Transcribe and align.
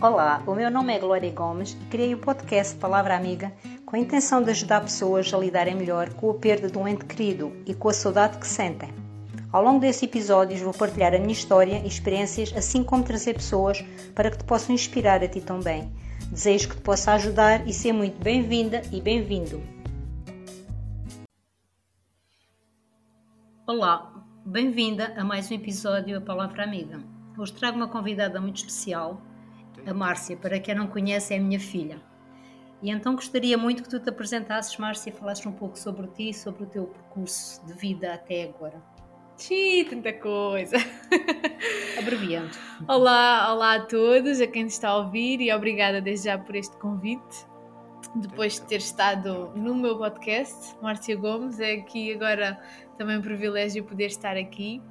Olá, 0.00 0.44
o 0.46 0.54
meu 0.54 0.70
nome 0.70 0.94
é 0.94 0.98
Glória 1.00 1.28
Gomes 1.32 1.72
e 1.72 1.84
criei 1.86 2.14
o 2.14 2.18
podcast 2.18 2.76
Palavra 2.76 3.16
Amiga 3.16 3.52
com 3.84 3.96
a 3.96 3.98
intenção 3.98 4.40
de 4.40 4.48
ajudar 4.52 4.82
pessoas 4.82 5.34
a 5.34 5.36
lidarem 5.36 5.74
melhor 5.74 6.14
com 6.14 6.30
a 6.30 6.34
perda 6.34 6.70
de 6.70 6.78
um 6.78 6.86
ente 6.86 7.04
querido 7.04 7.52
e 7.66 7.74
com 7.74 7.88
a 7.88 7.92
saudade 7.92 8.38
que 8.38 8.46
sentem. 8.46 8.94
Ao 9.50 9.60
longo 9.60 9.80
destes 9.80 10.04
episódios 10.04 10.60
vou 10.60 10.72
partilhar 10.72 11.12
a 11.14 11.18
minha 11.18 11.32
história 11.32 11.80
e 11.80 11.88
experiências, 11.88 12.54
assim 12.56 12.84
como 12.84 13.02
trazer 13.02 13.34
pessoas 13.34 13.84
para 14.14 14.30
que 14.30 14.38
te 14.38 14.44
possam 14.44 14.72
inspirar 14.72 15.20
a 15.20 15.26
ti 15.26 15.40
também. 15.40 15.92
Desejo 16.30 16.68
que 16.68 16.76
te 16.76 16.82
possa 16.82 17.14
ajudar 17.14 17.66
e 17.66 17.72
ser 17.72 17.92
muito 17.92 18.22
bem-vinda 18.22 18.82
e 18.92 19.00
bem-vindo. 19.00 19.60
Olá, 23.66 24.12
bem-vinda 24.46 25.12
a 25.16 25.24
mais 25.24 25.50
um 25.50 25.54
episódio 25.54 26.16
A 26.16 26.20
Palavra 26.20 26.62
Amiga. 26.62 27.00
Hoje 27.36 27.52
trago 27.52 27.76
uma 27.76 27.88
convidada 27.88 28.40
muito 28.40 28.58
especial, 28.58 29.20
a 29.86 29.94
Márcia, 29.94 30.36
para 30.36 30.58
quem 30.58 30.74
não 30.74 30.86
conhece, 30.86 31.34
é 31.34 31.38
a 31.38 31.40
minha 31.40 31.60
filha. 31.60 32.00
E 32.80 32.90
então 32.90 33.14
gostaria 33.14 33.58
muito 33.58 33.82
que 33.82 33.88
tu 33.88 33.98
te 33.98 34.08
apresentasses, 34.08 34.76
Márcia, 34.76 35.10
e 35.10 35.12
falasses 35.12 35.44
um 35.46 35.52
pouco 35.52 35.78
sobre 35.78 36.06
ti, 36.08 36.32
sobre 36.32 36.62
o 36.62 36.66
teu 36.66 36.86
percurso 36.86 37.64
de 37.66 37.72
vida 37.72 38.14
até 38.14 38.44
agora. 38.44 38.80
Xiii, 39.36 39.84
tanta 39.84 40.12
coisa! 40.12 40.76
Abreviando. 41.98 42.50
Olá, 42.88 43.52
olá 43.52 43.74
a 43.74 43.80
todos, 43.80 44.40
a 44.40 44.46
quem 44.46 44.66
está 44.66 44.90
a 44.90 44.96
ouvir 44.98 45.40
e 45.40 45.52
obrigada 45.52 46.00
desde 46.00 46.26
já 46.26 46.38
por 46.38 46.54
este 46.56 46.76
convite. 46.78 47.46
Depois 48.14 48.54
de 48.54 48.62
ter 48.62 48.76
estado 48.76 49.52
no 49.54 49.74
meu 49.74 49.98
podcast, 49.98 50.76
Márcia 50.80 51.16
Gomes, 51.16 51.60
é 51.60 51.74
aqui 51.74 52.12
agora 52.12 52.60
também 52.96 53.18
um 53.18 53.22
privilégio 53.22 53.84
poder 53.84 54.06
estar 54.06 54.36
aqui. 54.36 54.82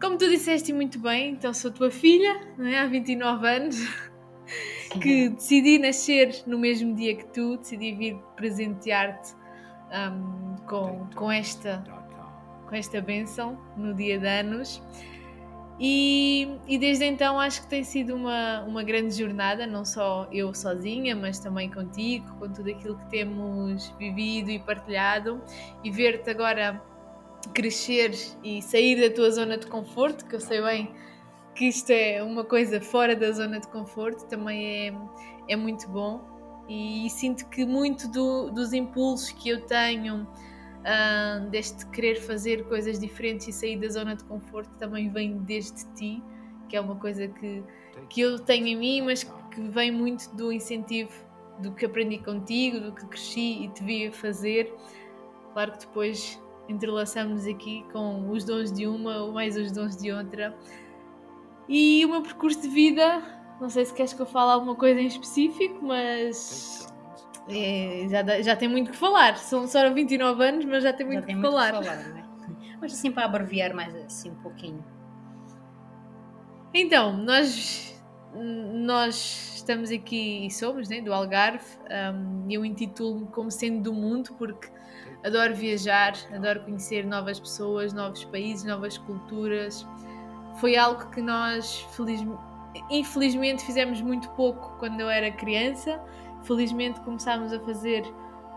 Como 0.00 0.16
tu 0.16 0.28
disseste 0.28 0.72
muito 0.72 0.98
bem, 1.00 1.32
então 1.32 1.52
sou 1.52 1.72
tua 1.72 1.90
filha, 1.90 2.40
não 2.56 2.66
é? 2.66 2.78
há 2.78 2.86
29 2.86 3.48
anos, 3.48 3.76
que 5.02 5.28
decidi 5.30 5.76
nascer 5.76 6.42
no 6.46 6.56
mesmo 6.56 6.94
dia 6.94 7.16
que 7.16 7.26
tu, 7.26 7.56
decidi 7.56 7.92
vir 7.92 8.16
presentear-te 8.36 9.34
um, 9.90 10.56
com, 10.66 11.08
com, 11.16 11.32
esta, 11.32 11.82
com 12.68 12.74
esta 12.76 13.00
bênção 13.00 13.58
no 13.76 13.92
dia 13.92 14.20
de 14.20 14.26
anos. 14.26 14.80
E, 15.80 16.48
e, 16.66 16.76
desde 16.78 17.04
então 17.04 17.38
acho 17.38 17.62
que 17.62 17.68
tem 17.68 17.84
sido 17.84 18.14
uma, 18.14 18.62
uma 18.62 18.82
grande 18.82 19.14
jornada, 19.14 19.66
não 19.66 19.84
só 19.84 20.28
eu 20.32 20.52
sozinha, 20.52 21.14
mas 21.14 21.38
também 21.38 21.70
contigo, 21.70 22.36
com 22.36 22.48
tudo 22.52 22.70
aquilo 22.70 22.96
que 22.98 23.10
temos 23.10 23.88
vivido 23.98 24.50
e 24.50 24.58
partilhado, 24.58 25.40
e 25.84 25.90
ver-te 25.90 26.30
agora 26.30 26.82
crescer 27.54 28.12
e 28.42 28.60
sair 28.62 29.00
da 29.00 29.14
tua 29.14 29.30
zona 29.30 29.56
de 29.56 29.66
conforto, 29.66 30.26
que 30.26 30.36
eu 30.36 30.40
sei 30.40 30.62
bem 30.62 30.94
que 31.58 31.66
isto 31.66 31.90
é 31.90 32.22
uma 32.22 32.44
coisa 32.44 32.80
fora 32.80 33.16
da 33.16 33.32
zona 33.32 33.58
de 33.58 33.66
conforto, 33.66 34.24
também 34.26 34.88
é, 34.88 34.94
é 35.48 35.56
muito 35.56 35.88
bom. 35.88 36.20
E, 36.68 37.06
e 37.06 37.10
sinto 37.10 37.48
que 37.48 37.66
muito 37.66 38.06
do, 38.08 38.50
dos 38.50 38.72
impulsos 38.72 39.32
que 39.32 39.48
eu 39.48 39.62
tenho 39.62 40.22
uh, 40.22 41.50
deste 41.50 41.84
querer 41.86 42.20
fazer 42.20 42.64
coisas 42.68 43.00
diferentes 43.00 43.48
e 43.48 43.52
sair 43.52 43.76
da 43.76 43.88
zona 43.88 44.14
de 44.14 44.22
conforto 44.24 44.70
também 44.78 45.10
vem 45.10 45.38
desde 45.38 45.84
ti, 45.94 46.22
que 46.68 46.76
é 46.76 46.80
uma 46.80 46.94
coisa 46.94 47.26
que, 47.26 47.64
que 48.08 48.20
eu 48.20 48.38
tenho 48.38 48.68
em 48.68 48.76
mim, 48.76 49.02
mas 49.02 49.24
que 49.24 49.60
vem 49.62 49.90
muito 49.90 50.32
do 50.36 50.52
incentivo 50.52 51.10
do 51.58 51.72
que 51.72 51.86
aprendi 51.86 52.18
contigo, 52.18 52.78
do 52.78 52.92
que 52.92 53.04
cresci 53.06 53.64
e 53.64 53.68
te 53.70 53.82
vi 53.82 54.12
fazer. 54.12 54.72
Claro 55.52 55.72
que 55.72 55.78
depois 55.80 56.40
entrelaçamos 56.68 57.46
aqui 57.46 57.84
com 57.92 58.30
os 58.30 58.44
dons 58.44 58.70
de 58.70 58.86
uma 58.86 59.22
ou 59.22 59.32
mais 59.32 59.56
os 59.56 59.72
dons 59.72 59.96
de 59.96 60.12
outra. 60.12 60.54
E 61.68 62.04
o 62.04 62.10
meu 62.10 62.22
percurso 62.22 62.60
de 62.60 62.68
vida, 62.68 63.22
não 63.60 63.68
sei 63.68 63.84
se 63.84 63.94
queres 63.94 64.12
que 64.12 64.20
eu 64.20 64.26
fale 64.26 64.52
alguma 64.52 64.74
coisa 64.74 65.00
em 65.00 65.06
específico, 65.06 65.84
mas 65.84 66.92
é, 67.48 68.06
já, 68.08 68.42
já 68.42 68.56
tem 68.56 68.68
muito 68.68 68.90
que 68.90 68.96
falar. 68.96 69.36
São 69.36 69.66
só 69.66 69.92
29 69.92 70.44
anos, 70.44 70.64
mas 70.64 70.82
já 70.82 70.92
tem 70.92 71.06
muito 71.06 71.20
já 71.20 71.26
tem 71.26 71.34
que 71.34 71.40
muito 71.40 71.50
falar. 71.50 71.78
Que 71.78 71.84
falar 71.84 72.18
é? 72.18 72.24
Mas 72.80 72.92
assim 72.92 73.10
para 73.10 73.24
abreviar 73.24 73.74
mais 73.74 73.94
assim 73.96 74.30
um 74.30 74.36
pouquinho. 74.36 74.84
Então, 76.72 77.16
nós, 77.16 78.00
nós 78.34 79.54
estamos 79.56 79.90
aqui 79.90 80.46
e 80.46 80.50
somos 80.50 80.88
né, 80.88 81.00
do 81.00 81.12
Algarve. 81.12 81.64
Um, 82.14 82.46
eu 82.50 82.64
intitulo-me 82.64 83.26
como 83.28 83.50
sendo 83.50 83.82
do 83.82 83.92
mundo 83.92 84.30
porque 84.38 84.68
adoro 85.24 85.54
viajar, 85.54 86.14
adoro 86.32 86.60
conhecer 86.60 87.04
novas 87.04 87.38
pessoas, 87.38 87.92
novos 87.92 88.24
países, 88.24 88.64
novas 88.64 88.98
culturas. 88.98 89.86
Foi 90.60 90.76
algo 90.76 91.10
que 91.10 91.20
nós, 91.20 91.80
feliz, 91.92 92.20
infelizmente, 92.90 93.64
fizemos 93.64 94.00
muito 94.00 94.28
pouco 94.30 94.76
quando 94.78 95.00
eu 95.00 95.08
era 95.08 95.30
criança. 95.30 96.00
Felizmente, 96.42 97.00
começámos 97.00 97.52
a 97.52 97.60
fazer 97.60 98.04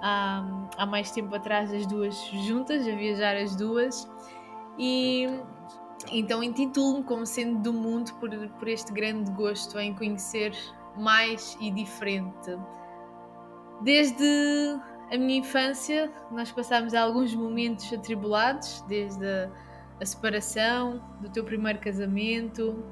há, 0.01 0.43
há 0.77 0.85
mais 0.85 1.11
tempo 1.11 1.35
atrás 1.35 1.73
as 1.73 1.85
duas 1.85 2.15
juntas, 2.45 2.87
a 2.87 2.95
viajar 2.95 3.35
as 3.35 3.55
duas. 3.55 4.09
E 4.77 5.27
então 6.11 6.41
intitulo-me 6.43 7.03
como 7.03 7.25
sendo 7.25 7.59
do 7.59 7.73
mundo 7.73 8.11
por, 8.15 8.29
por 8.29 8.67
este 8.67 8.91
grande 8.91 9.29
gosto 9.31 9.77
em 9.79 9.93
conhecer 9.93 10.55
mais 10.97 11.57
e 11.59 11.69
diferente. 11.71 12.57
Desde 13.81 14.79
a 15.11 15.17
minha 15.17 15.39
infância, 15.39 16.09
nós 16.31 16.51
passámos 16.51 16.93
alguns 16.93 17.35
momentos 17.35 17.91
atribulados, 17.91 18.81
desde 18.87 19.25
a, 19.25 20.05
separação 20.05 21.03
do 21.19 21.29
teu 21.29 21.43
primeiro 21.43 21.77
casamento, 21.79 22.83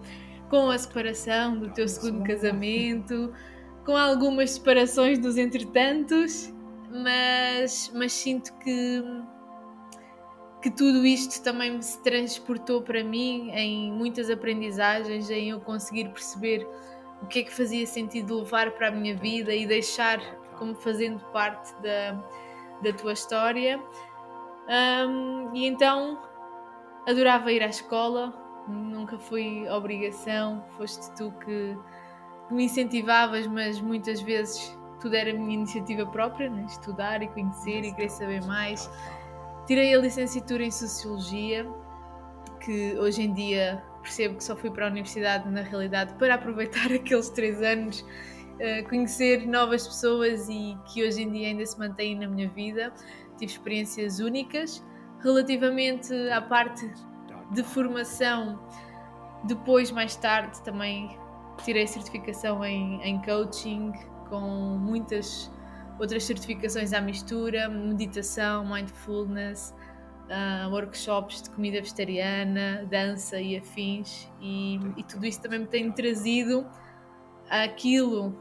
com 0.50 0.69
a 0.69 0.78
separação 0.78 1.57
do 1.57 1.69
teu 1.72 1.88
segundo 1.88 2.24
casamento, 2.24 3.34
com 3.85 3.96
algumas 3.96 4.52
separações 4.52 5.18
dos 5.18 5.38
entretantos, 5.38 6.53
mas, 6.91 7.90
mas 7.96 8.12
sinto 8.12 8.53
que, 8.59 9.01
que 10.62 10.69
tudo 10.69 11.06
isto 11.06 11.41
também 11.41 11.81
se 11.81 12.03
transportou 12.03 12.81
para 12.81 13.03
mim 13.03 13.50
em 13.51 13.91
muitas 13.91 14.30
aprendizagens, 14.30 15.30
em 15.30 15.51
eu 15.51 15.62
conseguir 15.62 16.09
perceber 16.09 16.68
o 17.22 17.28
que 17.28 17.40
é 17.40 17.44
que 17.44 17.53
fazia 17.53 17.88
sentido 17.88 18.40
levar 18.40 18.72
para 18.72 18.90
a 18.90 18.91
minha 18.91 19.16
vida 19.16 19.53
e 19.53 19.66
deixar 19.66 20.19
como 20.59 20.75
fazendo 20.75 21.19
parte 21.31 21.73
da, 21.81 22.11
da 22.83 22.93
tua 22.93 23.13
história. 23.13 23.81
Um, 24.67 25.55
e 25.55 25.65
então 25.65 26.21
adorava 27.07 27.51
ir 27.51 27.63
à 27.63 27.67
escola, 27.67 28.31
nunca 28.67 29.17
foi 29.17 29.67
obrigação, 29.69 30.63
foste 30.77 31.09
tu 31.15 31.31
que, 31.43 31.75
que 32.47 32.53
me 32.53 32.65
incentivavas, 32.65 33.47
mas 33.47 33.81
muitas 33.81 34.21
vezes 34.21 34.77
tudo 35.01 35.15
era 35.15 35.33
minha 35.33 35.53
iniciativa 35.53 36.05
própria, 36.05 36.49
né? 36.49 36.65
estudar 36.67 37.23
e 37.23 37.27
conhecer 37.29 37.83
e 37.83 37.93
querer 37.93 38.09
saber 38.09 38.45
mais. 38.45 38.89
Tirei 39.65 39.95
a 39.95 39.97
licenciatura 39.97 40.63
em 40.63 40.71
Sociologia, 40.71 41.65
que 42.59 42.97
hoje 42.99 43.23
em 43.23 43.33
dia 43.33 43.83
percebo 44.01 44.35
que 44.35 44.43
só 44.43 44.55
fui 44.55 44.69
para 44.69 44.85
a 44.85 44.89
universidade 44.89 45.49
na 45.49 45.61
realidade 45.61 46.13
para 46.15 46.35
aproveitar 46.35 46.91
aqueles 46.93 47.29
três 47.29 47.61
anos 47.61 48.05
uh, 48.59 48.87
conhecer 48.89 49.47
novas 49.47 49.87
pessoas 49.87 50.47
e 50.49 50.77
que 50.85 51.03
hoje 51.03 51.23
em 51.23 51.31
dia 51.31 51.47
ainda 51.47 51.65
se 51.65 51.77
mantêm 51.77 52.17
na 52.17 52.27
minha 52.27 52.49
vida. 52.49 52.93
Tive 53.37 53.51
experiências 53.51 54.19
únicas. 54.19 54.83
Relativamente 55.21 56.13
à 56.29 56.41
parte 56.41 56.89
de 57.51 57.63
formação, 57.63 58.59
depois, 59.43 59.91
mais 59.91 60.15
tarde, 60.15 60.61
também 60.63 61.17
tirei 61.63 61.87
certificação 61.87 62.63
em, 62.63 63.01
em 63.03 63.21
coaching, 63.21 63.91
com 64.29 64.39
muitas 64.39 65.51
outras 65.99 66.23
certificações 66.23 66.93
à 66.93 67.01
mistura, 67.01 67.67
meditação, 67.67 68.65
mindfulness, 68.65 69.73
uh, 70.29 70.69
workshops 70.69 71.41
de 71.41 71.49
comida 71.49 71.79
vegetariana, 71.79 72.85
dança 72.89 73.39
e 73.41 73.57
afins, 73.57 74.29
e, 74.41 74.79
e, 74.95 75.03
tudo 75.03 75.25
isso 75.25 75.41
também 75.41 75.59
me 75.59 75.67
tem 75.67 75.91
trazido 75.91 76.65
aquilo 77.50 78.33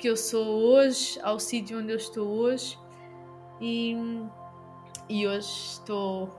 que 0.00 0.08
eu 0.08 0.16
sou 0.16 0.46
hoje, 0.46 1.20
ao 1.22 1.38
sítio 1.38 1.78
onde 1.78 1.92
eu 1.92 1.96
estou 1.96 2.26
hoje. 2.26 2.78
E, 3.60 3.94
e 5.10 5.26
hoje 5.26 5.46
estou 5.46 6.34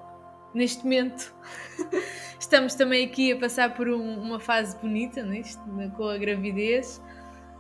neste 0.52 0.84
momento. 0.84 1.34
Estamos 2.40 2.74
também 2.74 3.06
aqui 3.06 3.32
a 3.32 3.38
passar 3.38 3.76
por 3.76 3.88
um, 3.88 4.20
uma 4.20 4.40
fase 4.40 4.76
bonita 4.80 5.22
neste, 5.22 5.62
com 5.96 6.06
a 6.06 6.18
gravidez, 6.18 7.00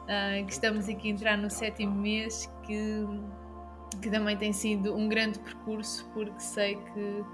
uh, 0.04 0.44
que 0.46 0.52
estamos 0.52 0.90
aqui 0.90 1.10
a 1.10 1.12
entrar 1.12 1.38
no 1.38 1.52
sétimo 1.52 1.96
mês, 1.96 2.52
que, 2.64 3.06
que 4.02 4.10
também 4.10 4.36
tem 4.36 4.52
sido 4.52 4.96
um 4.96 5.08
grande 5.08 5.38
percurso, 5.38 6.10
porque 6.16 6.40
sei 6.40 6.78
que, 6.78 7.26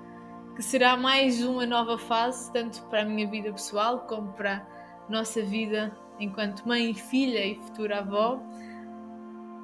que 0.58 0.62
será 0.62 0.98
mais 0.98 1.42
uma 1.42 1.66
nova 1.66 1.98
fase, 1.98 2.52
tanto 2.52 2.84
para 2.88 3.04
a 3.04 3.06
minha 3.06 3.28
vida 3.30 3.50
pessoal 3.54 4.00
como 4.02 4.34
para 4.34 4.68
a 5.08 5.12
nossa 5.12 5.42
vida 5.42 5.98
enquanto 6.20 6.68
mãe, 6.68 6.94
filha 6.94 7.46
e 7.46 7.56
futura 7.56 8.00
avó. 8.00 8.42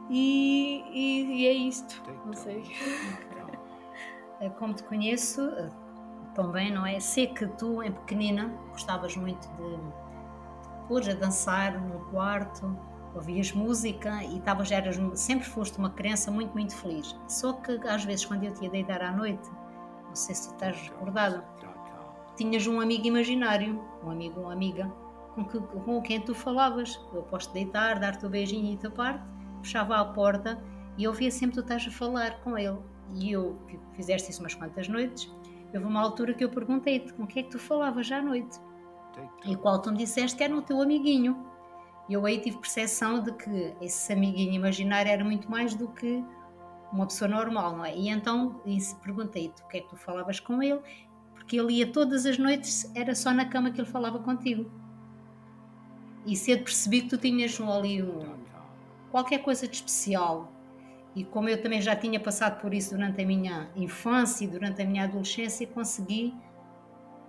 E, 0.09 0.83
e, 0.91 1.41
e 1.41 1.47
é 1.47 1.53
isto, 1.53 2.01
não 2.25 2.33
sei. 2.33 2.63
É, 4.39 4.49
como 4.49 4.73
te 4.73 4.83
conheço 4.83 5.41
também, 6.35 6.69
não 6.69 6.85
é? 6.85 6.99
Sei 6.99 7.27
que 7.27 7.47
tu, 7.47 7.81
em 7.81 7.93
pequenina, 7.93 8.53
gostavas 8.71 9.15
muito 9.15 9.47
de 9.47 10.87
cores, 10.87 11.07
a 11.07 11.13
dançar 11.13 11.79
num 11.79 12.03
quarto, 12.09 12.77
ouvias 13.15 13.53
música 13.53 14.21
e 14.23 14.39
estavas, 14.39 14.69
eras, 14.69 14.99
sempre 15.17 15.47
foste 15.47 15.77
uma 15.77 15.91
criança 15.91 16.29
muito, 16.29 16.51
muito 16.53 16.75
feliz. 16.75 17.15
Só 17.27 17.53
que 17.53 17.71
às 17.87 18.03
vezes 18.03 18.25
quando 18.25 18.43
eu 18.43 18.53
te 18.53 18.63
ia 18.63 18.69
deitar 18.69 19.01
à 19.01 19.11
noite, 19.11 19.49
não 20.05 20.15
sei 20.15 20.35
se 20.35 20.49
tu 20.49 20.53
estás 20.55 20.89
recordada, 20.89 21.45
tinhas 22.35 22.65
um 22.67 22.81
amigo 22.81 23.07
imaginário, 23.07 23.81
um 24.03 24.09
amigo 24.09 24.39
ou 24.39 24.45
uma 24.47 24.53
amiga, 24.53 24.91
com, 25.35 25.45
que, 25.45 25.59
com 25.59 26.01
quem 26.01 26.19
tu 26.19 26.33
falavas. 26.33 26.99
Eu 27.13 27.23
posso 27.23 27.51
deitar, 27.53 27.99
dar-te 27.99 28.25
o 28.25 28.27
um 28.27 28.31
beijinho 28.31 28.73
e 28.73 28.77
te 28.77 28.87
parte, 29.63 29.67
fechava 29.67 29.95
a 29.97 30.05
porta 30.05 30.61
e 30.97 31.05
eu 31.05 31.11
ouvia 31.11 31.31
sempre 31.31 31.55
tu 31.55 31.61
estás 31.61 31.85
a 31.87 31.91
falar 31.91 32.41
com 32.41 32.57
ele. 32.57 32.77
E 33.15 33.31
eu 33.31 33.57
fizeste 33.95 34.31
isso 34.31 34.41
umas 34.41 34.53
quantas 34.53 34.87
noites. 34.87 35.31
Houve 35.73 35.85
uma 35.85 36.01
altura 36.01 36.33
que 36.33 36.43
eu 36.43 36.49
perguntei-te 36.49 37.13
com 37.13 37.25
que 37.25 37.39
é 37.39 37.43
que 37.43 37.49
tu 37.49 37.59
falavas 37.59 38.05
já 38.05 38.19
à 38.19 38.21
noite. 38.21 38.59
E 39.45 39.55
qual 39.55 39.81
tu 39.81 39.91
me 39.91 39.97
disseste 39.97 40.37
que 40.37 40.43
era 40.43 40.55
o 40.55 40.61
teu 40.61 40.81
amiguinho. 40.81 41.45
E 42.09 42.13
eu 42.13 42.25
aí 42.25 42.39
tive 42.39 42.57
percepção 42.57 43.21
de 43.21 43.31
que 43.33 43.75
esse 43.81 44.11
amiguinho 44.11 44.53
imaginário 44.53 45.11
era 45.11 45.23
muito 45.23 45.49
mais 45.49 45.73
do 45.73 45.87
que 45.87 46.23
uma 46.91 47.07
pessoa 47.07 47.29
normal, 47.29 47.77
não 47.77 47.85
é? 47.85 47.95
E 47.95 48.09
então 48.09 48.61
perguntei-te 49.01 49.61
o 49.63 49.67
que 49.67 49.77
é 49.77 49.81
que 49.81 49.89
tu 49.89 49.95
falavas 49.95 50.39
com 50.39 50.61
ele, 50.61 50.81
porque 51.33 51.57
ele 51.57 51.73
ia 51.73 51.91
todas 51.91 52.25
as 52.25 52.37
noites, 52.37 52.91
era 52.93 53.15
só 53.15 53.31
na 53.33 53.45
cama 53.45 53.71
que 53.71 53.79
ele 53.79 53.89
falava 53.89 54.19
contigo. 54.19 54.69
E 56.25 56.35
cedo 56.35 56.63
percebi 56.63 57.01
que 57.01 57.09
tu 57.09 57.17
tinhas 57.17 57.59
ali 57.59 58.03
um, 58.03 58.42
qualquer 59.13 59.43
coisa 59.43 59.67
de 59.67 59.75
especial. 59.75 60.51
E 61.15 61.23
como 61.23 61.47
eu 61.47 61.61
também 61.61 61.79
já 61.79 61.95
tinha 61.95 62.19
passado 62.19 62.59
por 62.59 62.73
isso 62.73 62.95
durante 62.95 63.21
a 63.21 63.25
minha 63.25 63.69
infância 63.75 64.43
e 64.43 64.47
durante 64.47 64.81
a 64.81 64.85
minha 64.85 65.03
adolescência, 65.03 65.67
consegui 65.67 66.33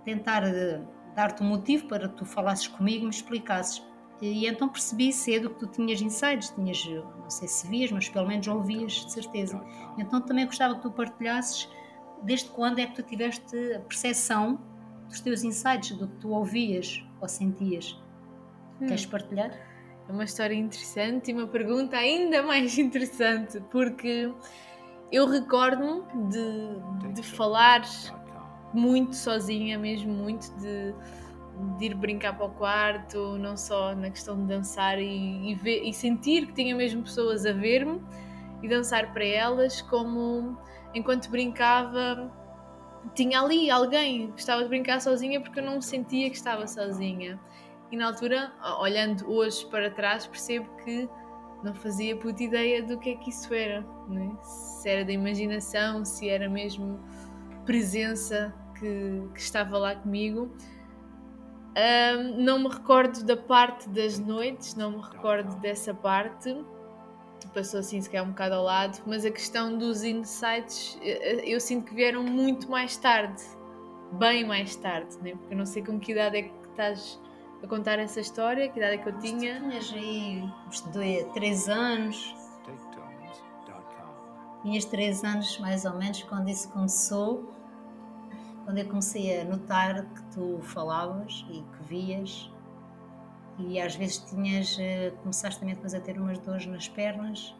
tentar 0.03 0.43
eh, 0.43 0.81
dar-te 1.15 1.43
um 1.43 1.45
motivo 1.45 1.87
para 1.87 2.09
que 2.09 2.15
tu 2.15 2.25
falasses 2.25 2.67
comigo 2.67 3.03
e 3.03 3.03
me 3.03 3.11
explicasses. 3.11 3.83
E 4.19 4.47
então 4.47 4.67
percebi 4.67 5.13
cedo 5.13 5.51
que 5.51 5.59
tu 5.59 5.67
tinhas 5.67 6.01
insights, 6.01 6.49
tinhas, 6.49 6.83
não 6.87 7.29
sei 7.29 7.47
se 7.47 7.67
vias, 7.67 7.91
mas 7.91 8.09
pelo 8.09 8.27
menos 8.27 8.47
ouvias, 8.47 8.91
de 9.05 9.11
certeza. 9.11 9.63
Então 9.99 10.19
também 10.21 10.47
gostava 10.47 10.73
que 10.73 10.81
tu 10.81 10.89
partilhasses 10.89 11.69
desde 12.23 12.49
quando 12.49 12.79
é 12.79 12.87
que 12.87 12.95
tu 12.95 13.03
tiveste 13.03 13.55
a 13.73 13.79
percepção 13.81 14.59
dos 15.07 15.19
teus 15.19 15.43
insights, 15.43 15.91
do 15.91 16.07
que 16.07 16.15
tu 16.15 16.29
ouvias 16.29 17.05
ou 17.21 17.27
sentias. 17.27 17.95
Hum. 18.81 18.87
Queres 18.87 19.05
partilhar? 19.05 19.74
É 20.07 20.11
uma 20.11 20.23
história 20.23 20.53
interessante 20.53 21.31
e 21.31 21.33
uma 21.33 21.47
pergunta 21.47 21.97
ainda 21.97 22.43
mais 22.43 22.77
interessante, 22.79 23.59
porque 23.71 24.31
eu 25.11 25.27
recordo-me 25.27 26.03
de, 26.29 27.13
de 27.13 27.23
falar 27.23 27.81
muito 28.73 29.15
sozinha, 29.15 29.79
mesmo 29.79 30.13
muito, 30.13 30.51
de, 30.57 30.93
de, 31.77 31.85
ir 31.85 31.95
brincar 31.95 32.37
para 32.37 32.45
o 32.45 32.49
quarto, 32.51 33.37
não 33.37 33.55
só 33.55 33.95
na 33.95 34.09
questão 34.09 34.37
de 34.37 34.45
dançar 34.45 34.99
e, 34.99 35.51
e, 35.51 35.55
ver, 35.55 35.83
e 35.83 35.93
sentir 35.93 36.47
que 36.47 36.53
tinha 36.53 36.75
mesmo 36.75 37.03
pessoas 37.03 37.45
a 37.45 37.53
ver-me 37.53 38.01
e 38.61 38.67
dançar 38.67 39.13
para 39.13 39.25
elas, 39.25 39.81
como 39.81 40.57
enquanto 40.93 41.29
brincava 41.29 42.31
tinha 43.13 43.39
ali 43.39 43.69
alguém 43.69 44.27
que 44.27 44.31
gostava 44.33 44.63
de 44.63 44.69
brincar 44.69 44.99
sozinha 44.99 45.39
porque 45.39 45.59
eu 45.59 45.63
não 45.63 45.81
sentia 45.81 46.29
que 46.29 46.35
estava 46.35 46.65
sozinha. 46.67 47.39
E 47.91 47.97
na 47.97 48.07
altura, 48.07 48.51
olhando 48.79 49.29
hoje 49.31 49.65
para 49.67 49.91
trás, 49.91 50.25
percebo 50.25 50.67
que 50.83 51.07
não 51.63 51.73
fazia 51.73 52.15
puta 52.15 52.43
ideia 52.43 52.83
do 52.83 52.97
que 52.99 53.11
é 53.11 53.15
que 53.15 53.29
isso 53.29 53.53
era. 53.53 53.81
Né? 54.07 54.35
Se 54.41 54.89
era 54.89 55.05
da 55.05 55.11
imaginação, 55.11 56.03
se 56.03 56.29
era 56.29 56.49
mesmo 56.49 56.99
presença 57.65 58.53
que, 58.79 59.23
que 59.33 59.39
estava 59.39 59.77
lá 59.77 59.95
comigo. 59.95 60.51
Um, 61.77 62.43
não 62.43 62.59
me 62.59 62.69
recordo 62.69 63.23
da 63.23 63.35
parte 63.35 63.89
das 63.89 64.17
noites, 64.17 64.75
não 64.75 64.91
me 64.91 65.01
recordo 65.01 65.55
dessa 65.59 65.93
parte. 65.93 66.55
Passou 67.53 67.79
assim, 67.79 68.01
se 68.01 68.09
calhar 68.09 68.25
um 68.25 68.29
bocado 68.29 68.55
ao 68.55 68.63
lado, 68.63 69.01
mas 69.05 69.25
a 69.25 69.31
questão 69.31 69.77
dos 69.77 70.03
insights 70.03 70.97
eu, 71.01 71.39
eu 71.41 71.59
sinto 71.59 71.85
que 71.85 71.95
vieram 71.95 72.23
muito 72.23 72.69
mais 72.69 72.97
tarde, 72.97 73.41
bem 74.13 74.45
mais 74.45 74.75
tarde, 74.75 75.15
né? 75.21 75.31
porque 75.35 75.53
eu 75.53 75.57
não 75.57 75.65
sei 75.65 75.83
com 75.83 75.99
que 75.99 76.11
idade 76.11 76.37
é 76.37 76.41
que 76.43 76.53
estás 76.69 77.19
a 77.65 77.67
contar 77.67 77.99
essa 77.99 78.19
história, 78.19 78.69
que 78.69 78.77
idade 78.79 78.95
é 78.95 78.97
que 78.99 79.09
eu 79.09 79.19
tinha? 79.19 79.59
Tinhas 79.59 79.91
aí 79.93 80.43
uns 80.67 80.81
3 81.33 81.69
anos. 81.69 82.35
Tinhas 84.61 84.85
3 84.85 85.23
anos 85.23 85.59
mais 85.59 85.85
ou 85.85 85.95
menos 85.95 86.23
quando 86.23 86.49
isso 86.49 86.69
começou, 86.69 87.51
quando 88.63 88.77
eu 88.77 88.87
comecei 88.87 89.41
a 89.41 89.45
notar 89.45 90.05
que 90.05 90.23
tu 90.33 90.59
falavas 90.63 91.45
e 91.49 91.61
que 91.61 91.83
vias 91.83 92.49
e 93.57 93.79
às 93.79 93.95
vezes 93.95 94.17
tinhas, 94.17 94.77
eh, 94.79 95.13
começaste 95.21 95.59
também 95.59 95.75
depois 95.75 95.93
a 95.93 95.99
ter 95.99 96.19
umas 96.19 96.37
dores 96.39 96.65
nas 96.65 96.87
pernas, 96.89 97.55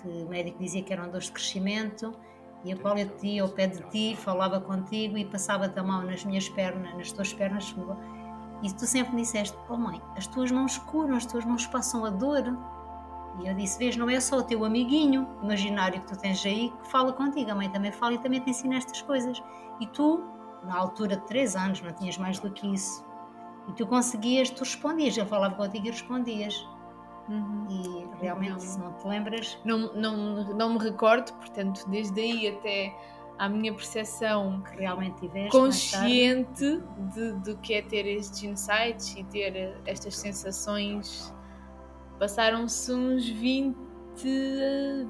que 0.00 0.08
o 0.08 0.28
médico 0.28 0.58
dizia 0.58 0.82
que 0.82 0.92
eram 0.92 1.10
dores 1.10 1.26
de 1.26 1.32
crescimento, 1.32 2.14
e 2.64 2.72
a 2.72 2.76
qual 2.76 2.96
eu 2.96 3.08
te 3.18 3.38
ao 3.38 3.48
pé 3.48 3.66
de 3.66 3.82
ti, 3.90 4.16
falava 4.16 4.60
contigo 4.60 5.18
e 5.18 5.24
passava-te 5.24 5.78
a 5.78 5.82
mão 5.82 6.02
nas 6.02 6.24
minhas 6.24 6.48
pernas, 6.48 6.94
nas 6.94 7.12
tuas 7.12 7.32
pernas, 7.32 7.74
e 8.62 8.72
tu 8.72 8.86
sempre 8.86 9.14
me 9.14 9.22
disseste, 9.22 9.56
oh 9.68 9.76
mãe, 9.76 10.00
as 10.16 10.26
tuas 10.26 10.50
mãos 10.50 10.78
curam, 10.78 11.16
as 11.16 11.26
tuas 11.26 11.44
mãos 11.44 11.66
passam 11.66 12.04
a 12.04 12.10
dor. 12.10 12.56
E 13.40 13.48
eu 13.48 13.54
disse, 13.54 13.78
vês, 13.78 13.96
não 13.96 14.08
é 14.08 14.20
só 14.20 14.38
o 14.38 14.42
teu 14.42 14.64
amiguinho 14.64 15.26
imaginário 15.42 16.00
que 16.02 16.06
tu 16.08 16.18
tens 16.18 16.44
aí 16.44 16.70
que 16.82 16.90
fala 16.90 17.12
contigo, 17.12 17.50
a 17.50 17.54
mãe 17.54 17.68
também 17.70 17.90
fala 17.90 18.14
e 18.14 18.18
também 18.18 18.40
te 18.40 18.50
ensina 18.50 18.76
estas 18.76 19.02
coisas. 19.02 19.42
E 19.80 19.86
tu, 19.86 20.22
na 20.64 20.76
altura 20.76 21.16
de 21.16 21.26
3 21.26 21.56
anos, 21.56 21.80
não 21.80 21.92
tinhas 21.92 22.18
mais 22.18 22.38
do 22.38 22.50
que 22.50 22.72
isso. 22.72 23.04
E 23.68 23.72
tu 23.72 23.86
conseguias, 23.86 24.50
tu 24.50 24.60
respondias, 24.60 25.16
eu 25.16 25.26
falava 25.26 25.54
contigo 25.54 25.86
e 25.86 25.90
respondias. 25.90 26.68
Uhum. 27.28 27.66
E 27.70 28.20
realmente, 28.20 28.52
não, 28.52 28.60
se 28.60 28.78
não 28.78 28.92
te 28.92 29.06
lembras. 29.06 29.58
Não, 29.64 29.92
não, 29.94 30.54
não 30.54 30.74
me 30.74 30.78
recordo, 30.78 31.32
portanto, 31.34 31.88
desde 31.88 32.20
aí 32.20 32.48
até 32.48 32.94
à 33.38 33.48
minha 33.48 33.72
percepção 33.72 34.62
que 34.62 34.78
realmente 34.78 35.20
tiveste 35.20 35.50
consciente 35.50 36.80
de, 37.14 37.32
do 37.40 37.56
que 37.58 37.74
é 37.74 37.82
ter 37.82 38.06
estes 38.06 38.42
insights 38.42 39.14
e 39.16 39.24
ter 39.24 39.74
estas 39.86 40.16
sensações. 40.16 41.34
Passaram-se 42.18 42.92
uns 42.92 43.28
20, 43.28 43.76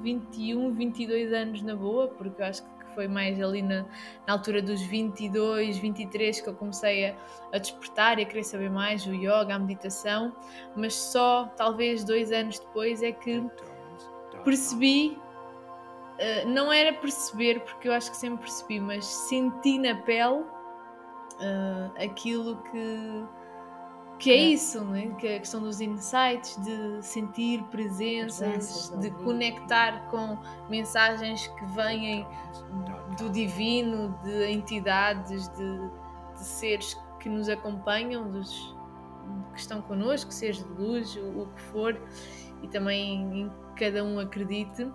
21, 0.02 0.72
22 0.72 1.32
anos 1.32 1.62
na 1.62 1.76
boa, 1.76 2.08
porque 2.08 2.40
eu 2.40 2.46
acho 2.46 2.62
que 2.62 2.72
foi 2.94 3.08
mais 3.08 3.40
ali 3.40 3.62
na, 3.62 3.84
na 4.26 4.34
altura 4.34 4.62
dos 4.62 4.80
22, 4.82 5.78
23 5.78 6.40
que 6.40 6.48
eu 6.48 6.54
comecei 6.54 7.10
a, 7.10 7.16
a 7.52 7.58
despertar 7.58 8.18
e 8.18 8.22
a 8.22 8.24
querer 8.24 8.44
saber 8.44 8.70
mais 8.70 9.06
o 9.06 9.12
yoga, 9.12 9.54
a 9.54 9.58
meditação, 9.58 10.34
mas 10.76 10.94
só 10.94 11.52
talvez 11.56 12.04
dois 12.04 12.32
anos 12.32 12.58
depois 12.58 13.02
é 13.02 13.12
que 13.12 13.42
percebi 14.44 15.18
eh, 16.22 16.44
não 16.44 16.72
era 16.72 16.92
perceber, 16.92 17.60
porque 17.64 17.88
eu 17.88 17.92
acho 17.92 18.12
que 18.12 18.16
sempre 18.16 18.42
percebi, 18.42 18.78
mas 18.78 19.04
senti 19.04 19.76
na 19.76 19.96
pele 19.96 20.44
uh, 21.40 21.92
aquilo 22.00 22.62
que, 22.70 23.24
que 24.20 24.30
é, 24.30 24.34
é 24.34 24.40
isso, 24.52 24.84
né? 24.84 25.12
que 25.18 25.26
é 25.26 25.36
a 25.36 25.38
questão 25.40 25.60
dos 25.60 25.80
insights, 25.80 26.56
de 26.64 27.04
sentir 27.04 27.64
presenças, 27.64 28.90
de 29.00 29.10
conectar 29.24 30.08
com 30.10 30.38
mensagens 30.70 31.48
que 31.48 31.66
vêm 31.74 32.24
do 33.18 33.28
divino, 33.28 34.16
de 34.22 34.46
entidades, 34.52 35.48
de, 35.48 35.90
de 36.36 36.44
seres 36.44 36.96
que 37.18 37.28
nos 37.28 37.48
acompanham, 37.48 38.30
dos 38.30 38.76
que 39.54 39.58
estão 39.58 39.82
connosco, 39.82 40.32
seja 40.32 40.62
de 40.62 40.80
luz, 40.80 41.16
o, 41.16 41.42
o 41.42 41.46
que 41.48 41.62
for, 41.62 42.00
e 42.62 42.68
também 42.68 43.40
em 43.40 43.52
cada 43.74 44.04
um 44.04 44.20
acredite. 44.20 44.88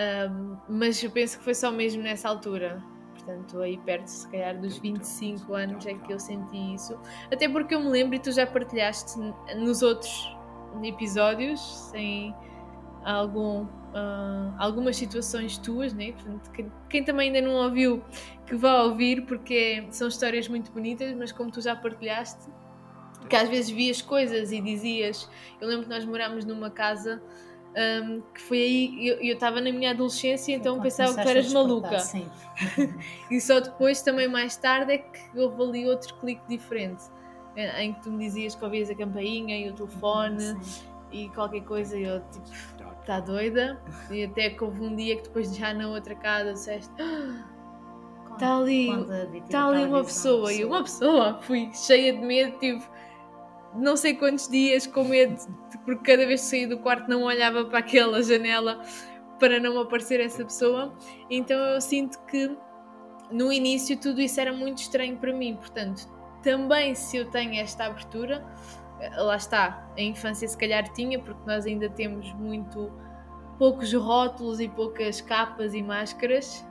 Um, 0.00 0.56
mas 0.68 1.02
eu 1.02 1.10
penso 1.10 1.38
que 1.38 1.44
foi 1.44 1.54
só 1.54 1.70
mesmo 1.70 2.02
nessa 2.02 2.28
altura. 2.28 2.82
Portanto, 3.12 3.60
aí 3.60 3.76
perto, 3.78 4.06
se 4.06 4.28
calhar, 4.30 4.58
dos 4.58 4.78
25 4.78 5.52
anos 5.52 5.84
é 5.84 5.94
que 5.94 6.12
eu 6.12 6.18
senti 6.18 6.74
isso. 6.74 6.98
Até 7.30 7.48
porque 7.48 7.74
eu 7.74 7.80
me 7.80 7.90
lembro, 7.90 8.14
e 8.14 8.18
tu 8.18 8.32
já 8.32 8.46
partilhaste 8.46 9.18
nos 9.56 9.82
outros 9.82 10.34
episódios, 10.82 11.60
sem 11.90 12.34
algum, 13.04 13.64
uh, 13.64 14.54
algumas 14.58 14.96
situações 14.96 15.58
tuas, 15.58 15.92
né? 15.92 16.12
Portanto, 16.12 16.50
quem, 16.50 16.72
quem, 16.88 17.04
também 17.04 17.28
ainda 17.28 17.46
não 17.46 17.56
ouviu, 17.62 18.02
que 18.46 18.54
vá 18.56 18.82
ouvir, 18.82 19.26
porque 19.26 19.86
são 19.90 20.08
histórias 20.08 20.48
muito 20.48 20.72
bonitas, 20.72 21.14
mas 21.14 21.30
como 21.30 21.50
tu 21.50 21.60
já 21.60 21.76
partilhaste, 21.76 22.50
que 23.28 23.36
às 23.36 23.48
vezes 23.50 23.70
vias 23.70 24.00
coisas 24.00 24.50
e 24.50 24.60
dizias. 24.62 25.28
Eu 25.60 25.68
lembro 25.68 25.84
que 25.84 25.90
nós 25.90 26.06
morámos 26.06 26.46
numa 26.46 26.70
casa 26.70 27.22
um, 27.76 28.20
que 28.34 28.40
foi 28.40 28.58
aí, 28.58 29.08
eu 29.08 29.34
estava 29.34 29.60
na 29.60 29.70
minha 29.70 29.90
adolescência, 29.90 30.52
então 30.52 30.80
pensava 30.80 31.14
que 31.14 31.22
tu 31.22 31.28
eras 31.28 31.52
maluca. 31.52 31.96
e 33.30 33.40
só 33.40 33.60
depois, 33.60 34.02
também 34.02 34.28
mais 34.28 34.56
tarde, 34.56 34.92
é 34.92 34.98
que 34.98 35.38
houve 35.38 35.62
ali 35.62 35.88
outro 35.88 36.14
clique 36.16 36.42
diferente, 36.48 37.04
eh, 37.56 37.84
em 37.84 37.92
que 37.92 38.02
tu 38.02 38.10
me 38.10 38.24
dizias 38.24 38.54
que 38.54 38.64
ouvias 38.64 38.90
a 38.90 38.94
campainha 38.94 39.56
e 39.56 39.70
o 39.70 39.74
telefone 39.74 40.40
sim. 40.40 40.82
e 41.12 41.28
qualquer 41.30 41.62
coisa, 41.62 41.96
e 41.96 42.02
eu 42.02 42.20
tipo, 42.30 42.48
está 43.00 43.20
doida? 43.20 43.80
E 44.10 44.24
até 44.24 44.50
que 44.50 44.64
houve 44.64 44.82
um 44.82 44.96
dia 44.96 45.16
que 45.16 45.22
depois 45.22 45.54
já 45.54 45.72
na 45.72 45.88
outra 45.88 46.14
casa 46.14 46.52
disseste. 46.52 46.90
Está 48.32 48.56
ali, 48.56 48.88
está 49.44 49.66
ali 49.66 49.84
uma 49.84 50.02
pessoa, 50.02 50.52
e 50.52 50.64
uma 50.64 50.82
pessoa, 50.82 51.40
fui 51.42 51.70
cheia 51.74 52.12
de 52.12 52.20
medo, 52.20 52.58
tipo, 52.58 52.82
não 53.74 53.96
sei 53.96 54.14
quantos 54.14 54.48
dias 54.48 54.86
com 54.86 55.04
medo, 55.04 55.36
porque 55.84 56.12
cada 56.12 56.26
vez 56.26 56.42
que 56.42 56.46
saía 56.48 56.68
do 56.68 56.78
quarto 56.78 57.08
não 57.08 57.22
olhava 57.22 57.64
para 57.64 57.78
aquela 57.78 58.22
janela 58.24 58.82
para 59.38 59.58
não 59.58 59.78
aparecer 59.80 60.20
essa 60.20 60.44
pessoa. 60.44 60.94
Então 61.30 61.56
eu 61.56 61.80
sinto 61.80 62.18
que 62.26 62.56
no 63.30 63.52
início 63.52 63.96
tudo 63.96 64.20
isso 64.20 64.40
era 64.40 64.52
muito 64.52 64.78
estranho 64.78 65.16
para 65.16 65.32
mim. 65.32 65.56
Portanto, 65.56 66.08
também 66.42 66.94
se 66.94 67.16
eu 67.16 67.30
tenho 67.30 67.60
esta 67.60 67.86
abertura, 67.86 68.44
lá 69.16 69.36
está, 69.36 69.88
a 69.96 70.00
infância 70.00 70.46
se 70.46 70.56
calhar 70.56 70.92
tinha, 70.92 71.18
porque 71.18 71.42
nós 71.46 71.66
ainda 71.66 71.88
temos 71.88 72.32
muito 72.34 72.90
poucos 73.58 73.92
rótulos 73.92 74.60
e 74.60 74.68
poucas 74.68 75.20
capas 75.20 75.74
e 75.74 75.82
máscaras, 75.82 76.66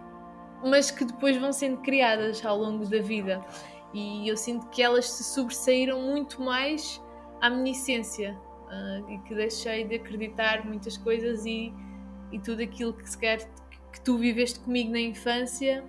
mas 0.64 0.92
que 0.92 1.06
depois 1.06 1.38
vão 1.38 1.54
sendo 1.54 1.78
criadas 1.78 2.44
ao 2.46 2.58
longo 2.58 2.86
da 2.86 3.02
vida. 3.02 3.44
E 3.94 4.28
eu 4.28 4.38
sinto 4.38 4.68
que 4.68 4.82
elas 4.82 5.10
se 5.10 5.24
sobressaíram 5.24 6.02
muito 6.02 6.42
mais 6.42 7.02
à 7.42 7.50
minha 7.50 7.72
essência 7.72 8.40
uh, 8.68 9.12
e 9.12 9.18
que 9.20 9.34
deixei 9.34 9.84
de 9.84 9.96
acreditar 9.96 10.66
muitas 10.66 10.98
coisas 10.98 11.46
e, 11.46 11.74
e 12.32 12.40
tudo 12.40 12.62
aquilo 12.62 12.94
que 12.94 13.10
se 13.10 13.18
quer 13.18 13.50
que 13.92 14.02
tu 14.02 14.18
viveste 14.18 14.60
comigo 14.60 14.92
na 14.92 15.00
infância 15.00 15.84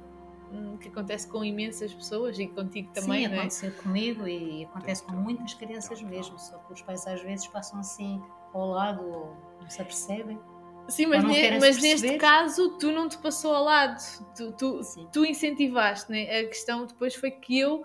Hum, 0.53 0.77
que 0.79 0.89
acontece 0.89 1.29
com 1.29 1.45
imensas 1.45 1.95
pessoas 1.95 2.37
e 2.39 2.49
contigo 2.49 2.91
também, 2.93 3.23
Sim, 3.23 3.29
não 3.29 3.35
é? 3.35 3.39
aconteceu 3.39 3.73
comigo 3.73 4.27
e 4.27 4.65
acontece 4.65 5.05
com 5.05 5.13
muitas 5.13 5.55
crianças 5.55 6.03
mesmo, 6.03 6.37
só 6.41 6.59
que 6.59 6.73
os 6.73 6.83
pais 6.83 7.07
às 7.07 7.23
vezes 7.23 7.47
passam 7.47 7.79
assim 7.79 8.21
ao 8.53 8.67
lado 8.67 9.01
ou 9.01 9.37
não 9.61 9.71
se 9.71 9.81
apercebem. 9.81 10.41
Sim, 10.89 11.07
mas, 11.07 11.25
ne 11.25 11.59
mas 11.61 11.81
neste 11.81 12.17
caso 12.17 12.77
tu 12.79 12.91
não 12.91 13.09
te 13.09 13.17
passou 13.19 13.55
ao 13.55 13.65
lado, 13.65 14.01
tu, 14.37 14.53
tu, 14.53 14.81
tu 15.13 15.25
incentivaste, 15.25 16.11
né? 16.11 16.41
a 16.41 16.47
questão 16.47 16.85
depois 16.85 17.15
foi 17.15 17.31
que 17.31 17.59
eu 17.59 17.85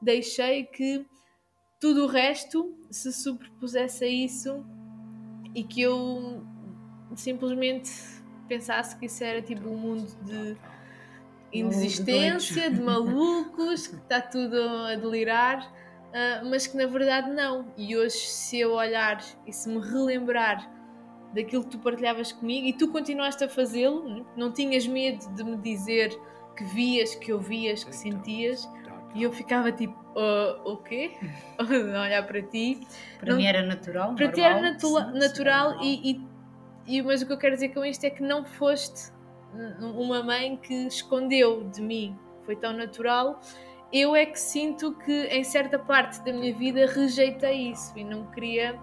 deixei 0.00 0.64
que 0.64 1.06
tudo 1.80 2.04
o 2.04 2.06
resto 2.06 2.74
se 2.90 3.12
superpusesse 3.12 4.04
a 4.04 4.08
isso 4.08 4.64
e 5.54 5.62
que 5.62 5.82
eu 5.82 6.42
simplesmente 7.14 7.90
pensasse 8.48 8.96
que 8.96 9.06
isso 9.06 9.22
era 9.22 9.42
tipo 9.42 9.68
um 9.68 9.76
mundo 9.76 10.06
de 10.24 10.56
inexistência, 11.52 12.70
de 12.70 12.80
malucos, 12.80 13.86
que 13.88 13.96
está 13.96 14.20
tudo 14.20 14.56
a 14.60 14.94
delirar, 14.94 15.62
uh, 15.62 16.48
mas 16.48 16.66
que 16.66 16.76
na 16.76 16.86
verdade 16.86 17.30
não. 17.30 17.72
E 17.76 17.96
hoje, 17.96 18.16
se 18.16 18.58
eu 18.58 18.72
olhar 18.72 19.22
e 19.46 19.52
se 19.52 19.68
me 19.68 19.80
relembrar 19.80 20.70
daquilo 21.32 21.64
que 21.64 21.70
tu 21.70 21.78
partilhavas 21.78 22.32
comigo 22.32 22.66
e 22.66 22.72
tu 22.72 22.88
continuaste 22.88 23.44
a 23.44 23.48
fazê-lo, 23.48 24.26
não 24.36 24.52
tinhas 24.52 24.86
medo 24.86 25.28
de 25.34 25.44
me 25.44 25.56
dizer 25.56 26.18
que 26.56 26.64
vias, 26.64 27.14
que 27.14 27.32
ouvias, 27.32 27.84
que 27.84 27.94
sentias, 27.94 28.68
e 29.14 29.22
eu 29.22 29.32
ficava 29.32 29.72
tipo, 29.72 29.94
uh, 30.12 30.72
o 30.72 30.76
quê? 30.76 31.12
olhar 31.58 32.26
para 32.26 32.42
ti. 32.42 32.86
Para 33.18 33.30
não, 33.30 33.36
mim 33.36 33.46
era 33.46 33.62
natural. 33.62 34.14
Para 34.14 34.26
normal, 34.26 34.34
ti 34.34 34.40
era 34.40 34.60
natu 34.60 34.88
sim, 34.88 35.18
natural, 35.18 35.78
sim, 35.78 36.00
e, 36.04 36.10
e, 36.10 36.96
e, 36.98 37.02
mas 37.02 37.22
o 37.22 37.26
que 37.26 37.32
eu 37.32 37.38
quero 37.38 37.54
dizer 37.54 37.70
com 37.70 37.84
isto 37.84 38.04
é 38.04 38.10
que 38.10 38.22
não 38.22 38.44
foste 38.44 39.10
uma 39.80 40.22
mãe 40.22 40.56
que 40.56 40.74
escondeu 40.86 41.64
de 41.64 41.80
mim, 41.80 42.16
foi 42.44 42.56
tão 42.56 42.72
natural. 42.72 43.40
Eu 43.92 44.14
é 44.14 44.26
que 44.26 44.38
sinto 44.38 44.92
que 44.98 45.26
em 45.26 45.44
certa 45.44 45.78
parte 45.78 46.22
da 46.24 46.32
minha 46.32 46.54
vida 46.54 46.86
rejeitei 46.86 47.70
isso 47.70 47.96
e 47.96 48.04
não 48.04 48.26
queria, 48.32 48.78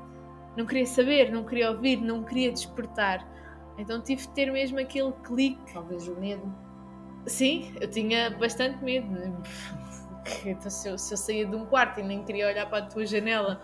não 0.55 0.65
queria 0.65 0.85
saber, 0.85 1.31
não 1.31 1.43
queria 1.43 1.71
ouvir, 1.71 1.97
não 1.97 2.23
queria 2.23 2.51
despertar. 2.51 3.27
Então 3.77 4.01
tive 4.01 4.21
de 4.21 4.29
ter 4.29 4.51
mesmo 4.51 4.79
aquele 4.79 5.11
clique. 5.23 5.73
Talvez 5.73 6.07
o 6.07 6.19
medo. 6.19 6.53
Sim, 7.25 7.73
eu 7.79 7.89
tinha 7.89 8.29
bastante 8.31 8.83
medo. 8.83 9.07
Então, 10.45 10.71
se, 10.71 10.87
eu, 10.87 10.97
se 10.97 11.13
eu 11.13 11.17
saía 11.17 11.45
de 11.45 11.53
um 11.53 11.65
quarto 11.65 11.99
e 11.99 12.03
nem 12.03 12.23
queria 12.23 12.47
olhar 12.47 12.69
para 12.69 12.85
a 12.85 12.87
tua 12.87 13.05
janela 13.05 13.61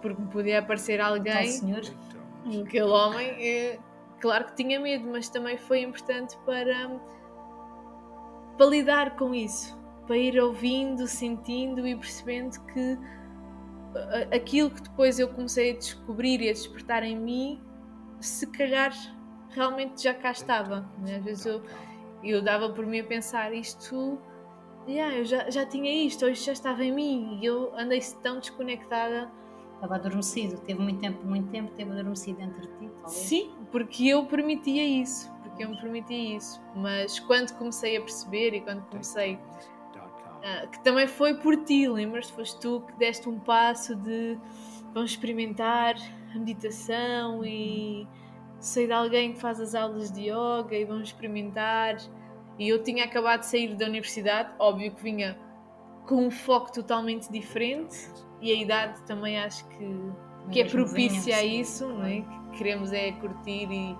porque 0.00 0.20
me 0.20 0.28
podia 0.28 0.58
aparecer 0.58 1.00
alguém, 1.00 1.48
senhor. 1.48 1.82
aquele 2.64 2.84
homem, 2.84 3.28
eh, 3.40 3.78
claro 4.20 4.46
que 4.46 4.54
tinha 4.54 4.78
medo, 4.78 5.08
mas 5.10 5.28
também 5.28 5.56
foi 5.56 5.80
importante 5.80 6.36
para, 6.44 7.00
para 8.56 8.66
lidar 8.66 9.16
com 9.16 9.34
isso, 9.34 9.76
para 10.06 10.16
ir 10.16 10.38
ouvindo, 10.38 11.06
sentindo 11.06 11.86
e 11.86 11.96
percebendo 11.96 12.60
que 12.66 12.98
aquilo 14.32 14.70
que 14.70 14.82
depois 14.82 15.18
eu 15.18 15.28
comecei 15.28 15.72
a 15.72 15.76
descobrir 15.76 16.40
e 16.40 16.48
a 16.48 16.52
despertar 16.52 17.02
em 17.02 17.16
mim, 17.16 17.60
se 18.20 18.46
calhar 18.46 18.92
realmente 19.50 20.02
já 20.02 20.14
cá 20.14 20.30
estava. 20.30 20.88
Né? 20.98 21.16
Às 21.16 21.24
vezes 21.24 21.46
eu, 21.46 21.62
eu 22.22 22.42
dava 22.42 22.70
por 22.70 22.86
mim 22.86 23.00
a 23.00 23.04
pensar 23.04 23.52
isto. 23.52 24.18
Yeah, 24.88 25.16
eu 25.16 25.24
já, 25.24 25.50
já 25.50 25.66
tinha 25.66 26.06
isto, 26.06 26.24
ou 26.24 26.30
isto 26.30 26.46
já 26.46 26.52
estava 26.52 26.84
em 26.84 26.92
mim, 26.92 27.40
e 27.42 27.44
eu 27.46 27.72
andei 27.76 28.00
tão 28.22 28.38
desconectada 28.38 29.28
estava 29.76 29.96
adormecido, 29.96 30.58
teve 30.60 30.80
muito 30.80 31.00
tempo, 31.00 31.24
muito 31.24 31.50
tempo, 31.50 31.70
teve 31.74 31.90
adormecido 31.90 32.38
dentro 32.38 32.60
de 32.60 32.68
ti, 32.68 32.90
talvez. 33.00 33.12
Sim, 33.12 33.52
porque 33.70 34.08
eu 34.08 34.26
permitia 34.26 34.84
isso, 34.84 35.30
porque 35.42 35.64
eu 35.64 35.70
me 35.70 35.80
permitia 35.80 36.36
isso. 36.36 36.60
Mas 36.74 37.20
quando 37.20 37.52
comecei 37.56 37.96
a 37.96 38.00
perceber 38.00 38.54
e 38.54 38.60
quando 38.60 38.82
comecei. 38.86 39.38
Uh, 40.46 40.68
que 40.68 40.78
também 40.84 41.08
foi 41.08 41.34
por 41.34 41.64
ti, 41.64 41.88
lembras? 41.88 42.30
Foste 42.30 42.60
tu 42.60 42.80
que 42.82 42.92
deste 42.98 43.28
um 43.28 43.36
passo 43.40 43.96
de 43.96 44.38
vamos 44.94 45.10
experimentar 45.10 45.96
a 46.32 46.38
meditação 46.38 47.44
e 47.44 48.06
sei 48.60 48.86
de 48.86 48.92
alguém 48.92 49.32
que 49.32 49.40
faz 49.40 49.60
as 49.60 49.74
aulas 49.74 50.12
de 50.12 50.30
yoga 50.30 50.76
e 50.76 50.84
vamos 50.84 51.08
experimentar. 51.08 51.96
E 52.58 52.68
eu 52.68 52.80
tinha 52.80 53.04
acabado 53.04 53.40
de 53.40 53.46
sair 53.46 53.74
da 53.74 53.86
universidade, 53.86 54.50
óbvio 54.58 54.94
que 54.94 55.02
vinha 55.02 55.36
com 56.06 56.26
um 56.26 56.30
foco 56.30 56.72
totalmente 56.72 57.30
diferente 57.30 58.08
e 58.40 58.52
a 58.52 58.54
idade 58.54 59.02
também 59.02 59.38
acho 59.38 59.66
que, 59.68 60.12
que 60.52 60.60
é 60.60 60.64
propícia 60.64 61.36
a 61.38 61.44
isso, 61.44 61.88
não 61.88 62.04
é? 62.04 62.20
que 62.20 62.58
queremos 62.58 62.92
é 62.92 63.10
curtir 63.12 63.68
e, 63.68 63.96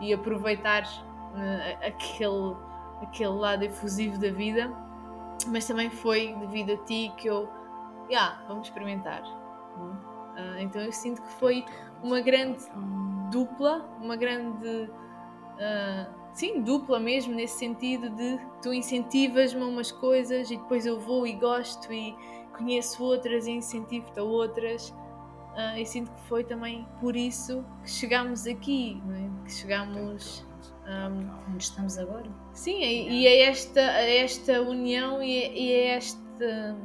e 0.00 0.14
aproveitar 0.14 0.82
né, 1.34 1.78
aquele, 1.86 2.56
aquele 3.02 3.28
lado 3.28 3.64
efusivo 3.64 4.18
da 4.18 4.30
vida, 4.30 4.72
mas 5.48 5.66
também 5.66 5.90
foi 5.90 6.34
devido 6.40 6.72
a 6.72 6.76
ti 6.84 7.12
que 7.16 7.28
eu, 7.28 7.48
yeah, 8.10 8.42
vamos 8.48 8.68
experimentar. 8.68 9.22
Uh, 9.76 10.58
então 10.58 10.80
eu 10.80 10.92
sinto 10.92 11.22
que 11.22 11.30
foi 11.32 11.64
uma 12.02 12.20
grande 12.20 12.64
dupla, 13.30 13.88
uma 14.00 14.16
grande. 14.16 14.90
Uh, 15.54 16.12
sim, 16.32 16.62
dupla 16.62 16.98
mesmo, 16.98 17.34
nesse 17.34 17.58
sentido 17.58 18.10
de 18.10 18.38
tu 18.62 18.72
incentivas-me 18.72 19.62
a 19.62 19.66
umas 19.66 19.92
coisas 19.92 20.50
e 20.50 20.56
depois 20.56 20.84
eu 20.86 20.98
vou 20.98 21.26
e 21.26 21.34
gosto 21.34 21.92
e, 21.92 22.16
conheço 22.56 23.02
outras 23.02 23.46
e 23.46 23.52
incentivo-te 23.52 24.18
a 24.18 24.22
outras. 24.22 24.90
Uh, 25.54 25.78
e 25.78 25.86
sinto 25.86 26.10
que 26.12 26.20
foi 26.22 26.42
também 26.42 26.86
por 27.00 27.14
isso 27.14 27.64
que 27.82 27.90
chegámos 27.90 28.46
aqui, 28.46 29.00
é? 29.10 29.44
que 29.44 29.52
chegámos 29.52 30.44
um, 30.86 31.52
onde 31.52 31.64
estamos 31.64 31.98
agora. 31.98 32.26
Sim, 32.52 32.80
e, 32.80 33.22
e 33.22 33.26
é 33.26 33.42
esta, 33.48 33.80
esta 33.80 34.60
união 34.62 35.22
e 35.22 35.42
é, 35.42 35.52
e 35.52 35.72
é 35.72 35.86
esta 35.96 36.76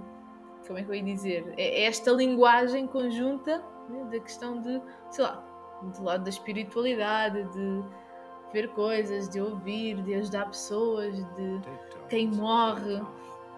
como 0.70 0.78
é 0.78 0.84
que 0.84 0.90
eu 0.90 0.96
ia 0.96 1.04
dizer? 1.04 1.54
É, 1.58 1.82
é 1.82 1.86
esta 1.86 2.12
linguagem 2.12 2.86
conjunta 2.86 3.64
né, 3.90 4.04
da 4.12 4.20
questão 4.20 4.62
de, 4.62 4.80
sei 5.10 5.24
lá, 5.24 5.44
do 5.82 6.04
lado 6.04 6.24
da 6.24 6.30
espiritualidade, 6.30 7.44
de 7.52 7.84
ver 8.54 8.70
coisas, 8.70 9.28
de 9.28 9.42
ouvir, 9.42 10.00
de 10.04 10.14
ajudar 10.14 10.46
pessoas, 10.46 11.16
de 11.16 11.60
quem 12.08 12.28
morre 12.28 13.02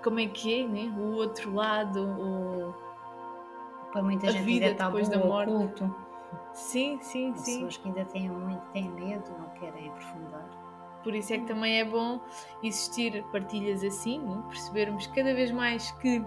como 0.03 0.19
é 0.19 0.27
que 0.27 0.61
é, 0.61 0.67
né? 0.67 0.93
O 0.97 1.15
outro 1.17 1.53
lado, 1.53 2.01
o... 2.01 2.73
Para 3.91 4.01
muita 4.01 4.27
a 4.27 4.31
gente 4.31 4.45
vida 4.45 4.67
ainda 4.67 4.85
depois 4.85 5.09
da 5.09 5.17
morte. 5.19 5.51
Oculto. 5.51 5.95
Sim, 6.53 6.97
sim, 7.01 7.35
sim. 7.35 7.53
Pessoas 7.55 7.77
que 7.77 7.87
ainda 7.89 8.05
têm 8.05 8.29
muito, 8.29 8.61
têm 8.71 8.89
medo. 8.89 9.31
Por 11.03 11.15
isso 11.15 11.33
é 11.33 11.37
que 11.37 11.45
também 11.45 11.79
é 11.79 11.85
bom 11.85 12.19
existir 12.63 13.23
partilhas 13.31 13.83
assim, 13.83 14.19
né? 14.19 14.43
percebermos 14.47 15.07
cada 15.07 15.33
vez 15.33 15.51
mais 15.51 15.91
que 15.93 16.23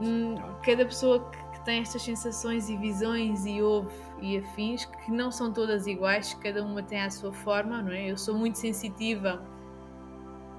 hum, 0.00 0.34
cada 0.64 0.84
pessoa 0.84 1.28
que, 1.30 1.58
que 1.58 1.64
tem 1.64 1.80
estas 1.80 2.02
sensações 2.02 2.68
e 2.68 2.76
visões 2.76 3.44
e 3.44 3.60
ouve 3.60 3.94
e 4.20 4.38
afins, 4.38 4.84
que 4.84 5.10
não 5.10 5.30
são 5.30 5.52
todas 5.52 5.86
iguais, 5.86 6.34
cada 6.34 6.64
uma 6.64 6.82
tem 6.82 7.02
a 7.02 7.10
sua 7.10 7.32
forma, 7.32 7.82
não 7.82 7.92
é? 7.92 8.10
Eu 8.10 8.16
sou 8.16 8.34
muito 8.34 8.58
sensitiva 8.58 9.44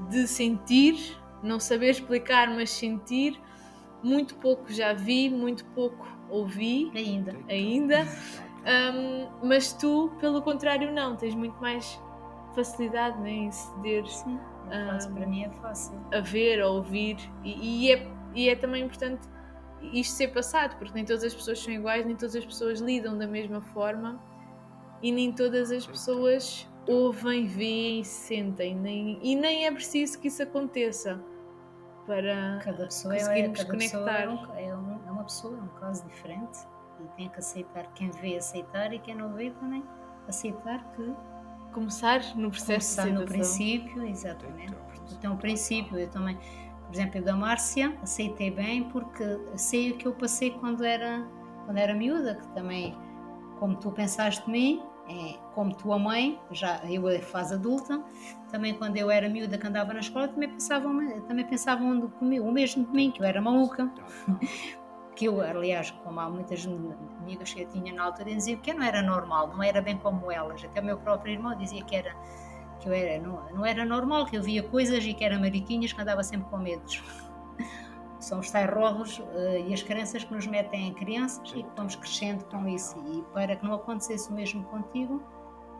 de 0.09 0.27
sentir 0.27 1.17
não 1.41 1.59
saber 1.59 1.89
explicar, 1.89 2.49
mas 2.49 2.69
sentir. 2.69 3.39
Muito 4.03 4.35
pouco 4.35 4.71
já 4.71 4.93
vi, 4.93 5.29
muito 5.29 5.65
pouco 5.65 6.07
ouvi. 6.29 6.91
Ainda. 6.95 7.35
Ainda. 7.49 8.07
Um, 8.93 9.47
mas 9.47 9.73
tu, 9.73 10.11
pelo 10.19 10.41
contrário, 10.41 10.91
não. 10.91 11.15
Tens 11.15 11.35
muito 11.35 11.59
mais 11.59 11.99
facilidade 12.57 13.19
né, 13.21 13.29
em 13.29 13.51
ceder. 13.51 14.07
Sim, 14.07 14.39
é. 14.71 15.07
Um, 15.07 15.13
para 15.13 15.27
mim 15.27 15.43
é 15.43 15.49
fácil. 15.61 15.99
A 16.11 16.19
ver, 16.19 16.59
a 16.59 16.67
ouvir. 16.67 17.17
E, 17.43 17.85
e, 17.85 17.93
é, 17.93 18.11
e 18.33 18.49
é 18.49 18.55
também 18.55 18.83
importante 18.83 19.27
isto 19.93 20.15
ser 20.15 20.29
passado, 20.29 20.75
porque 20.77 20.93
nem 20.93 21.05
todas 21.05 21.23
as 21.23 21.35
pessoas 21.35 21.59
são 21.59 21.71
iguais, 21.71 22.03
nem 22.05 22.15
todas 22.15 22.35
as 22.35 22.43
pessoas 22.43 22.79
lidam 22.79 23.15
da 23.15 23.27
mesma 23.27 23.61
forma 23.61 24.19
e 25.03 25.11
nem 25.11 25.31
todas 25.31 25.71
as 25.71 25.85
pessoas 25.85 26.67
ouvem, 26.87 27.45
veem, 27.45 28.03
sentem, 28.03 28.75
nem, 28.75 29.19
e 29.21 29.35
nem 29.35 29.67
é 29.67 29.71
preciso 29.71 30.19
que 30.19 30.29
isso 30.29 30.41
aconteça 30.41 31.21
para 32.07 32.59
cada 32.63 32.85
pessoa 32.85 33.13
é- 33.13 33.19
conseguirmos 33.19 33.59
é, 33.59 33.63
cada 33.63 33.73
conectar. 33.73 34.27
Pessoa 34.27 34.59
é, 34.59 34.75
um, 34.75 34.99
é, 35.07 35.11
uma 35.11 35.23
pessoa, 35.23 35.57
é 35.57 35.61
um 35.61 35.79
caso 35.79 36.07
diferente 36.07 36.59
e 37.03 37.07
tem 37.15 37.29
que 37.29 37.37
aceitar 37.37 37.93
quem 37.93 38.09
vê 38.09 38.37
aceitar 38.37 38.91
e 38.93 38.99
quem 38.99 39.13
não 39.13 39.31
vê 39.33 39.51
também 39.51 39.83
aceitar 40.27 40.83
que 40.93 41.13
começar 41.77 42.35
no 42.35 42.49
processo 42.49 42.95
começar 42.95 43.19
no 43.19 43.25
princípio 43.25 44.03
exatamente 44.03 44.73
então 45.11 45.35
o 45.35 45.37
princípio 45.37 45.97
eu 45.97 46.07
também 46.09 46.35
por 46.85 46.93
exemplo 46.93 47.17
eu 47.19 47.23
da 47.23 47.35
Márcia 47.35 47.95
aceitei 48.01 48.49
bem 48.49 48.85
porque 48.85 49.23
sei 49.55 49.91
o 49.91 49.97
que 49.97 50.07
eu 50.07 50.13
passei 50.13 50.51
quando 50.51 50.83
era 50.83 51.23
quando 51.65 51.77
era 51.77 51.93
miúda 51.93 52.35
que 52.35 52.47
também 52.55 52.97
como 53.59 53.75
tu 53.75 53.91
pensaste 53.91 54.43
de 54.45 54.51
mim 54.51 54.83
é, 55.09 55.37
como 55.55 55.73
tua 55.73 55.97
mãe, 55.97 56.37
já 56.51 56.81
eu 56.83 57.07
a 57.07 57.19
fase 57.19 57.53
adulta, 57.53 58.03
também 58.51 58.73
quando 58.73 58.97
eu 58.97 59.09
era 59.09 59.29
miúda 59.29 59.57
que 59.57 59.65
andava 59.65 59.93
na 59.93 60.01
escola, 60.01 60.27
também 60.27 60.49
pensavam, 60.49 61.21
também 61.21 61.45
pensavam 61.45 62.09
comigo, 62.09 62.45
o 62.45 62.51
mesmo 62.51 62.85
de 62.85 62.91
mim, 62.91 63.11
que 63.11 63.21
eu 63.21 63.25
era 63.25 63.41
maluca. 63.41 63.89
que 65.17 65.25
eu, 65.25 65.41
aliás, 65.41 65.89
como 65.89 66.19
há 66.19 66.29
muitas 66.29 66.65
amigas 67.19 67.51
que 67.51 67.61
eu 67.63 67.67
tinha 67.69 67.91
na 67.91 68.03
altura, 68.03 68.35
diziam 68.35 68.59
que 68.59 68.69
eu 68.69 68.75
não 68.75 68.83
era 68.83 69.01
normal, 69.01 69.47
não 69.47 69.63
era 69.63 69.81
bem 69.81 69.97
como 69.97 70.31
elas. 70.31 70.63
Até 70.63 70.79
o 70.79 70.85
meu 70.85 70.97
próprio 70.99 71.33
irmão 71.33 71.57
dizia 71.57 71.83
que 71.83 71.95
era 71.95 72.15
que 72.79 72.87
eu 72.87 72.93
era, 72.93 73.19
não, 73.19 73.43
não 73.51 73.65
era 73.65 73.83
normal, 73.83 74.27
que 74.27 74.37
eu 74.37 74.43
via 74.43 74.61
coisas 74.61 75.03
e 75.03 75.11
que 75.15 75.25
era 75.25 75.39
mariquinhas 75.39 75.91
que 75.91 75.99
andava 75.99 76.23
sempre 76.23 76.47
com 76.51 76.57
medos. 76.57 77.03
São 78.19 78.39
os 78.39 78.51
tais 78.51 78.71
rolos 78.71 79.17
uh, 79.17 79.67
e 79.67 79.73
as 79.73 79.81
crenças 79.81 80.23
que 80.23 80.31
nos 80.31 80.45
metem 80.45 80.89
em 80.89 80.93
crianças 80.93 81.49
e 81.49 81.63
que 81.63 81.69
vamos 81.75 81.95
crescendo 81.95 82.45
com 82.45 82.67
isso. 82.67 82.95
E 83.11 83.23
para 83.33 83.55
que 83.55 83.65
não 83.65 83.73
acontecesse 83.73 84.29
o 84.29 84.35
mesmo 84.35 84.63
contigo, 84.65 85.23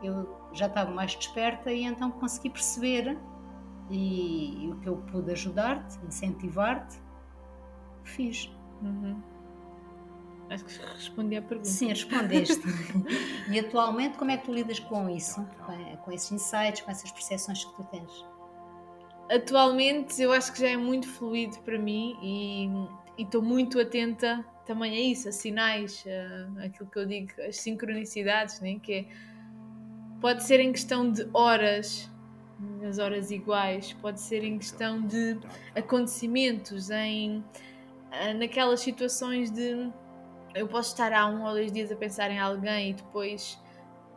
eu 0.02 0.36
já 0.52 0.66
estava 0.66 0.90
mais 0.90 1.14
desperta 1.14 1.72
e 1.72 1.84
então 1.84 2.10
consegui 2.10 2.50
perceber 2.50 3.16
e, 3.88 4.64
e 4.64 4.72
o 4.72 4.80
que 4.80 4.88
eu 4.88 4.96
pude 4.96 5.30
ajudar-te, 5.30 5.96
incentivar-te, 6.04 7.00
fiz. 8.02 8.50
Uhum. 8.82 9.20
Acho 10.50 10.64
que 10.64 10.78
respondi 10.78 11.36
à 11.36 11.42
pergunta. 11.42 11.68
Sim, 11.68 11.88
respondeste. 11.88 12.62
e 13.50 13.58
atualmente, 13.58 14.16
como 14.16 14.30
é 14.30 14.36
que 14.36 14.46
tu 14.46 14.52
lidas 14.52 14.78
com 14.78 15.08
isso? 15.08 15.46
Com, 16.04 16.12
esses 16.12 16.32
insights, 16.32 16.80
com 16.80 16.90
essas 16.90 17.10
percepções 17.10 17.64
que 17.64 17.74
tu 17.74 17.84
tens? 17.84 18.26
Atualmente, 19.30 20.22
eu 20.22 20.32
acho 20.32 20.52
que 20.52 20.60
já 20.60 20.68
é 20.68 20.76
muito 20.76 21.06
fluido 21.06 21.58
para 21.58 21.78
mim 21.78 22.16
e 22.22 23.22
estou 23.22 23.42
muito 23.42 23.78
atenta 23.78 24.42
também 24.64 24.92
a 24.92 25.00
isso, 25.00 25.28
a 25.28 25.32
sinais, 25.32 26.04
a, 26.06 26.64
aquilo 26.64 26.88
que 26.88 26.98
eu 26.98 27.06
digo, 27.06 27.30
as 27.46 27.56
sincronicidades, 27.58 28.60
né? 28.60 28.78
que 28.82 28.92
é, 28.92 29.06
pode 30.20 30.44
ser 30.44 30.60
em 30.60 30.72
questão 30.72 31.10
de 31.10 31.28
horas, 31.34 32.10
as 32.88 32.98
horas 32.98 33.30
iguais, 33.30 33.92
pode 33.94 34.20
ser 34.20 34.44
em 34.44 34.58
questão 34.58 35.00
de 35.06 35.38
acontecimentos, 35.74 36.90
em 36.90 37.44
ah, 38.10 38.32
naquelas 38.32 38.80
situações 38.80 39.50
de 39.50 39.90
eu 40.54 40.66
posso 40.68 40.90
estar 40.90 41.12
há 41.12 41.26
um 41.26 41.44
ou 41.44 41.52
dois 41.52 41.72
dias 41.72 41.90
a 41.90 41.96
pensar 41.96 42.30
em 42.30 42.38
alguém 42.38 42.90
e 42.90 42.92
depois 42.94 43.60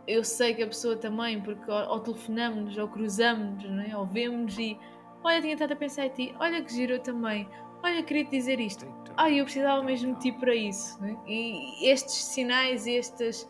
eu 0.07 0.23
sei 0.23 0.53
que 0.53 0.63
a 0.63 0.67
pessoa 0.67 0.95
também, 0.95 1.41
porque 1.41 1.69
ou, 1.71 1.99
telefonamos 1.99 2.77
ou 2.77 2.87
cruzamos, 2.87 3.63
né? 3.63 3.95
ou 3.95 4.05
vemos 4.05 4.57
e 4.57 4.77
olha, 5.23 5.41
tinha 5.41 5.53
estado 5.53 5.73
a 5.73 5.75
pensar 5.75 6.07
em 6.07 6.09
ti, 6.09 6.35
olha 6.39 6.61
que 6.61 6.73
giro 6.73 6.99
também, 6.99 7.47
olha, 7.83 8.01
queria 8.03 8.25
te 8.25 8.31
dizer 8.31 8.59
isto, 8.59 8.85
ai, 9.15 9.39
eu 9.39 9.43
precisava 9.43 9.83
mesmo 9.83 10.15
de 10.15 10.21
ti 10.21 10.31
para 10.31 10.55
isso. 10.55 10.99
Né? 11.01 11.15
E 11.27 11.87
estes 11.89 12.15
sinais, 12.25 12.87
estas, 12.87 13.47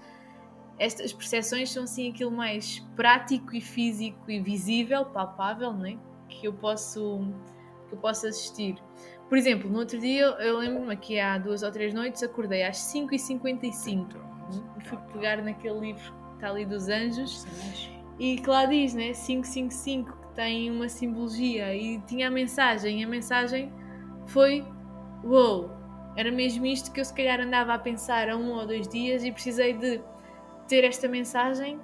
estas 0.77 1.13
percepções 1.13 1.71
são 1.71 1.83
assim 1.83 2.09
aquilo 2.09 2.31
mais 2.31 2.79
prático 2.95 3.55
e 3.55 3.61
físico 3.61 4.29
e 4.29 4.39
visível, 4.39 5.05
palpável, 5.05 5.73
né? 5.73 5.97
que 6.27 6.47
eu 6.47 6.53
posso 6.53 7.19
que 7.87 7.95
eu 7.95 7.99
posso 7.99 8.27
assistir. 8.27 8.75
Por 9.31 9.37
exemplo, 9.37 9.69
no 9.69 9.79
outro 9.79 9.97
dia, 9.97 10.25
eu 10.41 10.57
lembro-me 10.57 10.93
que 10.97 11.17
há 11.17 11.37
duas 11.37 11.63
ou 11.63 11.71
três 11.71 11.93
noites, 11.93 12.21
acordei 12.21 12.63
às 12.63 12.75
5h55 12.93 14.13
né? 14.13 14.19
e 14.77 14.83
fui 14.83 14.97
pegar 15.13 15.41
naquele 15.41 15.79
livro 15.79 16.01
que 16.01 16.33
está 16.35 16.49
ali 16.49 16.65
dos 16.65 16.89
anjos 16.89 17.47
e 18.19 18.35
que 18.35 18.49
lá 18.49 18.65
diz, 18.65 18.93
né? 18.93 19.13
555, 19.13 20.11
que 20.11 20.35
tem 20.35 20.69
uma 20.69 20.89
simbologia 20.89 21.73
e 21.73 22.01
tinha 22.01 22.27
a 22.27 22.29
mensagem. 22.29 22.99
E 22.99 23.05
a 23.05 23.07
mensagem 23.07 23.71
foi: 24.25 24.65
Uou, 25.23 25.61
wow, 25.61 25.71
era 26.17 26.29
mesmo 26.29 26.65
isto 26.65 26.91
que 26.91 26.99
eu 26.99 27.05
se 27.05 27.13
calhar 27.13 27.39
andava 27.39 27.73
a 27.73 27.79
pensar 27.79 28.29
há 28.29 28.35
um 28.35 28.51
ou 28.51 28.67
dois 28.67 28.85
dias 28.85 29.23
e 29.23 29.31
precisei 29.31 29.71
de 29.71 30.01
ter 30.67 30.83
esta 30.83 31.07
mensagem 31.07 31.79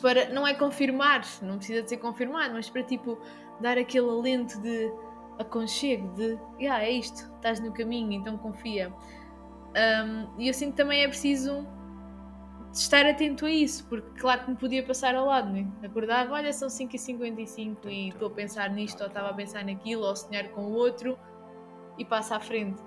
para, 0.00 0.28
não 0.28 0.46
é 0.46 0.54
confirmar, 0.54 1.22
não 1.42 1.56
precisa 1.56 1.82
de 1.82 1.88
ser 1.88 1.96
confirmado, 1.96 2.54
mas 2.54 2.70
para 2.70 2.84
tipo 2.84 3.18
dar 3.60 3.76
aquele 3.76 4.08
alento 4.08 4.60
de 4.62 4.88
aconchego 5.38 6.08
de 6.14 6.38
yeah, 6.60 6.84
é 6.84 6.90
isto, 6.90 7.30
estás 7.36 7.60
no 7.60 7.72
caminho, 7.72 8.12
então 8.12 8.36
confia. 8.38 8.92
Um, 9.72 10.28
e 10.38 10.48
eu 10.48 10.54
sinto 10.54 10.72
que 10.72 10.76
também 10.76 11.02
é 11.02 11.08
preciso 11.08 11.66
estar 12.72 13.04
atento 13.06 13.44
a 13.44 13.50
isso, 13.50 13.86
porque 13.88 14.20
claro 14.20 14.44
que 14.44 14.50
me 14.50 14.56
podia 14.56 14.82
passar 14.82 15.14
ao 15.14 15.26
lado, 15.26 15.50
né? 15.50 15.66
acordava, 15.82 16.34
olha, 16.34 16.52
são 16.52 16.68
5h55 16.68 17.76
e 17.86 18.08
estou 18.08 18.28
a 18.28 18.30
pensar 18.30 18.70
nisto, 18.70 19.00
ou 19.02 19.08
estava 19.08 19.30
a 19.30 19.34
pensar 19.34 19.64
naquilo, 19.64 20.04
ou 20.04 20.16
sonhar 20.16 20.48
com 20.50 20.62
o 20.62 20.72
outro, 20.72 21.18
e 21.98 22.04
passa 22.04 22.36
à 22.36 22.40
frente. 22.40 22.82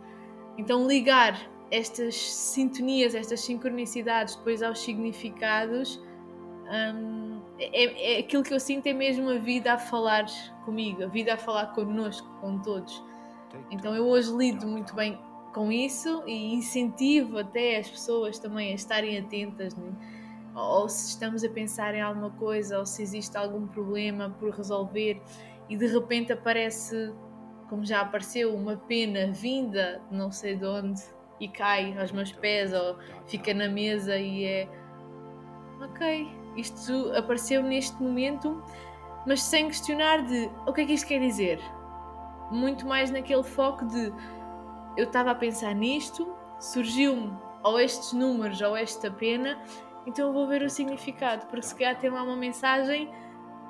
Então 0.58 0.88
ligar 0.88 1.38
estas 1.69 2.15
sintonias, 2.15 3.13
estas 3.13 3.41
sincronicidades 3.41 4.36
depois 4.36 4.63
aos 4.63 4.79
significados, 4.79 6.01
um, 6.93 7.24
é, 7.58 8.15
é, 8.15 8.20
aquilo 8.20 8.44
que 8.44 8.54
eu 8.54 8.60
sinto 8.60 8.88
é 8.88 8.94
mesmo 8.94 9.30
a 9.30 9.38
vida 9.38 9.74
a 9.74 9.78
falar 9.78 10.26
comigo, 10.65 11.04
a 11.04 11.08
vida 11.08 11.34
a 11.34 11.38
falar 11.38 11.68
connosco, 11.68 12.28
com 12.41 12.60
todos. 12.60 13.04
Então 13.72 13.96
eu 13.96 14.06
hoje 14.06 14.32
lido 14.36 14.68
muito 14.68 14.94
bem 14.94 15.18
com 15.54 15.72
isso 15.72 16.24
e 16.28 16.54
incentivo 16.54 17.38
até 17.38 17.78
as 17.78 17.89
pessoas 17.89 18.38
também 18.38 18.72
a 18.72 18.76
estarem 18.76 19.18
atentas, 19.18 19.74
né? 19.76 19.94
ou 20.54 20.88
se 20.88 21.10
estamos 21.10 21.44
a 21.44 21.50
pensar 21.50 21.96
em 21.96 22.02
alguma 22.02 22.30
coisa, 22.32 22.80
ou 22.80 22.86
se 22.86 23.02
existe 23.02 23.38
algum 23.38 23.68
problema 23.68 24.30
por 24.39 24.52
resolver 24.52 25.22
e 25.70 25.78
de 25.78 25.88
repente 25.88 26.34
aparece, 26.34 27.13
como 27.70 27.86
já 27.86 28.02
apareceu, 28.02 28.54
uma 28.54 28.78
pena 28.78 29.32
vinda 29.32 30.02
de 30.10 30.18
não 30.18 30.32
sei 30.32 30.56
de 30.56 30.65
onde 30.65 31.02
e 31.39 31.48
cai 31.48 31.98
aos 31.98 32.12
meus 32.12 32.32
pés 32.32 32.74
ou 32.74 32.98
fica 33.28 33.54
na 33.54 33.68
mesa 33.68 34.18
e 34.18 34.46
é 34.46 34.70
ok, 35.82 36.44
isto 36.56 37.12
apareceu 37.15 37.62
neste 37.62 38.02
momento 38.02 38.62
mas 39.26 39.41
sem 39.41 39.68
questionar 39.68 40.24
de 40.24 40.50
o 40.65 40.74
que 40.74 40.82
é 40.82 40.86
que 40.86 40.94
isto 40.94 41.08
quer 41.08 41.20
dizer. 41.20 41.60
Muito 42.52 42.86
mais 42.86 43.10
naquele 43.10 43.44
foco 43.44 43.86
de 43.86 44.13
eu 44.96 45.06
estava 45.06 45.32
a 45.32 45.36
pensar 45.36 45.74
nisto, 45.74 46.32
surgiu-me 46.60 47.34
ou 47.63 47.80
estes 47.80 48.13
números 48.13 48.62
ou 48.62 48.78
esta 48.78 49.10
pena, 49.10 49.60
então 50.06 50.28
eu 50.28 50.34
vou 50.34 50.48
ver 50.48 50.62
o 50.62 50.70
significado, 50.70 51.48
porque 51.48 51.63
se 51.63 51.74
calhar 51.74 52.00
tem 52.00 52.12
lá 52.12 52.22
uma 52.22 52.36
mensagem 52.36 53.12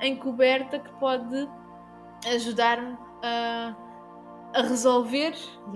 encoberta 0.01 0.77
que 0.77 0.91
pode 0.99 1.49
ajudar-me 2.27 2.97
a, 3.23 3.73
a 4.53 4.61
resolver 4.61 5.33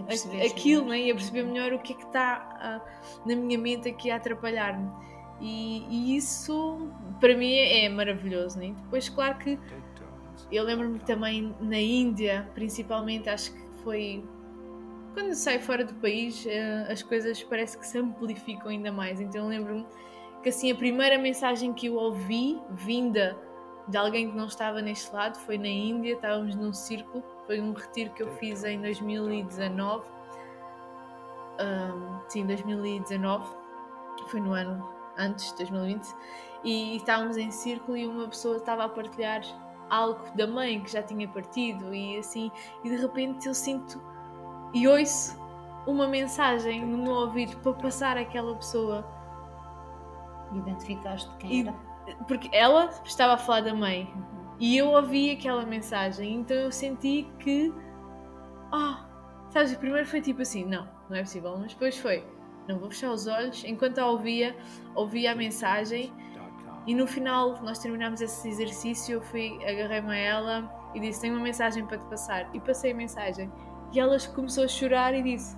a 0.09 0.45
aquilo 0.45 0.89
né? 0.89 0.99
e 0.99 1.11
a 1.11 1.15
perceber 1.15 1.43
melhor 1.43 1.71
o 1.71 1.79
que 1.79 1.93
é 1.93 1.95
que 1.95 2.03
está 2.03 2.81
uh, 2.85 3.27
na 3.27 3.35
minha 3.37 3.57
mente 3.57 3.87
aqui 3.87 4.11
a 4.11 4.17
atrapalhar-me. 4.17 4.91
E, 5.41 5.85
e, 5.89 6.17
isso 6.17 6.89
para 7.19 7.35
mim 7.35 7.53
é, 7.53 7.87
maravilhoso. 7.89 8.59
Né? 8.59 8.73
Depois, 8.83 9.07
claro 9.09 9.37
que 9.37 9.57
eu 10.51 10.63
lembro-me 10.63 10.99
também 10.99 11.55
na 11.59 11.79
Índia, 11.79 12.49
principalmente, 12.53 13.29
acho 13.29 13.53
que 13.53 13.61
foi 13.83 14.23
quando 15.13 15.33
sai 15.33 15.59
fora 15.59 15.83
do 15.83 15.93
país, 15.95 16.45
eh, 16.45 16.87
as 16.89 17.03
coisas 17.03 17.41
parece 17.43 17.77
que 17.77 17.85
se 17.85 17.97
amplificam 17.97 18.69
ainda 18.69 18.91
mais. 18.91 19.19
Então 19.19 19.47
lembro-me 19.47 19.85
que 20.41 20.49
assim 20.49 20.71
a 20.71 20.75
primeira 20.75 21.17
mensagem 21.17 21.73
que 21.73 21.87
eu 21.87 21.95
ouvi 21.95 22.59
vinda 22.71 23.37
de 23.87 23.97
alguém 23.97 24.29
que 24.29 24.37
não 24.37 24.45
estava 24.45 24.81
neste 24.81 25.13
lado 25.13 25.37
foi 25.39 25.57
na 25.57 25.67
Índia, 25.67 26.13
estávamos 26.13 26.55
num 26.55 26.71
círculo, 26.71 27.23
foi 27.47 27.59
um 27.59 27.73
retiro 27.73 28.11
que 28.11 28.23
eu 28.23 28.31
fiz 28.37 28.63
em 28.63 28.79
2019. 28.81 30.07
Um, 31.59 32.29
sim, 32.29 32.45
2019, 32.45 33.49
foi 34.27 34.39
no 34.39 34.53
ano 34.53 34.98
antes, 35.19 35.51
2020, 35.51 36.15
e 36.63 36.95
estávamos 36.95 37.37
em 37.37 37.51
círculo 37.51 37.97
e 37.97 38.07
uma 38.07 38.27
pessoa 38.27 38.57
estava 38.57 38.85
a 38.85 38.89
partilhar 38.89 39.41
algo 39.89 40.19
da 40.35 40.47
mãe 40.47 40.81
que 40.81 40.91
já 40.91 41.03
tinha 41.03 41.27
partido 41.27 41.93
e 41.93 42.17
assim, 42.17 42.51
e 42.83 42.89
de 42.89 42.95
repente 42.95 43.47
eu 43.47 43.53
sinto 43.53 44.01
e 44.73 44.87
ouço 44.87 45.37
uma 45.87 46.07
mensagem 46.07 46.85
no 46.85 46.97
meu 46.97 47.13
ouvido 47.13 47.57
para 47.57 47.73
passar 47.73 48.17
àquela 48.17 48.55
pessoa. 48.55 49.05
Identificaste 50.53 51.29
quem 51.37 51.61
era? 51.61 51.75
Porque 52.27 52.49
ela 52.51 52.89
estava 53.05 53.33
a 53.33 53.37
falar 53.37 53.61
da 53.61 53.73
mãe 53.73 54.11
e 54.59 54.77
eu 54.77 54.89
ouvi 54.89 55.31
aquela 55.31 55.65
mensagem, 55.65 56.35
então 56.35 56.57
eu 56.57 56.71
senti 56.71 57.27
que. 57.39 57.73
Ah, 58.71 59.05
oh, 59.05 59.51
sabes, 59.51 59.75
primeiro 59.75 60.07
foi 60.07 60.21
tipo 60.21 60.41
assim: 60.41 60.65
não, 60.65 60.87
não 61.09 61.17
é 61.17 61.21
possível, 61.21 61.57
mas 61.57 61.73
depois 61.73 61.97
foi: 61.97 62.23
não 62.69 62.77
vou 62.77 62.89
fechar 62.89 63.11
os 63.11 63.25
olhos. 63.27 63.63
Enquanto 63.65 63.97
a 63.97 64.07
ouvia, 64.07 64.55
ouvia 64.95 65.31
a 65.31 65.35
mensagem 65.35 66.13
e 66.85 66.93
no 66.93 67.07
final 67.07 67.61
nós 67.63 67.79
terminámos 67.79 68.21
esse 68.21 68.47
exercício. 68.47 69.15
Eu 69.15 69.21
fui, 69.21 69.59
agarrei-me 69.65 70.11
a 70.11 70.15
ela 70.15 70.91
e 70.93 70.99
disse: 70.99 71.21
tenho 71.21 71.33
uma 71.33 71.43
mensagem 71.43 71.85
para 71.85 71.97
te 71.97 72.05
passar. 72.05 72.49
E 72.53 72.59
passei 72.59 72.91
a 72.91 72.95
mensagem. 72.95 73.51
E 73.91 73.99
ela 73.99 74.17
começou 74.33 74.63
a 74.63 74.67
chorar 74.67 75.13
e 75.15 75.23
disse: 75.23 75.57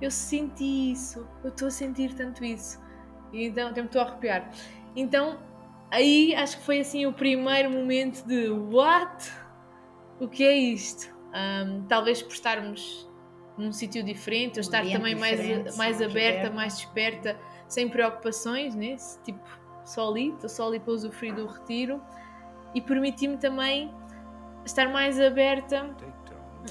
eu 0.00 0.10
senti 0.10 0.92
isso, 0.92 1.26
eu 1.42 1.50
estou 1.50 1.68
a 1.68 1.70
sentir 1.70 2.14
tanto 2.14 2.44
isso. 2.44 2.84
E 3.32 3.46
então, 3.46 3.68
até 3.68 3.80
me 3.80 3.86
estou 3.86 4.02
a 4.02 4.04
arrepiar. 4.04 4.50
Então, 4.94 5.38
aí 5.90 6.34
acho 6.34 6.58
que 6.58 6.64
foi 6.64 6.80
assim 6.80 7.06
o 7.06 7.12
primeiro 7.12 7.70
momento 7.70 8.24
de 8.26 8.48
what? 8.50 9.32
O 10.18 10.28
que 10.28 10.44
é 10.44 10.56
isto? 10.56 11.14
Um, 11.34 11.84
talvez 11.86 12.22
por 12.22 12.32
estarmos 12.32 13.08
num 13.56 13.72
sítio 13.72 14.02
diferente, 14.02 14.58
eu 14.58 14.60
estar 14.60 14.82
também 14.82 15.14
mais, 15.14 15.38
mais, 15.38 15.76
mais 15.76 16.02
aberta, 16.02 16.50
mais 16.50 16.74
desperta, 16.74 17.38
sem 17.68 17.88
preocupações, 17.88 18.74
né? 18.74 18.96
tipo, 19.24 19.40
só 19.84 20.10
ali, 20.10 20.30
estou 20.30 20.48
só 20.48 20.68
ali 20.68 20.80
para 20.80 20.92
usufruir 20.92 21.34
do 21.34 21.46
retiro. 21.46 22.02
E 22.74 22.80
permiti-me 22.80 23.38
também 23.38 23.94
estar 24.64 24.88
mais 24.88 25.18
aberta 25.20 25.94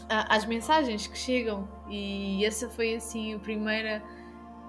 às 0.09 0.45
mensagens 0.45 1.07
que 1.07 1.17
chegam. 1.17 1.67
E 1.89 2.45
essa 2.45 2.69
foi 2.69 2.95
assim 2.95 3.33
a 3.33 3.39
primeira 3.39 4.03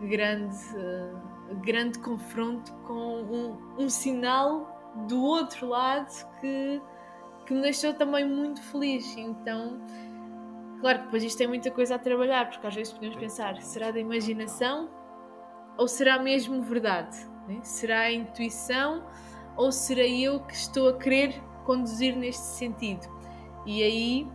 grande 0.00 0.56
uh, 0.76 1.56
grande 1.62 1.98
confronto 1.98 2.72
com 2.86 3.22
um, 3.22 3.84
um, 3.84 3.88
sinal 3.88 4.94
do 5.08 5.22
outro 5.22 5.68
lado 5.68 6.10
que, 6.40 6.80
que 7.46 7.54
me 7.54 7.62
deixou 7.62 7.94
também 7.94 8.28
muito 8.28 8.62
feliz. 8.62 9.16
Então 9.16 9.80
claro 10.86 10.98
que 11.00 11.04
depois 11.06 11.24
isto 11.24 11.38
tem 11.38 11.48
muita 11.48 11.68
coisa 11.68 11.96
a 11.96 11.98
trabalhar 11.98 12.48
porque 12.48 12.64
às 12.64 12.74
vezes 12.74 12.92
podemos 12.92 13.16
pensar 13.16 13.60
será 13.60 13.90
da 13.90 13.98
imaginação 13.98 14.88
ou 15.76 15.88
será 15.88 16.16
mesmo 16.18 16.62
verdade 16.62 17.16
né? 17.48 17.58
será 17.62 18.02
a 18.02 18.12
intuição 18.12 19.04
ou 19.56 19.72
será 19.72 20.06
eu 20.06 20.38
que 20.40 20.54
estou 20.54 20.88
a 20.88 20.96
querer 20.96 21.42
conduzir 21.64 22.14
neste 22.16 22.44
sentido 22.44 23.04
e 23.66 23.82
aí 23.82 24.28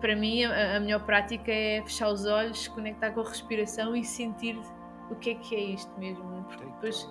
para 0.00 0.14
mim, 0.14 0.44
a, 0.44 0.76
a 0.76 0.80
melhor 0.80 1.04
prática 1.04 1.50
é 1.52 1.82
fechar 1.82 2.08
os 2.08 2.26
olhos, 2.26 2.68
conectar 2.68 3.10
com 3.10 3.20
a 3.20 3.28
respiração 3.28 3.96
e 3.96 4.04
sentir 4.04 4.58
o 5.10 5.16
que 5.16 5.30
é 5.30 5.34
que 5.34 5.54
é 5.54 5.60
isto 5.60 5.92
mesmo. 5.98 6.44
Porque 6.44 6.64
depois, 6.64 7.08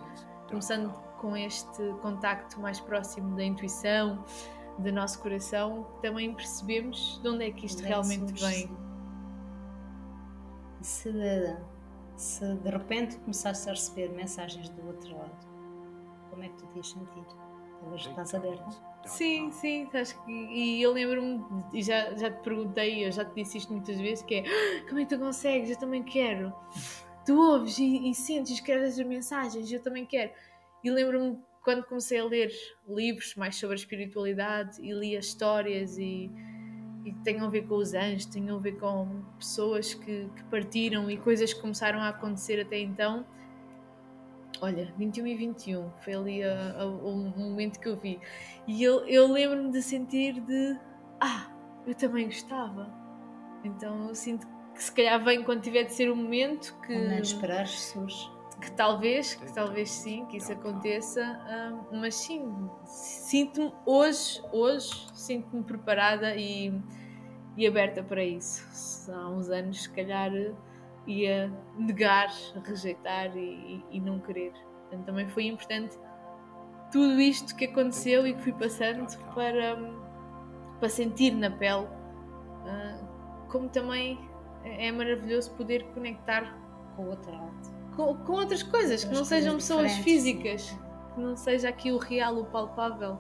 começando 0.48 0.94
com 1.18 1.36
este 1.36 1.84
contacto 2.02 2.60
mais 2.60 2.80
próximo 2.80 3.36
da 3.36 3.44
intuição, 3.44 4.24
do 4.78 4.92
nosso 4.92 5.22
coração, 5.22 5.88
também 6.02 6.34
percebemos 6.34 7.20
de 7.22 7.30
onde 7.30 7.46
é 7.46 7.52
que 7.52 7.66
isto 7.66 7.84
é 7.84 7.88
realmente 7.88 8.34
vem. 8.34 8.70
Se 10.82 11.12
de, 11.12 11.58
se 12.16 12.56
de 12.56 12.70
repente 12.70 13.18
começaste 13.20 13.68
a 13.70 13.72
receber 13.72 14.10
mensagens 14.10 14.70
do 14.70 14.88
outro 14.88 15.18
lado, 15.18 15.48
como 16.30 16.44
é 16.44 16.50
que 16.50 16.56
tu 16.58 16.68
te 16.68 16.78
ias 16.78 16.90
sentir? 16.90 17.26
Talvez 17.80 18.06
estás 18.06 18.34
aberta? 18.34 18.96
Sim, 19.06 19.52
sim, 19.52 19.88
acho 19.94 20.24
que, 20.24 20.32
e 20.32 20.82
eu 20.82 20.92
lembro-me, 20.92 21.44
e 21.74 21.84
já, 21.84 22.16
já 22.16 22.32
te 22.32 22.42
perguntei, 22.42 23.06
eu 23.06 23.12
já 23.12 23.24
te 23.24 23.36
disse 23.36 23.60
isto 23.60 23.72
muitas 23.72 24.00
vezes, 24.00 24.24
que 24.24 24.36
é 24.36 24.44
ah, 24.46 24.86
como 24.88 25.00
é 25.00 25.06
que 25.06 25.16
tu 25.16 25.20
consegues? 25.20 25.70
Eu 25.70 25.78
também 25.78 26.04
quero. 26.04 26.54
Tu 27.26 27.36
ouves 27.36 27.80
e, 27.80 28.08
e 28.08 28.14
sentes, 28.14 28.52
escreves 28.52 29.00
as 29.00 29.06
mensagens, 29.08 29.72
eu 29.72 29.82
também 29.82 30.06
quero. 30.06 30.32
E 30.84 30.92
lembro-me 30.92 31.40
quando 31.66 31.84
comecei 31.84 32.20
a 32.20 32.24
ler 32.24 32.52
livros 32.88 33.34
mais 33.36 33.56
sobre 33.56 33.74
a 33.74 33.80
espiritualidade 33.80 34.80
e 34.82 34.94
lia 34.94 35.18
histórias 35.18 35.98
e, 35.98 36.32
e 37.04 37.12
tenham 37.24 37.48
a 37.48 37.50
ver 37.50 37.68
com 37.68 37.76
os 37.76 37.96
anjos, 37.96 38.28
tenham 38.28 38.58
a 38.58 38.62
ver 38.62 38.78
com 38.80 39.24
pessoas 39.40 39.96
que, 39.96 40.30
que 40.36 40.44
partiram 40.46 41.10
e 41.10 41.18
coisas 41.18 41.52
que 41.52 41.60
começaram 41.60 42.00
a 42.00 42.10
acontecer 42.10 42.62
até 42.62 42.80
então 42.80 43.26
Olha, 44.62 44.94
21 44.98 45.28
e 45.28 45.36
21, 45.36 45.92
foi 46.00 46.14
ali 46.14 46.44
a, 46.44 46.76
a, 46.80 46.86
o 46.86 47.14
momento 47.38 47.78
que 47.78 47.90
eu 47.90 47.98
vi. 47.98 48.22
E 48.66 48.82
eu, 48.82 49.06
eu 49.06 49.30
lembro-me 49.30 49.70
de 49.70 49.82
sentir 49.82 50.40
de 50.40 50.80
ah, 51.20 51.52
eu 51.86 51.94
também 51.94 52.28
gostava. 52.28 52.90
Então 53.66 54.08
eu 54.08 54.16
sinto 54.16 54.48
que 54.74 54.82
se 54.82 54.92
calhar 54.94 55.22
vem 55.22 55.44
quando 55.44 55.62
tiver 55.62 55.84
de 55.84 55.94
ser 55.94 56.10
o 56.10 56.16
momento 56.16 56.74
que. 56.86 56.96
Não 56.96 57.20
esperar 57.20 57.68
surge. 57.68 58.35
Que 58.62 58.72
talvez, 58.72 59.36
que 59.36 59.54
talvez 59.54 59.90
sim, 59.92 60.26
que 60.26 60.38
isso 60.38 60.52
aconteça, 60.52 61.22
um, 61.92 62.00
mas 62.00 62.16
sim, 62.16 62.70
sinto-me 62.86 63.74
hoje, 63.86 64.42
hoje, 64.52 65.08
sinto-me 65.14 65.64
preparada 65.64 66.36
e, 66.36 66.74
e 67.58 67.68
aberta 67.68 68.02
para 68.02 68.24
isso. 68.24 69.12
Há 69.12 69.30
uns 69.30 69.50
anos, 69.50 69.84
se 69.84 69.90
calhar 69.90 70.32
ia 71.06 71.52
negar, 71.78 72.30
rejeitar 72.64 73.36
e, 73.38 73.84
e, 73.92 74.00
não 74.00 74.20
querer. 74.20 74.54
Portanto, 74.54 75.06
também 75.06 75.28
foi 75.28 75.46
importante 75.48 75.98
tudo 76.92 77.20
isto 77.20 77.56
que 77.56 77.66
aconteceu 77.66 78.26
e 78.26 78.34
que 78.34 78.42
fui 78.42 78.54
passando 78.54 79.06
para, 79.34 79.78
para 80.80 80.90
sentir 80.90 81.32
na 81.32 81.52
pele. 81.52 81.86
Uh, 81.86 83.48
como 83.50 83.70
também 83.70 84.20
é 84.64 84.92
maravilhoso 84.92 85.54
poder 85.56 85.84
conectar 85.94 86.58
com 86.96 87.04
o 87.04 87.10
outro 87.10 87.32
lado. 87.32 87.75
Com, 87.96 88.16
com 88.18 88.34
outras 88.34 88.64
coisas, 88.64 89.04
que 89.04 89.14
não 89.14 89.24
sejam 89.24 89.56
pessoas 89.56 89.94
físicas, 89.98 90.78
que 91.14 91.20
não 91.20 91.36
seja 91.36 91.70
aqui 91.70 91.92
o 91.92 91.98
real, 91.98 92.38
o 92.38 92.46
palpável. 92.46 93.18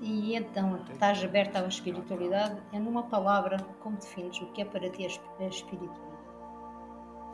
E 0.00 0.34
então, 0.34 0.80
estás 0.90 1.22
aberta 1.24 1.60
à 1.60 1.66
espiritualidade? 1.66 2.60
É 2.72 2.78
numa 2.78 3.04
palavra, 3.04 3.56
como 3.80 3.96
defines 3.96 4.40
o 4.40 4.46
que 4.46 4.62
é 4.62 4.64
para 4.64 4.90
ti 4.90 5.04
a 5.04 5.46
espiritualidade? 5.46 6.14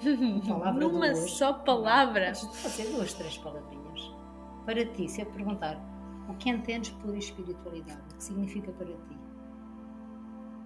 Palavra 0.48 0.80
numa 0.80 1.14
só 1.14 1.52
palavra? 1.52 2.26
Podes 2.26 2.62
fazer 2.62 2.84
duas, 2.90 3.12
três 3.12 3.36
palavrinhas. 3.36 4.14
Para 4.64 4.84
ti, 4.86 5.08
se 5.08 5.20
eu 5.20 5.26
perguntar 5.26 5.78
o 6.28 6.34
que 6.34 6.48
entendes 6.48 6.90
por 6.90 7.14
espiritualidade, 7.16 8.00
o 8.12 8.16
que 8.16 8.24
significa 8.24 8.72
para 8.72 8.86
ti? 8.86 9.19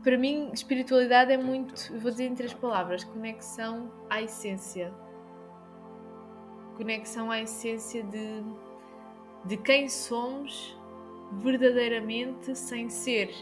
Para 0.04 0.18
mim, 0.18 0.50
espiritualidade 0.52 1.32
é 1.32 1.38
muito, 1.38 1.74
vou 1.98 2.10
dizer 2.10 2.26
em 2.26 2.34
três 2.34 2.52
palavras: 2.52 3.02
conexão 3.02 3.90
à 4.10 4.20
essência. 4.20 4.92
Conexão 6.76 7.30
à 7.30 7.40
essência 7.40 8.02
de, 8.02 8.44
de 9.46 9.56
quem 9.56 9.88
somos 9.88 10.78
verdadeiramente 11.32 12.54
sem 12.54 12.90
ser. 12.90 13.34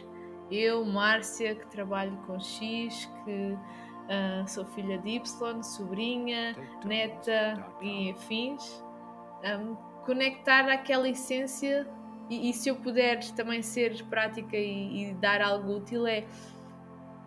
Eu, 0.49 0.85
Márcia, 0.85 1.57
que 1.57 1.67
trabalho 1.67 2.17
com 2.27 2.39
X, 2.39 3.11
que 3.25 3.53
uh, 3.53 4.47
sou 4.47 4.65
filha 4.67 4.99
de 4.99 5.17
Y, 5.17 5.63
sobrinha, 5.65 6.55
neta 6.85 7.67
e 7.81 8.11
afins, 8.13 8.85
um, 9.43 9.75
conectar 10.05 10.71
aquela 10.71 11.09
essência 11.09 11.89
e, 12.31 12.51
e, 12.51 12.53
se 12.53 12.69
eu 12.69 12.77
puder 12.77 13.19
também 13.33 13.63
ser 13.63 14.03
prática 14.05 14.57
e, 14.57 15.11
e 15.11 15.15
dar 15.15 15.43
algo 15.43 15.77
útil 15.77 16.07
é 16.07 16.25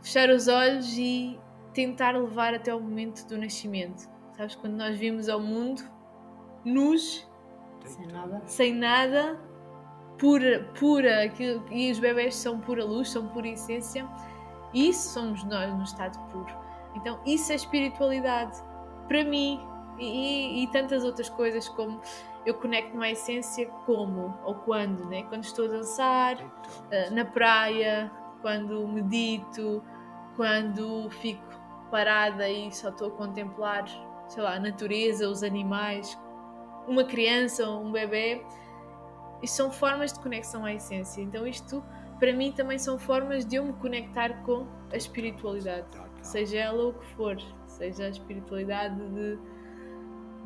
fechar 0.06 0.30
os 0.30 0.48
olhos 0.48 0.96
e 1.00 1.38
tentar 1.74 2.16
levar 2.16 2.54
até 2.54 2.74
o 2.74 2.80
momento 2.80 3.28
do 3.28 3.40
nascimento. 3.40 4.08
Sabes, 4.38 4.54
quando 4.54 4.76
nós 4.76 4.96
vimos 5.00 5.28
ao 5.28 5.40
mundo 5.40 5.82
nus, 6.64 7.28
sem 7.84 8.06
nada, 8.08 8.42
sem 8.46 8.74
nada 8.74 9.40
pura, 10.20 10.70
pura 10.80 11.26
e 11.72 11.92
os 11.92 12.00
bebés 12.00 12.36
são 12.36 12.60
pura 12.60 12.86
luz, 12.86 13.10
são 13.10 13.28
pura 13.30 13.48
essência. 13.48 14.08
E 14.74 14.90
isso 14.90 15.14
somos 15.14 15.44
nós 15.44 15.74
no 15.74 15.84
estado 15.84 16.20
puro. 16.32 16.54
Então, 16.96 17.20
isso 17.26 17.52
é 17.52 17.56
espiritualidade 17.56 18.62
para 19.08 19.24
mim 19.24 19.60
e, 19.98 20.64
e 20.64 20.68
tantas 20.68 21.04
outras 21.04 21.30
coisas 21.30 21.68
como 21.70 22.00
eu 22.46 22.54
conecto-me 22.54 23.08
à 23.08 23.12
essência 23.12 23.66
como 23.88 24.38
ou 24.44 24.54
quando, 24.54 25.06
né? 25.08 25.24
Quando 25.24 25.44
estou 25.44 25.66
a 25.66 25.70
dançar, 25.70 26.38
eh, 26.92 27.10
na 27.10 27.26
praia, 27.26 28.12
quando 28.42 28.88
medito, 28.88 29.82
quando 30.36 31.10
fico 31.10 31.44
parada 31.92 32.50
e 32.50 32.72
só 32.72 32.90
estou 32.90 33.10
a 33.10 33.12
contemplar, 33.12 33.86
sei 34.28 34.44
lá, 34.44 34.56
a 34.56 34.60
natureza, 34.60 35.30
os 35.30 35.44
animais, 35.44 36.18
uma 36.88 37.04
criança, 37.04 37.70
um 37.70 37.92
bebê 37.92 38.44
isto 39.42 39.58
são 39.58 39.72
formas 39.72 40.14
de 40.14 40.20
conexão 40.20 40.66
à 40.66 40.74
essência. 40.74 41.22
Então, 41.22 41.46
isto 41.46 41.84
para 42.20 42.34
mim 42.34 42.52
também 42.52 42.80
são 42.80 42.98
formas 42.98 43.46
de 43.46 43.58
eu 43.58 43.66
me 43.66 43.74
conectar 43.74 44.44
com 44.44 44.66
a 44.92 44.96
espiritualidade, 44.96 45.86
seja 46.22 46.58
ela 46.58 46.88
o 46.88 46.94
que 46.94 47.06
for, 47.08 47.38
seja 47.68 48.06
a 48.06 48.10
espiritualidade 48.10 48.96
de 48.96 49.38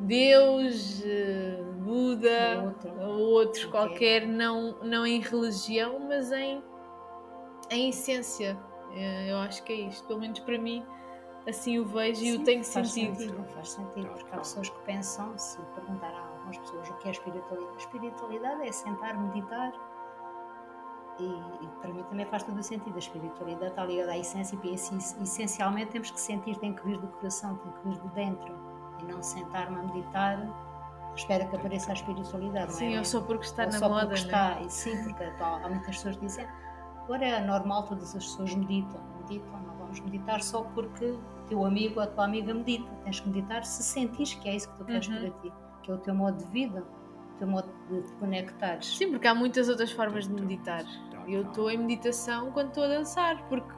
Deus, 0.00 1.02
eh, 1.04 1.62
Buda 1.78 2.64
outro. 2.64 3.00
ou 3.00 3.18
outro 3.30 3.68
okay. 3.68 3.70
qualquer, 3.70 4.26
não, 4.26 4.78
não 4.82 5.06
em 5.06 5.20
religião, 5.20 6.00
mas 6.00 6.32
em, 6.32 6.62
em 7.70 7.90
essência. 7.90 8.58
Eh, 8.94 9.30
eu 9.30 9.38
acho 9.38 9.62
que 9.62 9.72
é 9.72 9.76
isto, 9.76 10.06
pelo 10.06 10.20
menos 10.20 10.40
para 10.40 10.58
mim, 10.58 10.84
assim 11.48 11.78
o 11.78 11.84
vejo 11.84 12.20
Sim, 12.20 12.26
e 12.26 12.36
o 12.36 12.44
tenho 12.44 12.64
faz 12.64 12.90
sentido. 12.90 13.16
sentido. 13.16 13.44
Faz 13.54 13.70
sentido, 13.70 14.08
porque 14.08 14.34
há 14.34 14.38
pessoas 14.38 14.68
que 14.68 14.78
pensam, 14.80 15.38
se 15.38 15.60
perguntar 15.74 16.12
a 16.12 16.20
algumas 16.20 16.58
pessoas 16.58 16.88
o 16.88 16.94
que 16.94 17.08
é 17.08 17.10
espiritualidade, 17.10 17.76
espiritualidade 17.78 18.68
é 18.68 18.72
sentar, 18.72 19.18
meditar. 19.18 19.72
E, 21.18 21.24
e, 21.24 21.68
para 21.82 21.92
mim 21.92 22.02
também 22.04 22.24
faz 22.26 22.42
todo 22.42 22.58
o 22.58 22.62
sentido. 22.62 22.94
A 22.96 22.98
espiritualidade 22.98 23.72
está 23.72 23.84
ligada 23.84 24.12
à 24.12 24.18
essência 24.18 24.58
e 24.62 24.74
essencialmente 24.74 25.90
temos 25.90 26.10
que 26.10 26.18
sentir, 26.18 26.56
tem 26.56 26.74
que 26.74 26.82
vir 26.86 26.98
do 26.98 27.08
coração, 27.08 27.56
tem 27.56 27.72
que 27.72 27.88
vir 27.88 28.00
de 28.00 28.08
dentro 28.14 28.54
e 29.00 29.04
não 29.04 29.22
sentar-me 29.22 29.80
a 29.80 29.82
meditar 29.82 30.38
espera 31.16 31.44
que 31.46 31.56
apareça 31.56 31.90
a 31.90 31.94
espiritualidade. 31.94 32.72
Sim, 32.72 32.90
não 32.90 32.94
é? 32.96 32.98
ou 32.98 33.04
só 33.04 33.20
porque 33.20 33.44
está 33.44 33.64
ou 33.64 33.72
na 33.72 33.78
só 33.78 33.88
moda. 33.88 34.06
Porque 34.06 34.20
está, 34.20 34.54
né? 34.56 34.68
Sim, 34.68 35.02
porque 35.04 35.24
há 35.24 35.68
muitas 35.68 35.96
pessoas 35.96 36.16
que 36.16 36.26
dizem 36.26 36.46
agora 37.12 37.26
é 37.26 37.40
normal, 37.44 37.82
todas 37.84 38.14
as 38.14 38.24
pessoas 38.24 38.54
meditam, 38.54 39.00
meditam, 39.22 39.60
não 39.66 39.74
vamos 39.78 40.00
meditar 40.00 40.40
só 40.42 40.62
porque 40.62 41.14
teu 41.48 41.64
amigo 41.64 41.96
ou 41.96 42.02
a 42.02 42.06
tua 42.06 42.24
amiga 42.24 42.54
medita. 42.54 42.88
Tens 43.04 43.18
que 43.20 43.28
meditar 43.28 43.64
se 43.64 43.82
sentires 43.82 44.34
que 44.34 44.48
é 44.48 44.54
isso 44.56 44.70
que 44.70 44.78
tu 44.78 44.84
queres 44.84 45.08
Uhum. 45.08 45.16
para 45.18 45.30
ti, 45.40 45.52
que 45.82 45.90
é 45.90 45.94
o 45.94 45.98
teu 45.98 46.14
modo 46.14 46.38
de 46.38 46.46
vida, 46.52 46.84
o 47.34 47.38
teu 47.38 47.48
modo 47.48 47.68
de 47.88 48.02
te 48.02 48.12
conectares. 48.14 48.96
Sim, 48.96 49.10
porque 49.10 49.26
há 49.26 49.34
muitas 49.34 49.68
outras 49.68 49.90
formas 49.90 50.28
de 50.28 50.34
meditar. 50.34 50.84
Eu 51.26 51.42
estou 51.42 51.68
em 51.70 51.78
meditação 51.78 52.50
quando 52.52 52.68
estou 52.68 52.84
a 52.84 52.88
dançar, 52.88 53.42
porque 53.48 53.72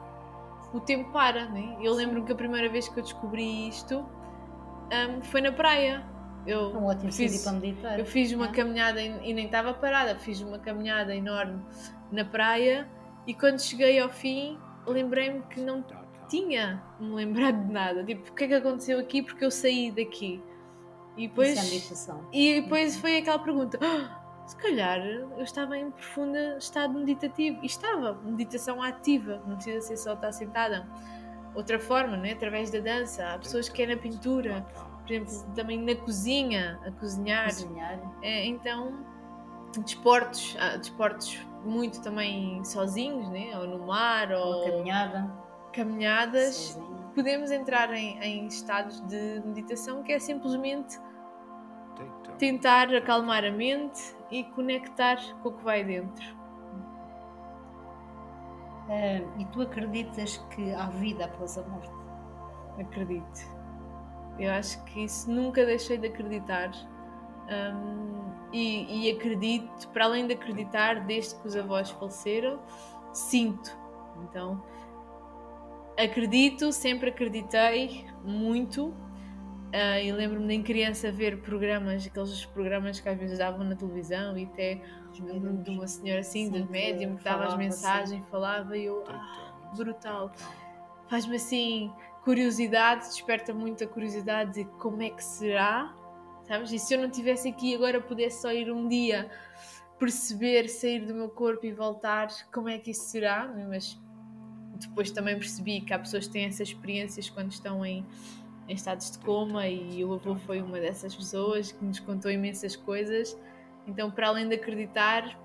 o 0.73 0.79
tempo 0.79 1.11
para, 1.11 1.45
né? 1.49 1.75
Eu 1.81 1.93
lembro 1.93 2.23
que 2.23 2.31
a 2.31 2.35
primeira 2.35 2.69
vez 2.69 2.87
que 2.87 2.99
eu 2.99 3.03
descobri 3.03 3.67
isto 3.67 3.99
hum, 3.99 5.21
foi 5.23 5.41
na 5.41 5.51
praia. 5.51 6.03
É 6.45 6.51
Eu 6.53 6.69
um 6.71 6.85
ótimo 6.85 7.11
fiz, 7.11 7.31
sítio 7.31 7.43
para 7.43 7.53
meditar. 7.53 7.99
eu 7.99 8.05
fiz 8.05 8.31
uma 8.31 8.45
É. 8.45 8.51
caminhada 8.51 9.01
e 9.01 9.29
e 9.29 9.33
nem 9.33 9.45
estava 9.45 9.73
parada, 9.73 10.15
fiz 10.19 10.41
uma 10.41 10.59
caminhada 10.59 11.15
enorme 11.15 11.63
na 12.11 12.25
praia 12.25 12.87
e 13.25 13.33
quando 13.33 13.59
cheguei 13.59 13.99
ao 13.99 14.09
fim 14.09 14.57
lembrei-me 14.85 15.41
que 15.43 15.61
não 15.61 15.83
tinha 16.27 16.83
me 16.99 17.13
lembrado 17.13 17.65
de 17.67 17.71
nada. 17.71 18.03
Tipo, 18.03 18.29
o 18.29 18.33
que 18.33 18.43
é 18.43 18.47
que 18.47 18.53
aconteceu 18.55 18.99
aqui? 18.99 19.21
Porque 19.21 19.45
eu 19.45 19.51
saí 19.51 19.91
daqui. 19.91 20.41
E 21.15 21.27
depois, 21.27 21.61
Isso 21.71 22.11
é 22.11 22.15
e 22.31 22.61
depois 22.61 22.97
foi 22.97 23.17
aquela 23.17 23.37
pergunta: 23.39 23.77
"Ah, 23.81 24.23
se 24.45 24.55
calhar 24.57 24.99
eu 24.99 25.41
estava 25.41 25.77
em 25.77 25.91
profunda 25.91 26.57
estado 26.57 26.93
meditativo. 26.93 27.59
E 27.61 27.65
estava, 27.65 28.13
meditação 28.23 28.81
ativa, 28.81 29.41
não 29.47 29.55
precisa 29.55 29.81
ser 29.81 29.97
só 29.97 30.13
estar 30.13 30.31
sentada. 30.31 30.87
Outra 31.55 31.79
forma, 31.79 32.17
né? 32.17 32.31
através 32.33 32.71
da 32.71 32.79
dança. 32.79 33.25
Há 33.27 33.37
pessoas 33.37 33.69
que 33.69 33.83
é 33.83 33.87
na 33.87 33.95
pintura, 33.95 34.65
por 35.01 35.11
exemplo, 35.11 35.53
também 35.53 35.81
na 35.81 35.95
cozinha, 35.95 36.79
a 36.85 36.91
cozinhar. 36.91 37.45
Cozinhar. 37.45 37.99
É, 38.23 38.45
então, 38.45 39.05
desportos, 39.77 40.57
desportos 40.79 41.39
muito 41.63 42.01
também 42.01 42.63
sozinhos, 42.63 43.29
né? 43.29 43.57
ou 43.57 43.67
no 43.67 43.85
mar, 43.85 44.29
Uma 44.29 44.39
ou 44.39 44.65
caminhada. 44.65 45.31
caminhadas. 45.71 46.55
sozinho. 46.55 46.93
Podemos 47.15 47.51
entrar 47.51 47.93
em, 47.93 48.17
em 48.19 48.47
estados 48.47 48.99
de 49.01 49.41
meditação 49.45 50.01
que 50.03 50.11
é 50.11 50.19
simplesmente 50.19 50.99
tentar 52.39 52.93
acalmar 52.93 53.45
a 53.45 53.51
mente 53.51 54.15
e 54.31 54.43
conectar 54.45 55.17
com 55.41 55.49
o 55.49 55.53
que 55.53 55.63
vai 55.63 55.83
dentro. 55.83 56.25
Ah, 58.89 59.21
e 59.39 59.45
tu 59.45 59.61
acreditas 59.61 60.37
que 60.55 60.73
há 60.73 60.87
vida 60.87 61.25
após 61.25 61.57
a 61.57 61.61
morte? 61.63 61.91
Acredito. 62.79 63.39
Eu 64.39 64.51
acho 64.51 64.83
que 64.85 65.03
isso 65.03 65.29
nunca 65.31 65.63
deixei 65.65 65.97
de 65.99 66.07
acreditar. 66.07 66.71
Hum, 67.49 68.13
e, 68.51 69.07
e 69.07 69.11
acredito, 69.11 69.89
para 69.89 70.05
além 70.05 70.27
de 70.27 70.33
acreditar, 70.33 71.05
desde 71.05 71.35
que 71.35 71.47
os 71.47 71.55
avós 71.55 71.89
faleceram, 71.89 72.59
sinto. 73.11 73.75
Então, 74.23 74.63
acredito, 75.97 76.71
sempre 76.71 77.09
acreditei 77.09 78.05
muito. 78.23 78.93
Ah, 79.73 79.99
e 79.99 80.11
lembro-me 80.11 80.47
de 80.47 80.53
em 80.53 80.61
criança 80.61 81.11
ver 81.11 81.41
programas, 81.41 82.05
aqueles 82.05 82.45
programas 82.45 82.99
que 82.99 83.09
às 83.09 83.17
vezes 83.17 83.39
davam 83.39 83.63
na 83.63 83.75
televisão 83.75 84.37
e 84.37 84.45
até 84.45 84.79
de 85.11 85.71
uma 85.71 85.87
senhora 85.87 86.19
assim, 86.19 86.45
Sim, 86.45 86.51
de 86.51 86.71
médium, 86.71 87.15
que 87.15 87.23
dava 87.23 87.45
as 87.45 87.57
mensagens, 87.57 88.23
falava 88.29 88.77
e 88.77 88.85
eu, 88.85 89.03
ah, 89.07 89.71
brutal. 89.75 90.31
Faz-me 91.09 91.37
assim 91.37 91.91
curiosidade, 92.23 93.05
desperta 93.05 93.51
muita 93.51 93.87
curiosidade 93.87 94.53
de 94.53 94.65
como 94.77 95.01
é 95.01 95.09
que 95.09 95.23
será, 95.23 95.93
sabes? 96.47 96.71
E 96.71 96.79
se 96.79 96.93
eu 96.93 96.99
não 96.99 97.07
estivesse 97.07 97.47
aqui 97.49 97.75
agora 97.75 97.99
pudesse 98.01 98.41
só 98.41 98.51
ir 98.51 98.71
um 98.71 98.87
dia 98.87 99.29
perceber, 99.99 100.67
sair 100.67 101.05
do 101.05 101.13
meu 101.13 101.29
corpo 101.29 101.65
e 101.65 101.71
voltar, 101.71 102.27
como 102.51 102.67
é 102.67 102.77
que 102.77 102.91
isso 102.91 103.05
será? 103.05 103.53
é? 103.57 103.65
Mas 103.65 103.97
depois 104.73 105.11
também 105.11 105.37
percebi 105.37 105.81
que 105.81 105.93
há 105.93 105.99
pessoas 105.99 106.27
que 106.27 106.33
têm 106.33 106.45
essas 106.45 106.69
experiências 106.69 107.29
quando 107.29 107.51
estão 107.51 107.85
em, 107.85 108.05
em 108.67 108.73
estados 108.73 109.11
de 109.11 109.19
coma 109.19 109.67
e 109.67 110.03
o 110.03 110.13
avô 110.13 110.35
foi 110.35 110.61
uma 110.61 110.79
dessas 110.79 111.15
pessoas 111.15 111.71
que 111.71 111.83
nos 111.83 111.99
contou 111.99 112.29
imensas 112.31 112.75
coisas. 112.75 113.37
Então, 113.87 114.11
para 114.11 114.27
além 114.27 114.47
de 114.47 114.55
acreditar, 114.55 115.39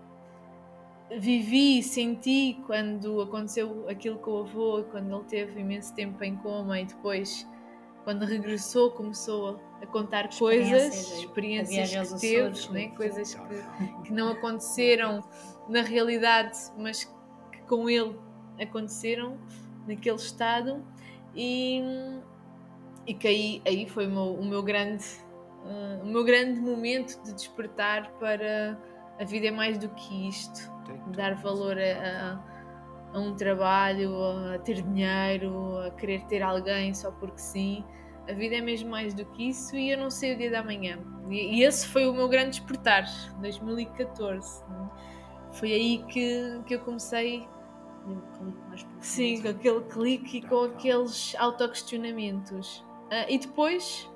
vivi, 1.16 1.82
senti 1.82 2.60
quando 2.66 3.20
aconteceu 3.20 3.88
aquilo 3.88 4.18
com 4.18 4.32
o 4.32 4.38
avô, 4.40 4.84
quando 4.90 5.14
ele 5.14 5.24
teve 5.24 5.60
imenso 5.60 5.94
tempo 5.94 6.22
em 6.22 6.36
coma 6.36 6.80
e 6.80 6.84
depois, 6.84 7.46
quando 8.08 8.24
regressou, 8.24 8.90
começou 8.92 9.60
a 9.82 9.86
contar 9.86 10.30
coisas, 10.38 10.94
Experiências, 10.94 11.12
a 11.12 11.20
experiências 11.20 11.94
aos 11.94 12.14
que 12.14 12.26
teve, 12.26 12.40
Açores, 12.48 12.68
né? 12.70 12.88
coisas 12.96 13.34
que, 13.34 14.02
que 14.04 14.12
não 14.14 14.30
aconteceram 14.30 15.22
na 15.68 15.82
realidade, 15.82 16.56
mas 16.78 17.04
que 17.52 17.60
com 17.68 17.86
ele 17.90 18.18
aconteceram 18.58 19.36
naquele 19.86 20.16
estado 20.16 20.82
e, 21.34 21.82
e 23.06 23.12
que 23.12 23.28
aí, 23.28 23.62
aí 23.66 23.86
foi 23.86 24.06
o 24.06 24.10
meu, 24.10 24.32
o 24.36 24.42
meu 24.46 24.62
grande 24.62 25.04
uh, 25.66 26.02
o 26.02 26.06
meu 26.06 26.24
grande 26.24 26.58
momento 26.62 27.22
de 27.24 27.34
despertar 27.34 28.10
para 28.12 28.78
a 29.20 29.24
vida 29.24 29.48
é 29.48 29.50
mais 29.50 29.76
do 29.76 29.90
que 29.90 30.28
isto 30.30 30.72
dar 31.14 31.34
valor 31.34 31.76
a, 31.76 31.82
a- 32.32 32.58
a 33.12 33.18
um 33.18 33.34
trabalho, 33.36 34.14
a 34.54 34.58
ter 34.60 34.80
dinheiro, 34.82 35.78
a 35.80 35.90
querer 35.90 36.24
ter 36.24 36.42
alguém 36.42 36.94
só 36.94 37.10
porque 37.10 37.38
sim. 37.38 37.84
A 38.28 38.32
vida 38.32 38.56
é 38.56 38.60
mesmo 38.60 38.90
mais 38.90 39.14
do 39.14 39.24
que 39.24 39.48
isso 39.48 39.74
e 39.74 39.90
eu 39.90 39.98
não 39.98 40.10
sei 40.10 40.34
o 40.34 40.38
dia 40.38 40.50
da 40.50 40.62
manhã. 40.62 40.98
E, 41.30 41.62
esse 41.62 41.86
foi 41.88 42.06
o 42.06 42.12
meu 42.12 42.28
grande 42.28 42.60
despertar, 42.60 43.04
2014. 43.40 44.64
né? 44.68 44.90
Foi 45.52 45.72
aí 45.72 46.04
que, 46.08 46.60
que 46.66 46.74
eu 46.74 46.80
comecei, 46.80 47.48
sim, 49.00 49.40
com 49.42 49.48
aquele 49.48 49.80
clique 49.82 50.38
e 50.38 50.42
com 50.42 50.64
aqueles 50.64 51.34
autoquestionamentos. 51.38 52.84
Ah, 53.10 53.26
e 53.30 53.38
depois, 53.38 54.10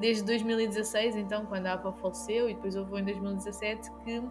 desde 0.00 0.24
2016, 0.24 1.16
então, 1.16 1.44
quando 1.44 1.66
a 1.66 1.74
avó 1.74 1.92
faleceu, 1.92 2.48
e 2.48 2.54
depois 2.54 2.76
houve 2.76 2.98
em 2.98 3.04
2017, 3.04 3.90
que 4.04 4.22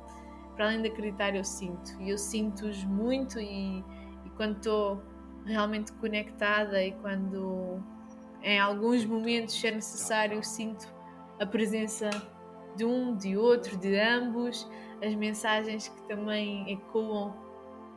para 0.56 0.66
além 0.66 0.82
de 0.82 0.90
acreditar, 0.90 1.36
eu 1.36 1.44
sinto. 1.44 2.02
E 2.02 2.10
eu 2.10 2.18
sinto-os 2.18 2.84
muito 2.84 3.40
e, 3.40 3.80
e 4.26 4.30
quando 4.36 4.58
estou 4.58 5.02
realmente 5.46 5.94
conectada 5.94 6.84
e 6.84 6.92
quando 6.94 7.82
em 8.42 8.60
alguns 8.60 9.06
momentos 9.06 9.64
é 9.64 9.72
necessário, 9.72 10.38
eu 10.38 10.44
sinto 10.44 10.88
a 11.40 11.46
presença 11.46 12.10
de 12.76 12.86
um, 12.86 13.16
de 13.16 13.36
outro, 13.38 13.78
de 13.78 14.00
ambos, 14.00 14.70
as 15.04 15.14
mensagens 15.16 15.88
que 15.88 16.02
também 16.04 16.72
ecoam 16.72 17.36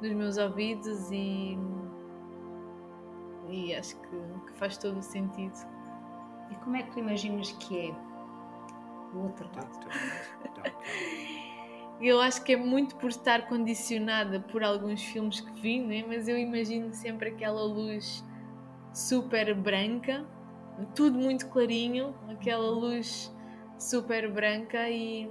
nos 0.01 0.13
meus 0.13 0.37
ouvidos 0.37 1.11
e, 1.11 1.57
e 3.49 3.75
acho 3.75 3.97
que, 4.01 4.09
que 4.47 4.59
faz 4.59 4.77
todo 4.77 4.99
o 4.99 5.03
sentido. 5.03 5.55
E 6.51 6.57
como 6.57 6.77
é 6.77 6.83
que 6.83 6.91
tu 6.93 6.99
imaginas 6.99 7.53
que 7.53 7.91
é 7.91 7.95
o 9.15 9.25
outro 9.25 9.49
lado? 9.55 9.89
Eu 12.01 12.21
acho 12.21 12.43
que 12.43 12.55
é 12.55 12.57
muito 12.57 12.97
por 12.97 13.11
estar 13.11 13.47
condicionada 13.47 14.41
por 14.41 14.65
alguns 14.65 15.01
filmes 15.05 15.41
que 15.41 15.53
vi, 15.61 15.81
né? 15.81 16.05
mas 16.05 16.27
eu 16.27 16.37
imagino 16.37 16.93
sempre 16.93 17.29
aquela 17.29 17.63
luz 17.63 18.25
super 18.93 19.55
branca, 19.55 20.25
tudo 20.95 21.19
muito 21.19 21.47
clarinho, 21.49 22.15
aquela 22.31 22.71
luz 22.71 23.35
super 23.79 24.31
branca 24.33 24.89
e, 24.89 25.31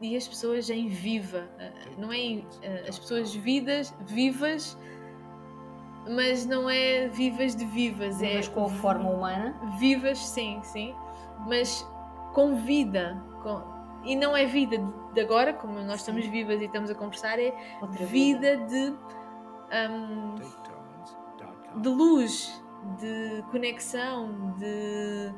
e 0.00 0.16
as 0.16 0.26
pessoas 0.28 0.68
em 0.70 0.88
viva, 0.88 1.48
eh, 1.58 1.72
não 1.98 2.12
é 2.12 2.18
eh, 2.62 2.84
as 2.88 2.98
pessoas 2.98 3.34
vidas, 3.34 3.94
vivas, 4.06 4.76
mas 6.08 6.46
não 6.46 6.68
é 6.70 7.08
vivas 7.08 7.56
de 7.56 7.64
vivas, 7.64 8.22
é 8.22 8.28
Vivas 8.28 8.48
com 8.48 8.64
a 8.66 8.68
forma 8.68 9.10
humana? 9.10 9.54
vivas, 9.78 10.18
sim, 10.18 10.60
sim, 10.62 10.94
mas 11.46 11.86
com 12.32 12.56
vida. 12.56 13.22
com- 13.42 13.74
E 14.04 14.14
não 14.14 14.36
é 14.36 14.44
vida 14.46 14.76
de- 15.14 15.20
agora, 15.20 15.52
como 15.52 15.80
nós 15.80 16.00
estamos 16.00 16.24
vivas 16.26 16.60
e 16.60 16.66
estamos 16.66 16.90
a 16.90 16.94
conversar, 16.94 17.40
é 17.40 17.52
Outra 17.82 18.06
vida 18.06 18.56
de, 18.58 18.90
hum, 19.90 20.34
de 21.76 21.88
luz, 21.88 22.62
de 23.00 23.42
conexão, 23.50 24.54
de, 24.58 25.32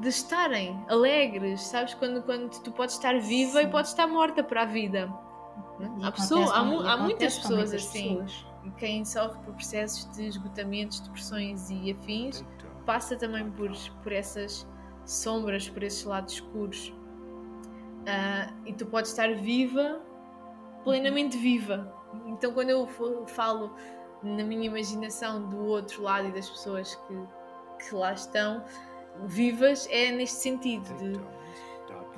de 0.00 0.08
estarem 0.08 0.84
alegres, 0.88 1.60
sabes? 1.62 1.94
Quando, 1.94 2.22
quando 2.22 2.50
tu 2.62 2.72
podes 2.72 2.94
estar 2.94 3.18
viva 3.20 3.62
e 3.62 3.64
Sim. 3.64 3.70
podes 3.70 3.90
estar 3.90 4.06
morta 4.06 4.42
para 4.42 4.62
a 4.62 4.66
vida. 4.66 5.12
E 5.98 6.04
Há, 6.04 6.12
pessoa, 6.12 6.52
há, 6.54 6.64
mu- 6.64 6.82
e 6.84 6.88
há 6.88 6.96
muitas 6.96 7.38
pessoas 7.38 7.72
assim. 7.72 8.16
pessoas. 8.16 8.46
E 8.64 8.70
quem 8.72 9.04
sofre 9.04 9.38
por 9.44 9.54
processos 9.54 10.10
de 10.16 10.26
esgotamentos, 10.26 11.00
depressões 11.00 11.70
e 11.70 11.92
afins, 11.92 12.44
passa 12.84 13.14
também 13.16 13.48
por, 13.50 13.70
por 14.02 14.12
essas 14.12 14.66
sombras, 15.04 15.68
por 15.68 15.82
esses 15.82 16.04
lados 16.04 16.34
escuros. 16.34 16.92
Ah, 18.06 18.52
e 18.64 18.72
tu 18.72 18.86
podes 18.86 19.10
estar 19.10 19.32
viva, 19.34 20.00
plenamente 20.84 21.36
viva. 21.36 21.92
Então, 22.26 22.52
quando 22.52 22.70
eu 22.70 22.86
falo 23.26 23.74
na 24.22 24.42
minha 24.44 24.64
imaginação 24.66 25.48
do 25.48 25.64
outro 25.66 26.02
lado 26.02 26.28
e 26.28 26.32
das 26.32 26.48
pessoas 26.48 26.94
que, 26.94 27.18
que 27.88 27.94
lá 27.94 28.12
estão 28.12 28.64
vivas, 29.24 29.88
é 29.90 30.10
neste 30.12 30.38
sentido 30.40 30.84
de, 30.98 31.12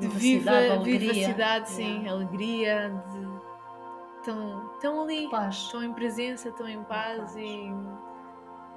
de 0.01 0.09
viva, 0.09 0.51
Vivacidade, 0.53 0.71
alegria. 0.71 0.99
vivacidade, 1.13 1.71
sim, 1.71 1.99
Yeah. 2.03 2.11
alegria, 2.11 3.03
de 3.13 3.39
estão, 4.19 4.73
estão 4.75 5.03
ali, 5.03 5.29
Paz. 5.31 5.55
estão 5.57 5.83
em 5.85 5.93
presença, 5.93 6.49
estão 6.49 6.69
em 6.69 6.83
paz 6.85 7.19
paz. 7.19 7.37
e, 7.37 7.73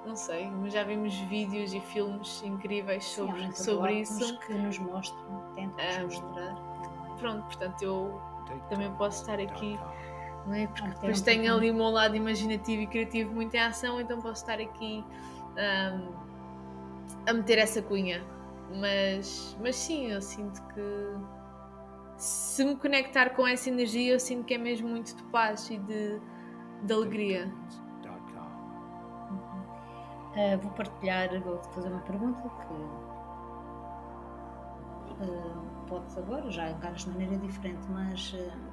não 0.06 0.16
sei, 0.16 0.50
mas 0.50 0.72
já 0.72 0.82
vimos 0.84 1.14
vídeos 1.14 1.72
e 1.74 1.80
filmes 1.80 2.42
incríveis 2.44 3.04
sobre, 3.04 3.40
Sim, 3.46 3.52
sobre 3.64 4.00
isso. 4.00 4.38
que 4.40 4.52
nos 4.54 4.78
mostram, 4.78 5.44
tentam 5.54 5.84
Ah, 5.84 6.02
mostrar. 6.04 6.54
Pronto, 7.18 7.44
portanto, 7.44 7.82
eu 7.82 8.20
também 8.68 8.92
posso 8.94 9.20
estar 9.22 9.38
aqui, 9.40 9.78
não 10.46 10.54
é? 10.54 10.66
Porque 10.66 10.88
depois 10.88 11.20
um 11.20 11.24
tenho 11.24 11.54
ali 11.54 11.70
o 11.70 11.74
meu 11.74 11.90
lado 11.90 12.16
imaginativo 12.16 12.82
e 12.82 12.86
criativo 12.86 13.32
muito 13.32 13.54
em 13.54 13.60
ação, 13.60 14.00
então 14.00 14.20
posso 14.20 14.42
estar 14.42 14.60
aqui 14.60 15.04
ahm, 15.56 16.12
a 17.28 17.32
meter 17.32 17.58
essa 17.58 17.82
cunha. 17.82 18.24
Mas, 18.74 19.56
mas 19.60 19.76
sim, 19.76 20.10
eu 20.10 20.22
sinto 20.22 20.62
que 20.68 20.82
se 22.16 22.64
me 22.64 22.76
conectar 22.76 23.30
com 23.30 23.46
essa 23.46 23.68
energia, 23.68 24.12
eu 24.12 24.20
sinto 24.20 24.44
que 24.44 24.54
é 24.54 24.58
mesmo 24.58 24.88
muito 24.88 25.14
de 25.14 25.22
paz 25.24 25.68
e 25.70 25.78
de, 25.78 26.20
de 26.82 26.92
alegria. 26.92 27.52
Ah, 30.34 30.56
vou 30.56 30.70
partilhar, 30.72 31.28
vou 31.42 31.58
fazer 31.74 31.90
uma 31.90 32.00
pergunta 32.00 32.40
que 32.40 32.74
ah, 35.20 35.84
podes 35.86 36.16
agora, 36.16 36.50
já 36.50 36.70
encaras 36.70 37.04
de 37.04 37.10
maneira 37.10 37.36
diferente, 37.36 37.86
mas 37.90 38.34
ah, 38.38 38.71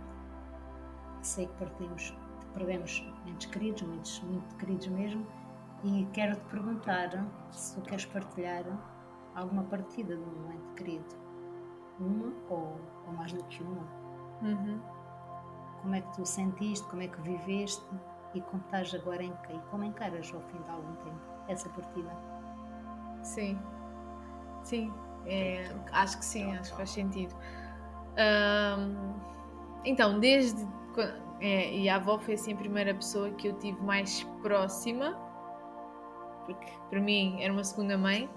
sei 1.21 1.47
que 1.47 1.53
partimos, 1.53 2.13
perdemos 2.53 3.05
entes 3.25 3.47
queridos, 3.51 3.81
muitos, 3.83 4.19
muito 4.21 4.55
queridos 4.55 4.87
mesmo, 4.87 5.25
e 5.83 6.07
quero 6.13 6.35
te 6.35 6.45
perguntar 6.45 7.09
se 7.51 7.75
tu 7.75 7.81
queres 7.81 8.05
partilhar 8.05 8.65
alguma 9.35 9.63
partida 9.63 10.15
de 10.15 10.21
um 10.21 10.51
ente 10.51 10.73
querido, 10.75 11.15
uma 11.99 12.33
ou, 12.49 12.79
ou 13.07 13.13
mais 13.13 13.31
do 13.33 13.43
que 13.45 13.63
uma. 13.63 13.87
Uhum. 14.41 14.79
Como 15.81 15.95
é 15.95 16.01
que 16.01 16.13
tu 16.15 16.25
sentiste, 16.25 16.85
como 16.87 17.01
é 17.01 17.07
que 17.07 17.21
viveste 17.21 17.85
e 18.33 18.41
como 18.41 18.61
estás 18.63 18.93
agora 18.93 19.23
em 19.23 19.31
e 19.31 19.59
como 19.69 19.83
encaras 19.83 20.31
ao 20.33 20.41
fim 20.41 20.61
de 20.61 20.69
algum 20.69 20.95
tempo 20.97 21.21
essa 21.47 21.69
partida? 21.69 22.11
Sim, 23.23 23.57
sim, 24.63 24.93
é, 25.25 25.69
acho 25.91 26.17
que 26.17 26.25
sim, 26.25 26.55
acho 26.57 26.71
que 26.71 26.77
faz 26.77 26.89
sentido. 26.89 27.35
Então, 29.85 30.19
desde. 30.19 30.67
É, 31.39 31.73
e 31.73 31.89
a 31.89 31.95
avó 31.95 32.19
foi 32.19 32.33
assim 32.33 32.53
a 32.53 32.57
primeira 32.57 32.93
pessoa 32.93 33.29
que 33.31 33.47
eu 33.47 33.53
tive 33.59 33.81
mais 33.81 34.23
próxima, 34.41 35.17
porque 36.45 36.71
para 36.89 36.99
mim 36.99 37.41
era 37.41 37.53
uma 37.53 37.63
segunda 37.63 37.97
mãe, 37.97 38.29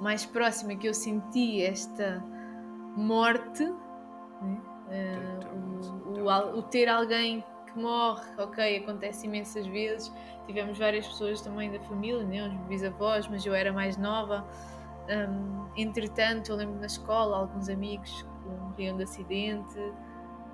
mais 0.00 0.26
próxima 0.26 0.74
que 0.76 0.88
eu 0.88 0.94
senti 0.94 1.62
esta 1.62 2.22
morte, 2.96 3.64
né? 3.64 4.60
Ah, 4.90 5.54
o, 5.54 6.20
o 6.20 6.58
o 6.58 6.62
ter 6.62 6.88
alguém 6.88 7.44
que 7.72 7.78
morre, 7.78 8.28
ok, 8.38 8.78
acontece 8.78 9.26
imensas 9.26 9.66
vezes. 9.66 10.12
Tivemos 10.46 10.78
várias 10.78 11.06
pessoas 11.06 11.40
também 11.40 11.70
da 11.70 11.80
família, 11.80 12.24
né? 12.24 12.48
os 12.48 12.54
bisavós, 12.66 13.28
mas 13.28 13.46
eu 13.46 13.54
era 13.54 13.72
mais 13.72 13.96
nova. 13.96 14.46
Hum, 15.08 15.68
entretanto, 15.76 16.50
eu 16.50 16.56
lembro 16.56 16.80
na 16.80 16.86
escola 16.86 17.38
alguns 17.38 17.68
amigos 17.68 18.22
que 18.42 18.48
morriam 18.48 18.96
de 18.96 19.04
acidente. 19.04 19.78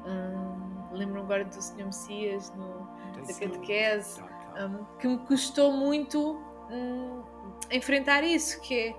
Hum, 0.06 0.96
lembro 0.96 1.20
agora 1.20 1.44
do 1.44 1.60
Sr. 1.60 1.86
Messias 1.86 2.52
no, 2.54 2.88
da 3.26 3.34
catequese, 3.34 4.22
hum, 4.22 4.84
que 4.98 5.08
me 5.08 5.18
custou 5.18 5.72
muito 5.72 6.40
hum, 6.70 7.22
enfrentar 7.70 8.22
isso, 8.22 8.60
que 8.60 8.88
é 8.88 8.94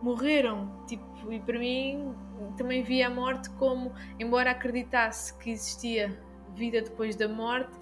morreram, 0.00 0.70
tipo, 0.86 1.32
e 1.32 1.40
para 1.40 1.58
mim 1.58 2.14
também 2.56 2.82
via 2.82 3.08
a 3.08 3.10
morte 3.10 3.50
como, 3.50 3.92
embora 4.18 4.52
acreditasse 4.52 5.34
que 5.38 5.50
existia 5.50 6.22
vida 6.54 6.80
depois 6.80 7.16
da 7.16 7.28
morte, 7.28 7.72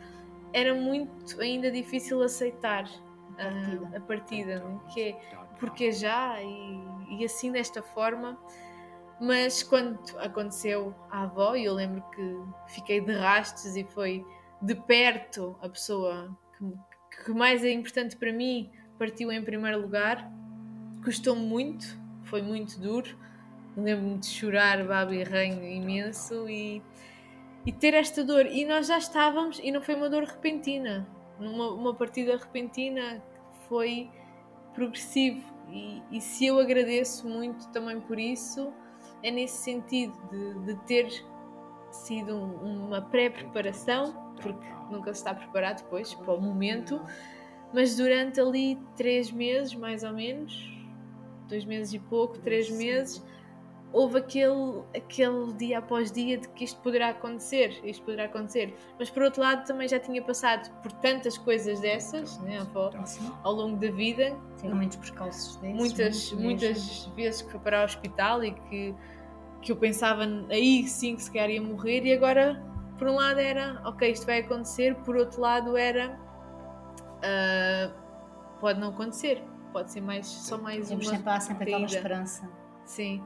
era 0.53 0.75
muito 0.75 1.41
ainda 1.41 1.71
difícil 1.71 2.23
aceitar 2.23 2.89
partida. 3.37 3.97
a 3.97 4.01
partida, 4.01 4.59
né? 4.61 4.81
que 4.93 5.11
é 5.11 5.21
porque 5.59 5.93
já 5.93 6.41
e, 6.43 7.19
e 7.19 7.25
assim 7.25 7.53
desta 7.53 7.83
forma. 7.83 8.39
Mas 9.21 9.63
quando 9.63 9.99
aconteceu 10.19 10.95
à 11.11 11.23
avó, 11.23 11.57
eu 11.57 11.73
lembro 11.75 12.03
que 12.15 12.73
fiquei 12.75 13.01
de 13.01 13.13
rastos 13.13 13.77
e 13.77 13.85
foi 13.85 14.25
de 14.61 14.75
perto 14.75 15.57
a 15.63 15.69
pessoa 15.69 16.37
que, 16.57 17.25
que 17.25 17.33
mais 17.33 17.65
é 17.65 17.73
importante 17.73 18.17
para 18.17 18.33
mim 18.33 18.71
partiu 18.99 19.31
em 19.31 19.43
primeiro 19.43 19.81
lugar, 19.81 20.31
custou 21.05 21.37
muito, 21.37 21.87
foi 22.25 22.43
muito 22.43 22.79
duro. 22.81 23.17
Lembro-me 23.77 24.19
de 24.19 24.27
chorar, 24.27 24.83
babo 24.85 25.13
e 25.13 25.23
ranho 25.23 25.63
imenso 25.63 26.49
e, 26.49 26.83
e 27.65 27.73
ter 27.73 27.93
esta 27.93 28.25
dor. 28.25 28.47
E 28.47 28.65
nós 28.65 28.87
já 28.87 28.97
estávamos, 28.97 29.59
e 29.63 29.71
não 29.71 29.83
foi 29.83 29.95
uma 29.95 30.09
dor 30.09 30.25
repentina, 30.25 31.07
uma, 31.39 31.71
uma 31.73 31.95
partida 31.95 32.37
repentina 32.37 33.23
foi 33.69 34.11
progressivo. 34.75 35.45
E, 35.71 36.03
e 36.11 36.21
se 36.21 36.47
eu 36.47 36.59
agradeço 36.59 37.29
muito 37.29 37.69
também 37.69 38.01
por 38.01 38.19
isso, 38.19 38.73
é 39.23 39.31
nesse 39.31 39.59
sentido 39.59 40.15
de, 40.31 40.55
de 40.67 40.75
ter 40.87 41.25
sido 41.91 42.35
um- 42.35 42.87
uma 42.87 43.01
pré-preparação, 43.03 44.15
porque 44.41 44.67
nunca 44.91 45.13
se 45.15 45.21
está 45.21 45.35
preparado 45.35 45.83
depois 45.83 46.15
para 46.15 46.35
o 46.35 46.41
momento, 46.41 47.01
mas 47.73 47.97
durante 47.97 48.41
ali 48.41 48.79
três 48.97 49.31
meses, 49.31 49.75
mais 49.75 50.05
ou 50.05 50.13
menos, 50.13 50.73
dois 51.49 51.65
meses 51.65 51.93
e 51.95 51.99
pouco, 51.99 52.39
três 52.39 52.71
meses, 52.71 53.25
houve 53.97 54.19
aquele, 54.19 54.83
aquele 54.95 55.55
dia 55.55 55.79
após 55.79 56.13
dia 56.13 56.37
de 56.37 56.47
que 56.51 56.65
isto 56.65 56.79
poderá 56.83 57.09
acontecer, 57.09 57.81
isto 57.83 58.05
poderá 58.05 58.25
acontecer. 58.25 58.77
Mas 58.99 59.09
por 59.09 59.23
outro 59.23 59.41
lado 59.41 59.67
também 59.67 59.89
já 59.89 59.99
tinha 59.99 60.23
passado 60.23 60.71
por 60.83 60.93
tantas 60.93 61.39
coisas 61.39 61.81
dessas, 61.81 62.39
né, 62.41 62.59
avó, 62.59 62.91
ao 63.43 63.55
longo 63.55 63.79
da 63.79 63.91
vida, 63.91 64.37
tive 64.61 64.75
muitos 64.75 64.99
percalços 64.99 65.57
desses. 65.57 65.79
muitas, 65.79 66.33
muitas 66.33 67.07
vezes 67.17 67.41
que 67.41 67.53
foi 67.53 67.61
para 67.61 67.81
o 67.81 67.85
hospital 67.87 68.45
e 68.45 68.53
que, 68.53 68.95
que 69.63 69.73
eu 69.73 69.77
pensava 69.77 70.25
aí 70.51 70.87
sim 70.87 71.17
que 71.17 71.23
se 71.23 71.33
calhar 71.33 71.49
ia 71.49 71.63
morrer 71.63 72.05
e 72.05 72.13
agora 72.13 72.63
por 72.99 73.09
um 73.09 73.15
lado 73.15 73.41
era 73.41 73.81
ok, 73.83 74.11
isto 74.11 74.27
vai 74.27 74.41
acontecer, 74.41 74.95
por 74.97 75.17
outro 75.17 75.41
lado 75.41 75.75
era 75.75 76.21
ah, 77.23 77.91
pode 78.61 78.79
não 78.79 78.89
acontecer, 78.89 79.43
pode 79.73 79.91
ser 79.91 80.03
mais, 80.03 80.27
só 80.27 80.59
mais 80.59 80.87
Temos 80.87 81.07
uma 81.07 81.17
sempre, 81.17 81.31
há 81.31 81.41
sempre 81.41 81.65
aquela 81.65 81.87
esperança. 81.87 82.47
Sim. 82.85 83.23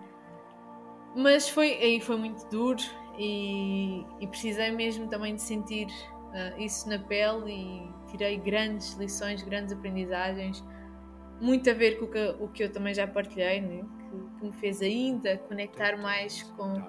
Mas 1.15 1.49
foi, 1.49 1.73
aí 1.75 2.01
foi 2.01 2.17
muito 2.17 2.49
duro 2.49 2.83
e, 3.19 4.05
e 4.21 4.27
precisei 4.27 4.71
mesmo 4.71 5.09
também 5.09 5.35
de 5.35 5.43
sentir 5.43 5.89
ah, 6.33 6.55
isso 6.59 6.89
na 6.89 6.99
pele 6.99 7.53
e 7.53 8.11
tirei 8.11 8.37
grandes 8.37 8.95
lições, 8.95 9.43
grandes 9.43 9.73
aprendizagens, 9.73 10.65
muito 11.41 11.69
a 11.71 11.75
ver 11.75 11.99
com 11.99 12.05
o 12.05 12.09
que, 12.09 12.37
o 12.41 12.49
que 12.49 12.65
eu 12.65 12.73
também 12.73 12.95
já 12.95 13.07
partilhei, 13.07 13.61
né? 13.61 13.85
que, 14.11 14.39
que 14.39 14.45
me 14.47 14.53
fez 14.53 14.83
ainda 14.83 15.39
conectar 15.39 15.97
mais 15.97 16.43
com 16.57 16.81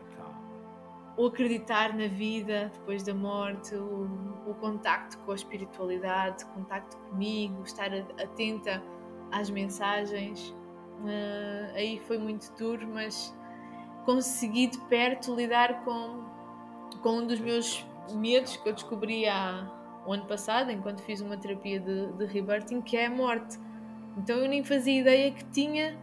o 1.18 1.26
acreditar 1.26 1.96
na 1.96 2.08
vida 2.08 2.72
depois 2.74 3.04
da 3.04 3.14
morte, 3.14 3.76
o, 3.76 4.08
o 4.48 4.56
contacto 4.56 5.18
com 5.20 5.32
a 5.32 5.36
espiritualidade, 5.36 6.46
o 6.46 6.48
contacto 6.50 6.98
comigo, 6.98 7.62
estar 7.64 7.94
atenta 7.94 8.82
às 9.32 9.50
mensagens. 9.50 10.56
Ah, 11.06 11.74
aí 11.76 12.00
foi 12.00 12.18
muito 12.18 12.52
duro, 12.58 12.88
mas 12.88 13.36
consegui 14.06 14.68
de 14.68 14.78
perto 14.82 15.36
lidar 15.36 15.84
com, 15.84 16.24
com 17.02 17.18
um 17.20 17.28
dos 17.28 17.40
meus 17.40 17.86
medos 18.14 18.58
que 18.58 18.68
eu 18.70 18.74
descobri 18.74 19.28
há 19.28 19.70
o 20.06 20.14
ano 20.14 20.26
passado, 20.26 20.72
enquanto 20.72 21.02
fiz 21.02 21.22
uma 21.22 21.38
terapia 21.38 21.80
de, 21.80 22.12
de 22.14 22.26
rebirthing, 22.26 22.82
que 22.82 22.98
é 22.98 23.06
a 23.06 23.10
morte. 23.10 23.60
Então 24.18 24.38
eu 24.38 24.50
nem 24.50 24.64
fazia 24.64 25.00
ideia 25.00 25.32
que 25.32 25.46
tinha 25.46 25.98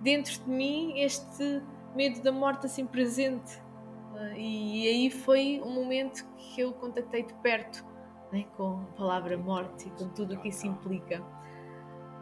dentro 0.00 0.42
de 0.42 0.50
mim 0.50 0.98
este 1.00 1.62
medo 1.94 2.22
da 2.22 2.32
morte 2.32 2.66
assim 2.66 2.86
presente. 2.86 3.60
Ah, 4.14 4.36
E 4.36 4.86
aí 4.88 5.10
foi 5.10 5.60
um 5.64 5.70
momento 5.70 6.26
que 6.36 6.60
eu 6.60 6.72
contactei 6.72 7.22
de 7.22 7.34
perto 7.34 7.84
né, 8.32 8.44
com 8.56 8.80
a 8.80 8.96
palavra 8.96 9.36
morte 9.36 9.88
e 9.88 9.90
com 9.90 10.08
tudo 10.08 10.34
o 10.34 10.38
que 10.38 10.48
isso 10.48 10.66
implica. 10.66 11.22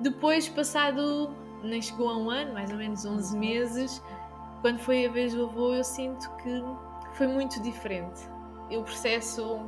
Depois, 0.00 0.48
passado, 0.48 1.30
nem 1.62 1.80
chegou 1.80 2.08
a 2.10 2.16
um 2.16 2.28
ano, 2.30 2.52
mais 2.52 2.70
ou 2.70 2.76
menos 2.76 3.04
11 3.04 3.38
meses, 3.38 4.02
quando 4.64 4.78
foi 4.78 5.04
a 5.04 5.10
vez 5.10 5.34
do 5.34 5.44
avô, 5.44 5.74
eu 5.74 5.84
sinto 5.84 6.34
que 6.36 6.64
foi 7.12 7.26
muito 7.26 7.60
diferente. 7.60 8.26
E 8.70 8.78
o 8.78 8.82
processo 8.82 9.58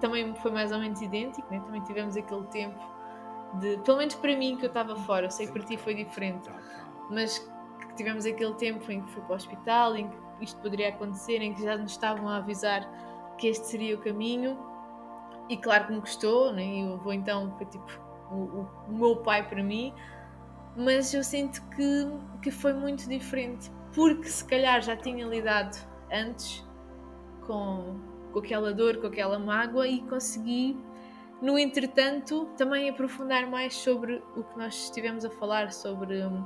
também 0.00 0.32
foi 0.36 0.52
mais 0.52 0.70
ou 0.70 0.78
menos 0.78 1.02
idêntico, 1.02 1.52
né? 1.52 1.58
também 1.58 1.82
tivemos 1.82 2.16
aquele 2.16 2.44
tempo 2.44 2.78
de, 3.54 3.76
pelo 3.78 3.98
menos 3.98 4.14
para 4.14 4.36
mim 4.36 4.56
que 4.56 4.64
eu 4.64 4.68
estava 4.68 4.94
fora, 4.94 5.26
eu 5.26 5.30
sei 5.32 5.48
que 5.48 5.52
para 5.52 5.64
ti 5.64 5.76
foi 5.76 5.96
diferente, 5.96 6.48
mas 7.10 7.44
tivemos 7.96 8.24
aquele 8.24 8.54
tempo 8.54 8.88
em 8.92 9.00
que 9.02 9.10
fui 9.10 9.22
para 9.22 9.32
o 9.32 9.34
hospital, 9.34 9.96
em 9.96 10.08
que 10.08 10.16
isto 10.42 10.60
poderia 10.60 10.90
acontecer, 10.90 11.42
em 11.42 11.52
que 11.52 11.64
já 11.64 11.76
nos 11.76 11.90
estavam 11.90 12.28
a 12.28 12.36
avisar 12.36 12.88
que 13.38 13.48
este 13.48 13.66
seria 13.66 13.96
o 13.96 13.98
caminho, 13.98 14.56
e 15.48 15.56
claro 15.56 15.88
que 15.88 15.92
me 15.92 16.00
custou, 16.00 16.52
né? 16.52 16.64
e 16.64 16.84
o 16.88 16.94
avô 16.94 17.12
então 17.12 17.52
foi 17.56 17.66
tipo 17.66 17.84
o- 18.30 18.64
o 18.88 18.92
meu 18.92 19.16
pai 19.16 19.44
para 19.44 19.60
mim, 19.60 19.92
mas 20.76 21.12
eu 21.12 21.24
sinto 21.24 21.60
que, 21.70 22.06
que 22.42 22.52
foi 22.52 22.74
muito 22.74 23.08
diferente, 23.08 23.72
porque 23.96 24.28
se 24.28 24.44
calhar 24.44 24.82
já 24.82 24.94
tinha 24.94 25.24
lidado 25.26 25.74
antes 26.12 26.62
com, 27.46 27.98
com 28.30 28.38
aquela 28.38 28.74
dor, 28.74 28.98
com 28.98 29.06
aquela 29.06 29.38
mágoa 29.38 29.88
e 29.88 30.02
consegui 30.02 30.76
no 31.40 31.58
entretanto, 31.58 32.46
também 32.58 32.90
aprofundar 32.90 33.46
mais 33.46 33.74
sobre 33.74 34.22
o 34.36 34.44
que 34.44 34.58
nós 34.58 34.74
estivemos 34.84 35.24
a 35.24 35.30
falar, 35.30 35.72
sobre 35.72 36.22
hum, 36.24 36.44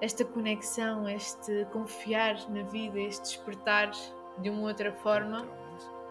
esta 0.00 0.24
conexão, 0.24 1.08
este 1.08 1.66
confiar 1.72 2.36
na 2.50 2.62
vida, 2.62 3.00
este 3.00 3.22
despertar 3.22 3.90
de 4.38 4.50
uma 4.50 4.62
outra 4.62 4.92
forma. 4.92 5.46